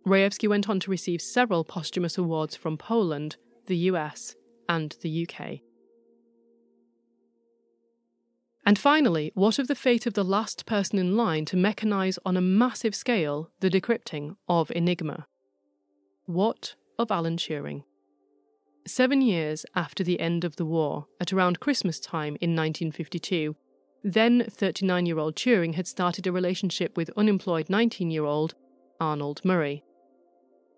Rejewski 0.06 0.50
went 0.50 0.68
on 0.68 0.82
to 0.82 0.92
receive 0.92 1.22
several 1.22 1.64
posthumous 1.64 2.18
awards 2.18 2.54
from 2.54 2.78
Poland, 2.78 3.38
the 3.68 3.78
US, 3.92 4.36
and 4.68 4.98
the 5.02 5.26
UK. 5.26 5.60
And 8.66 8.78
finally, 8.78 9.32
what 9.36 9.58
of 9.58 9.70
the 9.70 9.76
fate 9.76 10.06
of 10.06 10.16
the 10.16 10.26
last 10.26 10.66
person 10.66 11.00
in 11.00 11.16
line 11.16 11.46
to 11.46 11.56
mechanise 11.56 12.18
on 12.26 12.36
a 12.36 12.42
massive 12.42 12.94
scale 12.94 13.52
the 13.62 13.70
decrypting 13.70 14.36
of 14.50 14.70
Enigma? 14.72 15.28
What 16.26 16.76
of 17.00 17.10
Alan 17.10 17.38
Turing? 17.38 17.84
Seven 18.88 19.22
years 19.22 19.66
after 19.76 20.02
the 20.02 20.18
end 20.18 20.46
of 20.46 20.56
the 20.56 20.64
war, 20.64 21.08
at 21.20 21.34
around 21.34 21.60
Christmas 21.60 22.00
time 22.00 22.38
in 22.40 22.56
1952, 22.56 23.58
then 24.02 24.46
39 24.50 25.06
year 25.06 25.20
old 25.20 25.36
Turing 25.36 25.74
had 25.74 25.86
started 25.86 26.26
a 26.26 26.32
relationship 26.32 26.96
with 26.96 27.12
unemployed 27.18 27.70
19 27.70 28.10
year 28.10 28.24
old 28.24 28.56
Arnold 28.98 29.44
Murray. 29.44 29.84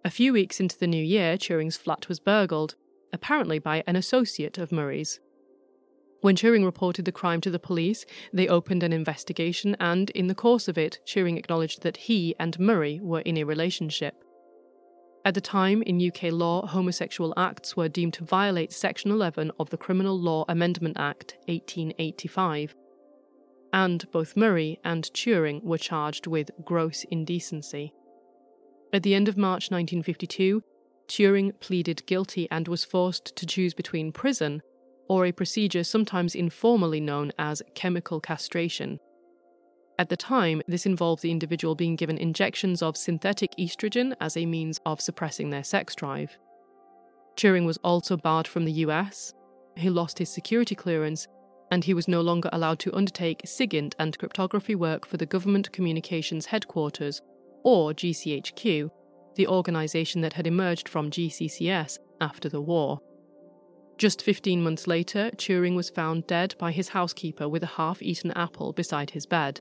A 0.03 0.09
few 0.09 0.33
weeks 0.33 0.59
into 0.59 0.75
the 0.75 0.87
new 0.87 1.03
year, 1.03 1.37
Turing's 1.37 1.77
flat 1.77 2.09
was 2.09 2.19
burgled, 2.19 2.73
apparently 3.13 3.59
by 3.59 3.83
an 3.85 3.95
associate 3.95 4.57
of 4.57 4.71
Murray's. 4.71 5.19
When 6.21 6.35
Turing 6.35 6.65
reported 6.65 7.05
the 7.05 7.11
crime 7.11 7.41
to 7.41 7.51
the 7.51 7.59
police, 7.59 8.07
they 8.33 8.47
opened 8.47 8.81
an 8.81 8.91
investigation, 8.91 9.77
and 9.79 10.09
in 10.11 10.25
the 10.25 10.33
course 10.33 10.67
of 10.67 10.79
it, 10.79 10.97
Turing 11.05 11.37
acknowledged 11.37 11.83
that 11.83 11.97
he 11.97 12.33
and 12.39 12.59
Murray 12.59 12.99
were 12.99 13.21
in 13.21 13.37
a 13.37 13.43
relationship. 13.43 14.23
At 15.25 15.33
the 15.33 15.41
time, 15.41 15.81
in 15.81 16.05
UK 16.05 16.31
law, 16.31 16.65
homosexual 16.65 17.33
acts 17.35 17.75
were 17.75 17.89
deemed 17.89 18.13
to 18.13 18.23
violate 18.23 18.71
Section 18.71 19.11
11 19.11 19.51
of 19.59 19.69
the 19.69 19.77
Criminal 19.77 20.17
Law 20.17 20.45
Amendment 20.47 20.97
Act 20.97 21.37
1885. 21.47 22.73
And 23.73 24.09
both 24.11 24.37
Murray 24.37 24.79
and 24.83 25.03
Turing 25.13 25.61
were 25.63 25.77
charged 25.77 26.25
with 26.25 26.51
gross 26.63 27.05
indecency. 27.11 27.93
At 28.93 29.03
the 29.03 29.13
end 29.13 29.27
of 29.27 29.37
March 29.37 29.69
1952, 29.69 30.63
Turing 31.07 31.59
pleaded 31.59 32.05
guilty 32.05 32.47
and 32.49 32.67
was 32.67 32.85
forced 32.85 33.35
to 33.35 33.45
choose 33.45 33.73
between 33.73 34.11
prison 34.11 34.61
or 35.09 35.25
a 35.25 35.31
procedure 35.31 35.83
sometimes 35.83 36.35
informally 36.35 37.01
known 37.01 37.31
as 37.37 37.61
chemical 37.75 38.21
castration. 38.21 38.99
At 39.99 40.07
the 40.07 40.15
time, 40.15 40.61
this 40.65 40.85
involved 40.85 41.21
the 41.21 41.29
individual 41.29 41.75
being 41.75 41.97
given 41.97 42.17
injections 42.17 42.81
of 42.81 42.95
synthetic 42.95 43.51
estrogen 43.59 44.15
as 44.21 44.37
a 44.37 44.45
means 44.45 44.79
of 44.85 45.01
suppressing 45.01 45.49
their 45.49 45.63
sex 45.63 45.93
drive. 45.93 46.37
Turing 47.35 47.65
was 47.65 47.77
also 47.83 48.15
barred 48.15 48.47
from 48.47 48.63
the 48.63 48.71
US, 48.87 49.33
he 49.75 49.89
lost 49.89 50.17
his 50.17 50.29
security 50.29 50.73
clearance, 50.73 51.27
and 51.69 51.83
he 51.83 51.93
was 51.93 52.07
no 52.07 52.21
longer 52.21 52.49
allowed 52.53 52.79
to 52.79 52.95
undertake 52.95 53.41
SIGINT 53.43 53.93
and 53.99 54.17
cryptography 54.17 54.73
work 54.73 55.05
for 55.05 55.17
the 55.17 55.25
Government 55.25 55.69
Communications 55.73 56.45
Headquarters, 56.45 57.21
or 57.63 57.91
GCHQ, 57.91 58.89
the 59.35 59.47
organisation 59.47 60.21
that 60.21 60.33
had 60.33 60.47
emerged 60.47 60.87
from 60.87 61.11
GCCS 61.11 61.99
after 62.21 62.47
the 62.47 62.61
war. 62.61 63.01
Just 63.97 64.21
15 64.21 64.63
months 64.63 64.87
later, 64.87 65.29
Turing 65.35 65.75
was 65.75 65.89
found 65.89 66.25
dead 66.25 66.55
by 66.57 66.71
his 66.71 66.87
housekeeper 66.87 67.49
with 67.49 67.63
a 67.63 67.75
half 67.75 68.01
eaten 68.01 68.31
apple 68.31 68.71
beside 68.71 69.09
his 69.09 69.25
bed. 69.25 69.59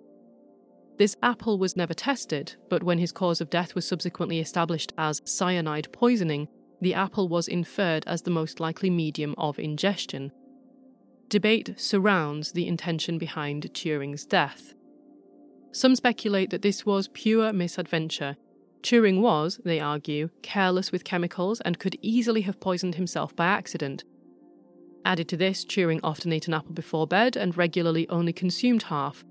This 0.99 1.17
apple 1.23 1.59
was 1.59 1.77
never 1.77 1.95
tested, 1.95 2.57
but 2.69 2.83
when 2.83 2.99
his 2.99 3.13
cause 3.13 3.41
of 3.41 3.51
death 3.51 3.77
was 3.77 3.87
subsequently 3.87 4.41
established 4.41 4.93
as 4.99 5.23
cyanide 5.25 5.93
poisoning, 5.93 6.49
the 6.81 6.95
apple 6.95 7.29
was 7.29 7.47
inferred 7.47 8.05
as 8.09 8.23
the 8.23 8.33
most 8.33 8.59
likely 8.59 8.91
medium 8.91 9.35
of 9.39 9.61
ingestion. 9.61 10.33
Debate 11.29 11.75
surrounds 11.77 12.53
the 12.53 12.67
intention 12.67 13.17
behind 13.17 13.73
Turing's 13.75 14.27
death. 14.27 14.75
Some 15.71 15.95
speculate 15.95 16.51
that 16.51 16.63
this 16.63 16.85
was 16.85 17.09
pure 17.09 17.53
misadventure. 17.53 18.37
Turing 18.83 19.21
was, 19.21 19.61
they 19.65 19.79
argue, 19.79 20.31
careless 20.43 20.91
with 20.91 21.05
chemicals 21.05 21.61
and 21.61 21.79
could 21.79 21.97
easily 22.03 22.41
have 22.43 22.61
poisoned 22.61 22.97
himself 22.97 23.37
by 23.37 23.47
accident. 23.47 24.03
Added 25.05 25.29
to 25.29 25.37
this, 25.37 25.65
Turing 25.65 26.01
often 26.03 26.33
ate 26.33 26.49
an 26.49 26.55
apple 26.55 26.73
before 26.73 27.07
bed 27.07 27.37
and 27.37 27.57
regularly 27.57 28.09
only 28.09 28.33
consumed 28.33 28.85
half. 28.85 29.25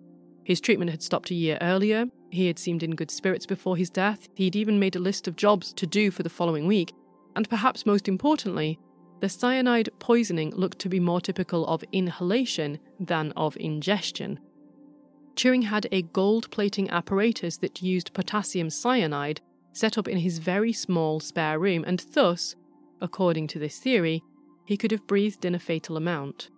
His 0.47 0.61
treatment 0.61 0.91
had 0.91 1.03
stopped 1.03 1.29
a 1.29 1.35
year 1.35 1.57
earlier, 1.59 2.05
he 2.29 2.47
had 2.47 2.57
seemed 2.57 2.81
in 2.81 2.95
good 2.95 3.11
spirits 3.11 3.45
before 3.45 3.75
his 3.75 3.89
death, 3.89 4.29
he'd 4.35 4.55
even 4.55 4.79
made 4.79 4.95
a 4.95 4.99
list 4.99 5.27
of 5.27 5.35
jobs 5.35 5.73
to 5.73 5.85
do 5.85 6.09
for 6.09 6.23
the 6.23 6.29
following 6.29 6.65
week, 6.65 6.93
and 7.35 7.49
perhaps 7.49 7.85
most 7.85 8.07
importantly, 8.07 8.79
the 9.19 9.27
cyanide 9.27 9.89
poisoning 9.99 10.51
looked 10.55 10.79
to 10.79 10.87
be 10.87 11.01
more 11.01 11.19
typical 11.19 11.67
of 11.67 11.83
inhalation 11.91 12.79
than 12.97 13.33
of 13.35 13.57
ingestion. 13.57 14.39
Turing 15.35 15.65
had 15.65 15.85
a 15.91 16.03
gold 16.03 16.49
plating 16.49 16.89
apparatus 16.91 17.57
that 17.57 17.81
used 17.81 18.13
potassium 18.13 18.69
cyanide 18.69 19.41
set 19.73 19.97
up 19.97 20.07
in 20.07 20.19
his 20.19 20.37
very 20.37 20.71
small 20.71 21.19
spare 21.19 21.59
room, 21.59 21.83
and 21.85 22.05
thus, 22.13 22.55
according 23.01 23.47
to 23.47 23.59
this 23.59 23.79
theory, 23.79 24.23
he 24.65 24.77
could 24.77 24.91
have 24.91 25.07
breathed 25.07 25.43
in 25.43 25.55
a 25.55 25.59
fatal 25.59 25.97
amount. 25.97 26.49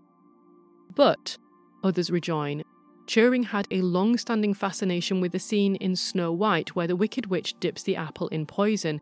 But, 0.94 1.40
others 1.84 2.12
rejoin, 2.12 2.64
Turing 3.10 3.46
had 3.46 3.68
a 3.72 3.82
long 3.82 4.18
standing 4.18 4.54
fascination 4.54 5.20
with 5.20 5.32
the 5.32 5.40
scene 5.40 5.76
in 5.78 5.96
Snow 5.96 6.32
White 6.32 6.76
where 6.76 6.86
the 6.86 6.96
Wicked 6.96 7.26
Witch 7.26 7.60
dips 7.60 7.82
the 7.82 7.96
apple 7.96 8.28
in 8.28 8.46
poison, 8.46 9.02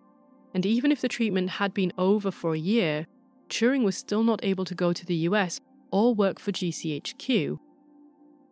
and 0.53 0.65
even 0.65 0.93
if 0.93 1.01
the 1.01 1.09
treatment 1.09 1.49
had 1.49 1.73
been 1.73 1.91
over 1.97 2.31
for 2.31 2.53
a 2.53 2.57
year, 2.57 3.05
Turing 3.49 3.83
was 3.83 3.97
still 3.97 4.23
not 4.23 4.39
able 4.45 4.63
to 4.63 4.73
go 4.73 4.93
to 4.93 5.05
the 5.05 5.27
US 5.27 5.59
or 5.91 6.15
work 6.15 6.39
for 6.39 6.53
GCHQ. 6.53 7.59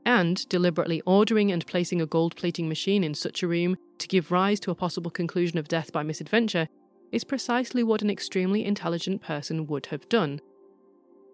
And 0.06 0.46
deliberately 0.50 1.02
ordering 1.06 1.54
and 1.54 1.66
placing 1.66 2.02
a 2.02 2.06
gold 2.06 2.36
plating 2.36 2.68
machine 2.68 3.02
in 3.02 3.14
such 3.14 3.42
a 3.42 3.48
room 3.48 3.78
to 4.00 4.10
give 4.10 4.32
rise 4.32 4.60
to 4.60 4.72
a 4.72 4.76
possible 4.76 5.10
conclusion 5.10 5.58
of 5.58 5.70
death 5.70 5.94
by 5.94 6.04
misadventure 6.04 6.68
is 7.14 7.24
precisely 7.24 7.82
what 7.82 8.02
an 8.02 8.10
extremely 8.10 8.66
intelligent 8.66 9.22
person 9.22 9.68
would 9.68 9.86
have 9.86 10.10
done. 10.10 10.42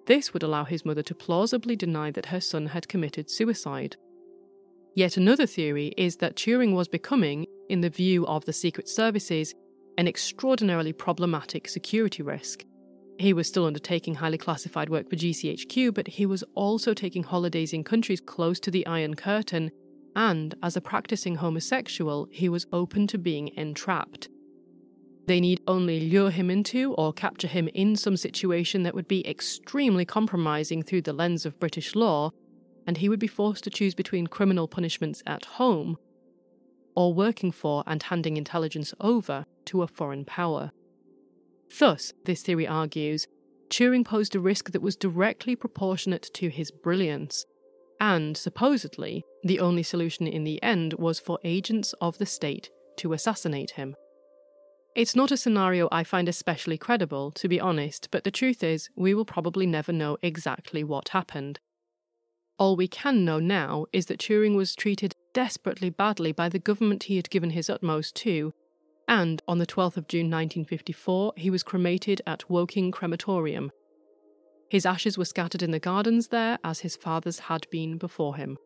This 0.05 0.31
would 0.31 0.43
allow 0.43 0.65
his 0.65 0.85
mother 0.85 1.01
to 1.01 1.15
plausibly 1.15 1.75
deny 1.75 2.11
that 2.11 2.27
her 2.27 2.39
son 2.39 2.67
had 2.67 2.87
committed 2.87 3.31
suicide. 3.31 3.97
Yet 4.93 5.15
another 5.15 5.45
theory 5.45 5.93
is 5.97 6.17
that 6.17 6.35
Turing 6.35 6.73
was 6.73 6.87
becoming, 6.87 7.45
in 7.69 7.81
the 7.81 7.89
view 7.89 8.25
of 8.27 8.45
the 8.45 8.53
Secret 8.53 8.89
Services, 8.89 9.53
an 9.97 10.07
extraordinarily 10.07 10.91
problematic 10.91 11.69
security 11.69 12.23
risk. 12.23 12.65
He 13.17 13.33
was 13.33 13.47
still 13.47 13.65
undertaking 13.65 14.15
highly 14.15 14.37
classified 14.37 14.89
work 14.89 15.09
for 15.09 15.15
GCHQ, 15.15 15.93
but 15.93 16.07
he 16.07 16.25
was 16.25 16.43
also 16.55 16.93
taking 16.93 17.23
holidays 17.23 17.71
in 17.71 17.83
countries 17.83 18.19
close 18.19 18.59
to 18.61 18.71
the 18.71 18.85
Iron 18.85 19.15
Curtain, 19.15 19.71
and 20.15 20.55
as 20.61 20.75
a 20.75 20.81
practicing 20.81 21.35
homosexual, 21.35 22.27
he 22.31 22.49
was 22.49 22.65
open 22.73 23.07
to 23.07 23.17
being 23.17 23.49
entrapped. 23.55 24.27
They 25.27 25.39
need 25.39 25.61
only 25.67 26.09
lure 26.09 26.31
him 26.31 26.49
into 26.49 26.93
or 26.95 27.13
capture 27.13 27.47
him 27.47 27.69
in 27.73 27.95
some 27.95 28.17
situation 28.17 28.83
that 28.83 28.95
would 28.95 29.07
be 29.07 29.25
extremely 29.27 30.03
compromising 30.03 30.83
through 30.83 31.03
the 31.03 31.13
lens 31.13 31.45
of 31.45 31.59
British 31.59 31.95
law, 31.95 32.31
and 32.87 32.97
he 32.97 33.09
would 33.09 33.19
be 33.19 33.27
forced 33.27 33.63
to 33.63 33.69
choose 33.69 33.95
between 33.95 34.27
criminal 34.27 34.67
punishments 34.67 35.21
at 35.25 35.45
home 35.45 35.97
or 36.95 37.13
working 37.13 37.51
for 37.51 37.83
and 37.87 38.03
handing 38.03 38.37
intelligence 38.37 38.93
over 38.99 39.45
to 39.65 39.81
a 39.81 39.87
foreign 39.87 40.25
power. 40.25 40.71
Thus, 41.79 42.13
this 42.25 42.41
theory 42.41 42.67
argues, 42.67 43.27
Turing 43.69 44.03
posed 44.03 44.35
a 44.35 44.39
risk 44.39 44.71
that 44.71 44.81
was 44.81 44.97
directly 44.97 45.55
proportionate 45.55 46.29
to 46.33 46.49
his 46.49 46.71
brilliance, 46.71 47.45
and 48.01 48.35
supposedly, 48.35 49.23
the 49.43 49.59
only 49.59 49.83
solution 49.83 50.27
in 50.27 50.43
the 50.43 50.61
end 50.61 50.93
was 50.95 51.19
for 51.19 51.39
agents 51.43 51.93
of 52.01 52.17
the 52.17 52.25
state 52.25 52.69
to 52.97 53.13
assassinate 53.13 53.71
him. 53.71 53.95
It's 54.93 55.15
not 55.15 55.31
a 55.31 55.37
scenario 55.37 55.87
I 55.89 56.03
find 56.03 56.27
especially 56.27 56.77
credible, 56.77 57.31
to 57.31 57.47
be 57.47 57.61
honest, 57.61 58.09
but 58.11 58.25
the 58.25 58.31
truth 58.31 58.61
is, 58.61 58.89
we 58.97 59.13
will 59.13 59.23
probably 59.23 59.65
never 59.65 59.93
know 59.93 60.17
exactly 60.21 60.83
what 60.83 61.09
happened. 61.09 61.61
All 62.61 62.75
we 62.75 62.87
can 62.87 63.25
know 63.25 63.39
now 63.39 63.87
is 63.91 64.05
that 64.05 64.19
Turing 64.19 64.55
was 64.55 64.75
treated 64.75 65.15
desperately 65.33 65.89
badly 65.89 66.31
by 66.31 66.47
the 66.47 66.59
government 66.59 67.05
he 67.05 67.15
had 67.15 67.31
given 67.31 67.49
his 67.49 67.71
utmost 67.71 68.13
to, 68.17 68.53
and 69.07 69.41
on 69.47 69.57
the 69.57 69.65
12th 69.65 69.97
of 69.97 70.07
June 70.07 70.29
1954, 70.29 71.33
he 71.37 71.49
was 71.49 71.63
cremated 71.63 72.21
at 72.27 72.47
Woking 72.51 72.91
Crematorium. 72.91 73.71
His 74.69 74.85
ashes 74.85 75.17
were 75.17 75.25
scattered 75.25 75.63
in 75.63 75.71
the 75.71 75.79
gardens 75.79 76.27
there, 76.27 76.59
as 76.63 76.81
his 76.81 76.95
father's 76.95 77.39
had 77.39 77.65
been 77.71 77.97
before 77.97 78.35
him. 78.35 78.59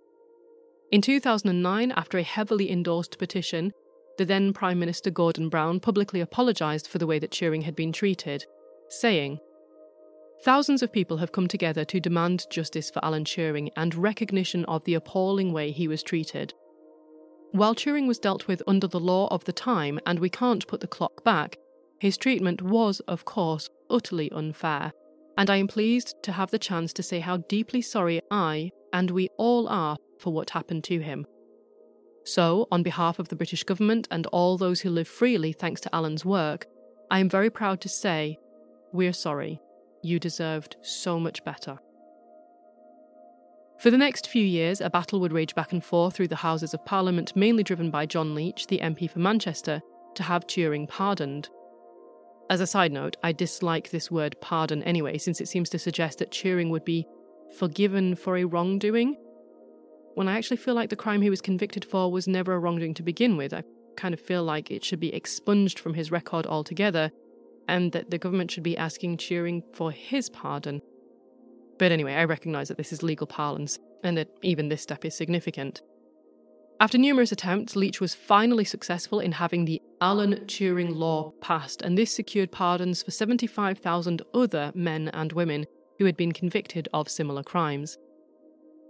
In 0.92 1.02
2009, 1.02 1.94
after 1.94 2.18
a 2.18 2.24
heavily 2.24 2.70
endorsed 2.70 3.18
petition, 3.18 3.72
the 4.18 4.26
then 4.26 4.52
Prime 4.52 4.78
Minister 4.78 5.10
Gordon 5.10 5.48
Brown 5.48 5.80
publicly 5.80 6.20
apologised 6.20 6.90
for 6.90 6.98
the 6.98 7.08
way 7.08 7.18
that 7.18 7.32
Turing 7.32 7.64
had 7.64 7.78
been 7.78 7.94
treated, 7.94 8.44
saying, 8.90 9.40
Thousands 10.44 10.84
of 10.84 10.92
people 10.92 11.18
have 11.18 11.32
come 11.32 11.48
together 11.48 11.86
to 11.86 12.00
demand 12.00 12.46
justice 12.50 12.92
for 12.92 13.04
Alan 13.04 13.24
Turing 13.24 13.70
and 13.76 13.96
recognition 13.96 14.66
of 14.66 14.84
the 14.84 14.94
appalling 14.94 15.54
way 15.54 15.72
he 15.72 15.88
was 15.88 16.04
treated. 16.04 16.54
While 17.52 17.74
Turing 17.74 18.08
was 18.08 18.20
dealt 18.20 18.48
with 18.48 18.62
under 18.68 18.86
the 18.86 19.00
law 19.00 19.28
of 19.32 19.46
the 19.46 19.54
time 19.54 20.00
and 20.06 20.20
we 20.20 20.30
can't 20.30 20.68
put 20.68 20.82
the 20.82 20.88
clock 20.88 21.24
back, 21.24 21.58
his 22.00 22.18
treatment 22.18 22.62
was, 22.62 23.00
of 23.02 23.26
course, 23.26 23.70
utterly 23.90 24.30
unfair, 24.32 24.92
and 25.38 25.50
I 25.50 25.56
am 25.58 25.68
pleased 25.68 26.16
to 26.24 26.34
have 26.34 26.52
the 26.52 26.60
chance 26.60 26.92
to 26.94 27.04
say 27.04 27.20
how 27.20 27.38
deeply 27.38 27.82
sorry 27.82 28.22
I 28.30 28.72
and 28.92 29.12
we 29.12 29.30
all 29.38 29.68
are 29.68 29.98
for 30.20 30.34
what 30.34 30.52
happened 30.52 30.84
to 30.86 31.00
him. 31.00 31.26
So, 32.26 32.68
on 32.72 32.84
behalf 32.84 33.20
of 33.20 33.30
the 33.30 33.36
British 33.36 33.64
government 33.64 34.08
and 34.10 34.26
all 34.28 34.58
those 34.58 34.82
who 34.82 34.90
live 34.90 35.08
freely 35.08 35.54
thanks 35.54 35.80
to 35.82 35.96
Alan's 35.96 36.26
work, 36.26 36.66
I 37.12 37.20
am 37.20 37.30
very 37.30 37.50
proud 37.50 37.82
to 37.82 37.90
say, 37.90 38.38
we're 38.92 39.14
sorry. 39.14 39.60
You 40.06 40.20
deserved 40.20 40.76
so 40.84 41.20
much 41.20 41.44
better. 41.44 41.80
For 43.80 43.90
the 43.90 43.98
next 43.98 44.28
few 44.28 44.46
years, 44.46 44.80
a 44.80 44.88
battle 44.88 45.20
would 45.20 45.34
rage 45.34 45.56
back 45.56 45.72
and 45.72 45.84
forth 45.84 46.16
through 46.16 46.28
the 46.28 46.36
Houses 46.36 46.76
of 46.76 46.86
Parliament, 46.86 47.36
mainly 47.36 47.64
driven 47.64 47.90
by 47.90 48.06
John 48.06 48.36
Leech, 48.36 48.68
the 48.68 48.78
MP 48.78 49.10
for 49.10 49.18
Manchester, 49.18 49.82
to 50.14 50.22
have 50.22 50.46
Turing 50.46 50.88
pardoned. 50.88 51.50
As 52.52 52.62
a 52.62 52.68
side 52.68 52.92
note, 52.92 53.18
I 53.24 53.32
dislike 53.32 53.90
this 53.90 54.12
word 54.12 54.40
pardon 54.42 54.84
anyway, 54.84 55.18
since 55.18 55.42
it 55.42 55.48
seems 55.48 55.70
to 55.70 55.80
suggest 55.80 56.20
that 56.20 56.30
Turing 56.30 56.70
would 56.70 56.86
be 56.86 57.08
forgiven 57.58 58.14
for 58.14 58.38
a 58.38 58.46
wrongdoing, 58.46 59.18
when 60.14 60.28
I 60.28 60.38
actually 60.38 60.58
feel 60.58 60.76
like 60.76 60.92
the 60.92 60.96
crime 60.96 61.24
he 61.24 61.32
was 61.32 61.42
convicted 61.42 61.84
for 61.84 62.12
was 62.12 62.28
never 62.28 62.54
a 62.54 62.60
wrongdoing 62.60 62.94
to 62.94 63.04
begin 63.04 63.38
with. 63.38 63.56
I 63.56 63.64
kind 63.98 64.14
of 64.14 64.22
feel 64.22 64.44
like 64.44 64.70
it 64.70 64.84
should 64.86 65.00
be 65.00 65.16
expunged 65.16 65.80
from 65.80 65.96
his 65.96 66.12
record 66.12 66.46
altogether, 66.46 67.10
and 67.68 67.92
that 67.92 68.12
the 68.12 68.18
government 68.18 68.52
should 68.52 68.64
be 68.64 68.78
asking 68.78 69.18
Turing 69.18 69.64
for 69.74 69.92
his 69.92 70.30
pardon. 70.30 70.82
But 71.78 71.92
anyway, 71.92 72.14
I 72.14 72.26
recognise 72.26 72.68
that 72.70 72.78
this 72.78 72.94
is 72.94 73.04
legal 73.04 73.28
parlance, 73.28 73.80
and 74.04 74.18
that 74.18 74.30
even 74.42 74.70
this 74.70 74.82
step 74.82 75.04
is 75.04 75.16
significant. 75.16 75.82
After 76.80 76.98
numerous 76.98 77.32
attempts, 77.32 77.76
Leech 77.76 78.02
was 78.02 78.14
finally 78.14 78.66
successful 78.66 79.20
in 79.20 79.34
having 79.34 79.64
the 79.64 79.82
Alan 80.02 80.36
Turing 80.46 80.96
Law 80.96 81.32
passed, 81.42 81.82
and 81.82 81.98
this 81.98 82.14
secured 82.14 82.52
pardons 82.52 83.02
for 83.04 83.12
75,000 83.12 84.22
other 84.34 84.72
men 84.76 85.10
and 85.10 85.32
women 85.32 85.66
who 86.00 86.06
had 86.06 86.18
been 86.18 86.34
convicted 86.34 86.90
of 86.94 87.10
similar 87.10 87.44
crimes. 87.44 87.98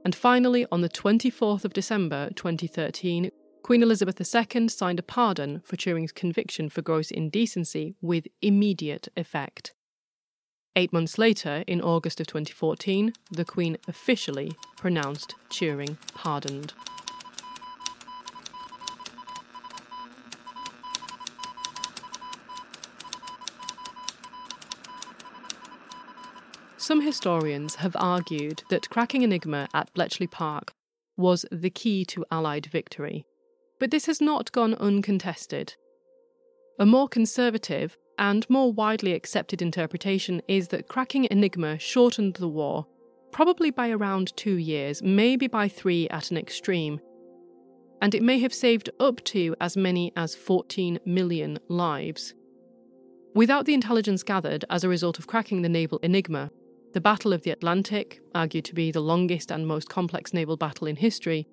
And 0.03 0.15
finally, 0.15 0.65
on 0.71 0.81
the 0.81 0.89
24th 0.89 1.63
of 1.63 1.73
December 1.73 2.29
2013, 2.35 3.29
Queen 3.65 3.81
Elizabeth 3.81 4.21
II 4.21 4.67
signed 4.67 4.99
a 4.99 5.01
pardon 5.01 5.59
for 5.61 5.75
Turing's 5.75 6.11
conviction 6.11 6.69
for 6.69 6.83
gross 6.83 7.09
indecency 7.09 7.95
with 7.99 8.27
immediate 8.39 9.07
effect. 9.17 9.73
Eight 10.75 10.93
months 10.93 11.17
later, 11.17 11.63
in 11.65 11.81
August 11.81 12.19
of 12.19 12.27
2014, 12.27 13.13
the 13.31 13.43
Queen 13.43 13.77
officially 13.87 14.51
pronounced 14.77 15.33
Turing 15.49 15.97
pardoned. 16.13 16.73
Some 26.77 27.01
historians 27.01 27.77
have 27.77 27.95
argued 27.95 28.61
that 28.69 28.91
cracking 28.91 29.23
Enigma 29.23 29.67
at 29.73 29.91
Bletchley 29.95 30.27
Park 30.27 30.71
was 31.17 31.47
the 31.51 31.71
key 31.71 32.05
to 32.05 32.23
Allied 32.29 32.67
victory, 32.67 33.25
but 33.79 33.91
this 33.91 34.05
has 34.05 34.21
not 34.21 34.51
gone 34.51 34.73
uncontested. 34.75 35.75
A 36.79 36.85
more 36.85 37.07
conservative, 37.07 37.97
and 38.17 38.49
more 38.49 38.71
widely 38.71 39.13
accepted 39.13 39.61
interpretation 39.61 40.41
is 40.47 40.69
that 40.69 40.87
cracking 40.87 41.27
Enigma 41.29 41.77
shortened 41.79 42.35
the 42.35 42.47
war, 42.47 42.87
probably 43.31 43.71
by 43.71 43.89
around 43.89 44.35
two 44.37 44.55
years, 44.55 45.01
maybe 45.01 45.47
by 45.47 45.67
three 45.67 46.07
at 46.09 46.31
an 46.31 46.37
extreme, 46.37 46.99
and 48.01 48.13
it 48.13 48.23
may 48.23 48.39
have 48.39 48.53
saved 48.53 48.89
up 48.99 49.23
to 49.23 49.55
as 49.59 49.75
many 49.75 50.11
as 50.15 50.35
14 50.35 50.99
million 51.05 51.59
lives. 51.67 52.33
Without 53.33 53.65
the 53.65 53.73
intelligence 53.73 54.23
gathered 54.23 54.63
as 54.69 54.83
a 54.83 54.89
result 54.89 55.19
of 55.19 55.27
cracking 55.27 55.61
the 55.61 55.69
naval 55.69 55.99
Enigma, 56.03 56.51
the 56.93 57.01
Battle 57.01 57.33
of 57.33 57.41
the 57.41 57.51
Atlantic, 57.51 58.21
argued 58.33 58.63
to 58.65 58.73
be 58.73 58.91
the 58.91 59.01
longest 59.01 59.51
and 59.51 59.67
most 59.67 59.89
complex 59.89 60.33
naval 60.33 60.55
battle 60.55 60.87
in 60.87 60.95
history, 60.95 61.45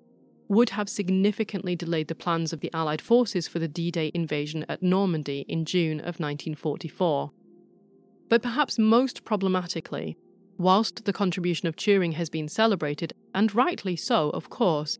would 0.53 0.71
have 0.71 0.89
significantly 0.89 1.75
delayed 1.75 2.07
the 2.07 2.15
plans 2.15 2.53
of 2.53 2.59
the 2.59 2.71
Allied 2.73 3.01
forces 3.01 3.47
for 3.47 3.59
the 3.59 3.67
D 3.67 3.91
Day 3.91 4.11
invasion 4.13 4.65
at 4.69 4.81
Normandy 4.81 5.45
in 5.47 5.65
June 5.65 5.99
of 5.99 6.19
1944. 6.19 7.31
But 8.29 8.41
perhaps 8.41 8.79
most 8.79 9.25
problematically, 9.25 10.17
whilst 10.57 11.05
the 11.05 11.13
contribution 11.13 11.67
of 11.67 11.75
Turing 11.75 12.13
has 12.13 12.29
been 12.29 12.47
celebrated, 12.47 13.13
and 13.33 13.53
rightly 13.53 13.95
so, 13.95 14.29
of 14.29 14.49
course, 14.49 14.99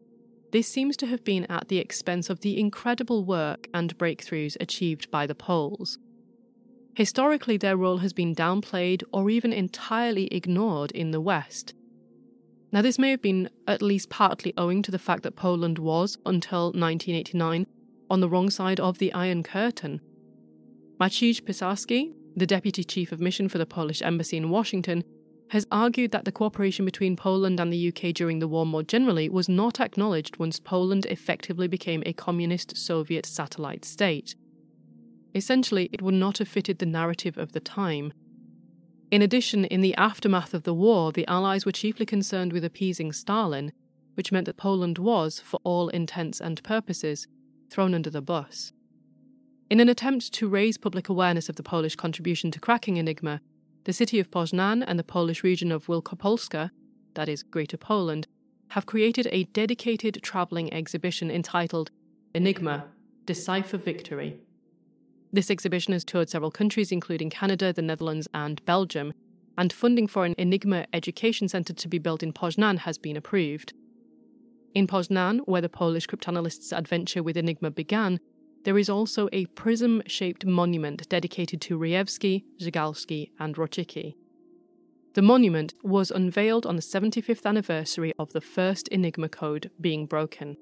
this 0.51 0.67
seems 0.67 0.95
to 0.97 1.07
have 1.07 1.23
been 1.23 1.45
at 1.45 1.67
the 1.67 1.79
expense 1.79 2.29
of 2.29 2.41
the 2.41 2.59
incredible 2.59 3.23
work 3.23 3.67
and 3.73 3.97
breakthroughs 3.97 4.55
achieved 4.59 5.09
by 5.09 5.25
the 5.25 5.33
Poles. 5.33 5.97
Historically, 6.95 7.57
their 7.57 7.75
role 7.75 7.97
has 7.97 8.13
been 8.13 8.35
downplayed 8.35 9.01
or 9.11 9.29
even 9.29 9.51
entirely 9.51 10.27
ignored 10.27 10.91
in 10.91 11.09
the 11.09 11.21
West, 11.21 11.73
now, 12.73 12.81
this 12.81 12.97
may 12.97 13.11
have 13.11 13.21
been 13.21 13.51
at 13.67 13.83
least 13.83 14.09
partly 14.09 14.51
owing 14.57 14.81
to 14.81 14.89
the 14.89 14.97
fact 14.97 15.21
that 15.21 15.35
Poland 15.35 15.77
was, 15.77 16.17
until 16.25 16.71
1989, 16.71 17.67
on 18.09 18.19
the 18.19 18.27
wrong 18.27 18.49
side 18.49 18.79
of 18.79 18.97
the 18.97 19.13
Iron 19.13 19.43
Curtain. 19.43 20.01
Maciej 20.99 21.43
Pisarski, 21.43 22.13
the 22.35 22.47
deputy 22.47 22.83
chief 22.83 23.11
of 23.11 23.19
mission 23.19 23.47
for 23.47 23.59
the 23.59 23.67
Polish 23.67 24.01
embassy 24.01 24.37
in 24.37 24.49
Washington, 24.49 25.03
has 25.51 25.67
argued 25.71 26.09
that 26.13 26.25
the 26.25 26.31
cooperation 26.31 26.83
between 26.83 27.15
Poland 27.15 27.59
and 27.59 27.71
the 27.71 27.89
UK 27.89 28.11
during 28.11 28.39
the 28.39 28.47
war 28.47 28.65
more 28.65 28.81
generally 28.81 29.29
was 29.29 29.47
not 29.47 29.79
acknowledged 29.79 30.37
once 30.37 30.59
Poland 30.59 31.05
effectively 31.05 31.67
became 31.67 32.01
a 32.07 32.13
communist 32.13 32.75
Soviet 32.75 33.27
satellite 33.27 33.85
state. 33.85 34.33
Essentially, 35.35 35.89
it 35.93 36.01
would 36.01 36.15
not 36.15 36.39
have 36.39 36.47
fitted 36.47 36.79
the 36.79 36.87
narrative 36.87 37.37
of 37.37 37.51
the 37.51 37.59
time. 37.59 38.13
In 39.13 39.21
addition, 39.21 39.65
in 39.65 39.81
the 39.81 39.93
aftermath 39.93 40.55
of 40.55 40.63
the 40.63 40.73
war, 40.73 41.11
the 41.11 41.27
Allies 41.27 41.67
were 41.67 41.71
chiefly 41.71 42.03
concerned 42.03 42.51
with 42.51 42.65
appeasing 42.65 43.13
Stalin, 43.13 43.71
which 44.15 44.31
meant 44.31 44.47
that 44.47 44.57
Poland 44.57 44.97
was, 44.97 45.39
for 45.39 45.59
all 45.63 45.89
intents 45.89 46.41
and 46.41 46.63
purposes, 46.63 47.27
thrown 47.69 47.93
under 47.93 48.09
the 48.09 48.23
bus. 48.23 48.73
In 49.69 49.79
an 49.79 49.87
attempt 49.87 50.33
to 50.33 50.49
raise 50.49 50.79
public 50.79 51.09
awareness 51.09 51.47
of 51.47 51.57
the 51.57 51.61
Polish 51.61 51.95
contribution 51.95 52.49
to 52.49 52.59
cracking 52.59 52.97
Enigma, 52.97 53.41
the 53.83 53.93
city 53.93 54.17
of 54.17 54.31
Poznan 54.31 54.83
and 54.87 54.97
the 54.97 55.03
Polish 55.03 55.43
region 55.43 55.71
of 55.71 55.85
Wielkopolska, 55.85 56.71
that 57.13 57.29
is, 57.29 57.43
Greater 57.43 57.77
Poland, 57.77 58.25
have 58.69 58.87
created 58.87 59.27
a 59.29 59.43
dedicated 59.43 60.23
travelling 60.23 60.73
exhibition 60.73 61.29
entitled 61.29 61.91
Enigma 62.33 62.85
Decipher 63.27 63.77
Victory. 63.77 64.39
This 65.33 65.49
exhibition 65.49 65.93
has 65.93 66.05
toured 66.05 66.29
several 66.29 66.51
countries, 66.51 66.91
including 66.91 67.31
Canada, 67.31 67.73
the 67.73 67.81
Netherlands, 67.81 68.27
and 68.35 68.63
Belgium, 68.65 69.13
and 69.57 69.73
funding 69.73 70.07
for 70.07 70.25
an 70.25 70.35
Enigma 70.37 70.85
Education 70.93 71.47
Centre 71.47 71.73
to 71.73 71.87
be 71.87 71.97
built 71.97 72.21
in 72.21 72.33
Poznan 72.33 72.77
has 72.79 72.99
been 72.99 73.17
approved. 73.17 73.73
In 74.75 74.85
Poznan, 74.85 75.39
where 75.45 75.61
the 75.61 75.69
Polish 75.69 76.05
cryptanalysts' 76.05 76.75
adventure 76.75 77.23
with 77.23 77.35
Enigma 77.35 77.71
began, 77.71 78.19
there 78.63 78.77
is 78.77 78.89
also 78.89 79.27
a 79.33 79.47
prism 79.47 80.03
shaped 80.05 80.45
monument 80.45 81.09
dedicated 81.09 81.61
to 81.61 81.79
Rejewski, 81.79 82.43
Zygalski, 82.61 83.31
and 83.39 83.55
Różycki. 83.55 84.13
The 85.15 85.21
monument 85.23 85.73
was 85.83 86.11
unveiled 86.11 86.67
on 86.67 86.75
the 86.75 86.81
75th 86.81 87.45
anniversary 87.45 88.13
of 88.19 88.33
the 88.33 88.41
first 88.41 88.87
Enigma 88.89 89.29
code 89.29 89.71
being 89.81 90.05
broken. 90.05 90.57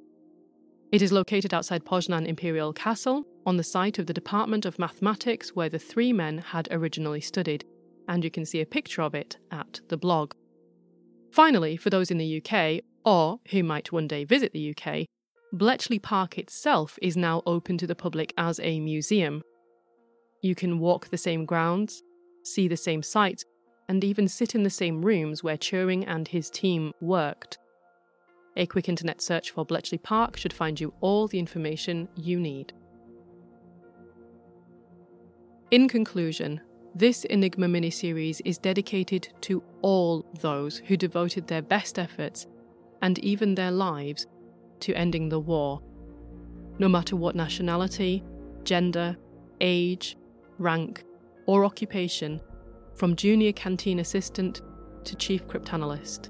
It 0.91 1.01
is 1.01 1.13
located 1.13 1.53
outside 1.53 1.85
Poznan 1.85 2.27
Imperial 2.27 2.73
Castle, 2.73 3.25
on 3.45 3.55
the 3.55 3.63
site 3.63 3.97
of 3.97 4.07
the 4.07 4.13
Department 4.13 4.65
of 4.65 4.77
Mathematics 4.77 5.55
where 5.55 5.69
the 5.69 5.79
three 5.79 6.11
men 6.11 6.39
had 6.39 6.67
originally 6.69 7.21
studied, 7.21 7.63
and 8.09 8.25
you 8.25 8.29
can 8.29 8.45
see 8.45 8.59
a 8.59 8.65
picture 8.65 9.01
of 9.01 9.15
it 9.15 9.37
at 9.51 9.79
the 9.87 9.95
blog. 9.95 10.33
Finally, 11.31 11.77
for 11.77 11.89
those 11.89 12.11
in 12.11 12.17
the 12.17 12.43
UK, 12.43 12.83
or 13.05 13.39
who 13.51 13.63
might 13.63 13.93
one 13.93 14.05
day 14.05 14.25
visit 14.25 14.51
the 14.51 14.75
UK, 14.75 15.05
Bletchley 15.53 15.97
Park 15.97 16.37
itself 16.37 16.99
is 17.01 17.15
now 17.15 17.41
open 17.45 17.77
to 17.77 17.87
the 17.87 17.95
public 17.95 18.33
as 18.37 18.59
a 18.59 18.81
museum. 18.81 19.41
You 20.43 20.55
can 20.55 20.77
walk 20.77 21.07
the 21.07 21.17
same 21.17 21.45
grounds, 21.45 22.03
see 22.43 22.67
the 22.67 22.75
same 22.75 23.01
sights, 23.01 23.45
and 23.87 24.03
even 24.03 24.27
sit 24.27 24.55
in 24.55 24.63
the 24.63 24.69
same 24.69 25.01
rooms 25.01 25.41
where 25.41 25.57
Turing 25.57 26.03
and 26.05 26.27
his 26.27 26.49
team 26.49 26.91
worked. 26.99 27.57
A 28.61 28.67
quick 28.67 28.87
internet 28.87 29.23
search 29.23 29.49
for 29.49 29.65
Bletchley 29.65 29.97
Park 29.97 30.37
should 30.37 30.53
find 30.53 30.79
you 30.79 30.93
all 31.01 31.27
the 31.27 31.39
information 31.39 32.07
you 32.15 32.39
need. 32.39 32.73
In 35.71 35.87
conclusion, 35.87 36.61
this 36.93 37.23
Enigma 37.23 37.65
miniseries 37.65 38.39
is 38.45 38.59
dedicated 38.59 39.29
to 39.41 39.63
all 39.81 40.27
those 40.41 40.77
who 40.77 40.95
devoted 40.95 41.47
their 41.47 41.63
best 41.63 41.97
efforts 41.97 42.45
and 43.01 43.17
even 43.17 43.55
their 43.55 43.71
lives 43.71 44.27
to 44.81 44.93
ending 44.93 45.29
the 45.29 45.39
war. 45.39 45.81
No 46.77 46.87
matter 46.87 47.15
what 47.15 47.33
nationality, 47.33 48.23
gender, 48.63 49.17
age, 49.59 50.17
rank, 50.59 51.03
or 51.47 51.65
occupation, 51.65 52.39
from 52.93 53.15
junior 53.15 53.53
canteen 53.53 53.97
assistant 53.97 54.61
to 55.03 55.15
chief 55.15 55.47
cryptanalyst 55.47 56.29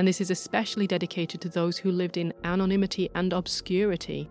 and 0.00 0.08
this 0.08 0.22
is 0.22 0.30
especially 0.30 0.86
dedicated 0.86 1.42
to 1.42 1.50
those 1.50 1.76
who 1.76 1.92
lived 1.92 2.16
in 2.16 2.32
anonymity 2.44 3.10
and 3.14 3.34
obscurity, 3.34 4.30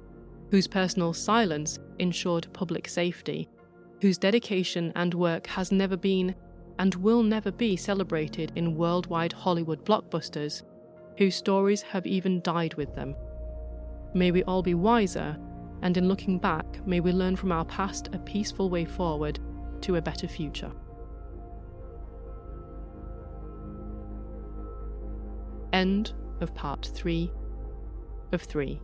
whose 0.49 0.67
personal 0.67 1.13
silence 1.13 1.77
ensured 1.99 2.51
public 2.53 2.87
safety, 2.87 3.47
whose 4.01 4.17
dedication 4.17 4.91
and 4.95 5.13
work 5.13 5.45
has 5.45 5.71
never 5.71 5.95
been 5.95 6.33
and 6.79 6.95
will 6.95 7.21
never 7.21 7.51
be 7.51 7.77
celebrated 7.77 8.51
in 8.55 8.77
worldwide 8.77 9.31
Hollywood 9.31 9.85
blockbusters, 9.85 10.63
whose 11.19 11.35
stories 11.35 11.83
have 11.83 12.07
even 12.07 12.41
died 12.41 12.73
with 12.73 12.95
them. 12.95 13.15
May 14.15 14.31
we 14.31 14.41
all 14.45 14.63
be 14.63 14.73
wiser, 14.73 15.37
and 15.83 15.95
in 15.97 16.07
looking 16.07 16.39
back, 16.39 16.83
may 16.87 16.99
we 16.99 17.11
learn 17.11 17.35
from 17.35 17.51
our 17.51 17.65
past 17.65 18.09
a 18.11 18.17
peaceful 18.17 18.71
way 18.71 18.85
forward 18.85 19.39
to 19.81 19.97
a 19.97 20.01
better 20.01 20.27
future. 20.27 20.71
End 25.73 26.13
of 26.41 26.55
part 26.55 26.89
3 26.93 27.31
of 28.31 28.41
3. 28.41 28.81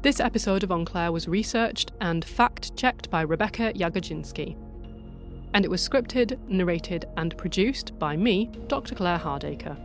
This 0.00 0.20
episode 0.20 0.62
of 0.62 0.70
En 0.70 0.84
Clair 0.84 1.10
was 1.10 1.26
researched 1.26 1.92
and 2.00 2.24
fact 2.24 2.76
checked 2.76 3.10
by 3.10 3.22
Rebecca 3.22 3.72
Jagodzinski. 3.72 4.56
And 5.54 5.64
it 5.64 5.70
was 5.70 5.86
scripted, 5.86 6.38
narrated, 6.48 7.06
and 7.16 7.36
produced 7.36 7.98
by 7.98 8.16
me, 8.16 8.50
Dr. 8.68 8.94
Claire 8.94 9.18
Hardaker. 9.18 9.76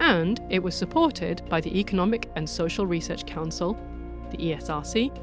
And 0.00 0.40
it 0.50 0.62
was 0.62 0.74
supported 0.74 1.42
by 1.48 1.60
the 1.60 1.78
Economic 1.78 2.30
and 2.34 2.48
Social 2.48 2.86
Research 2.86 3.24
Council, 3.24 3.78
the 4.30 4.38
ESRC, 4.38 5.16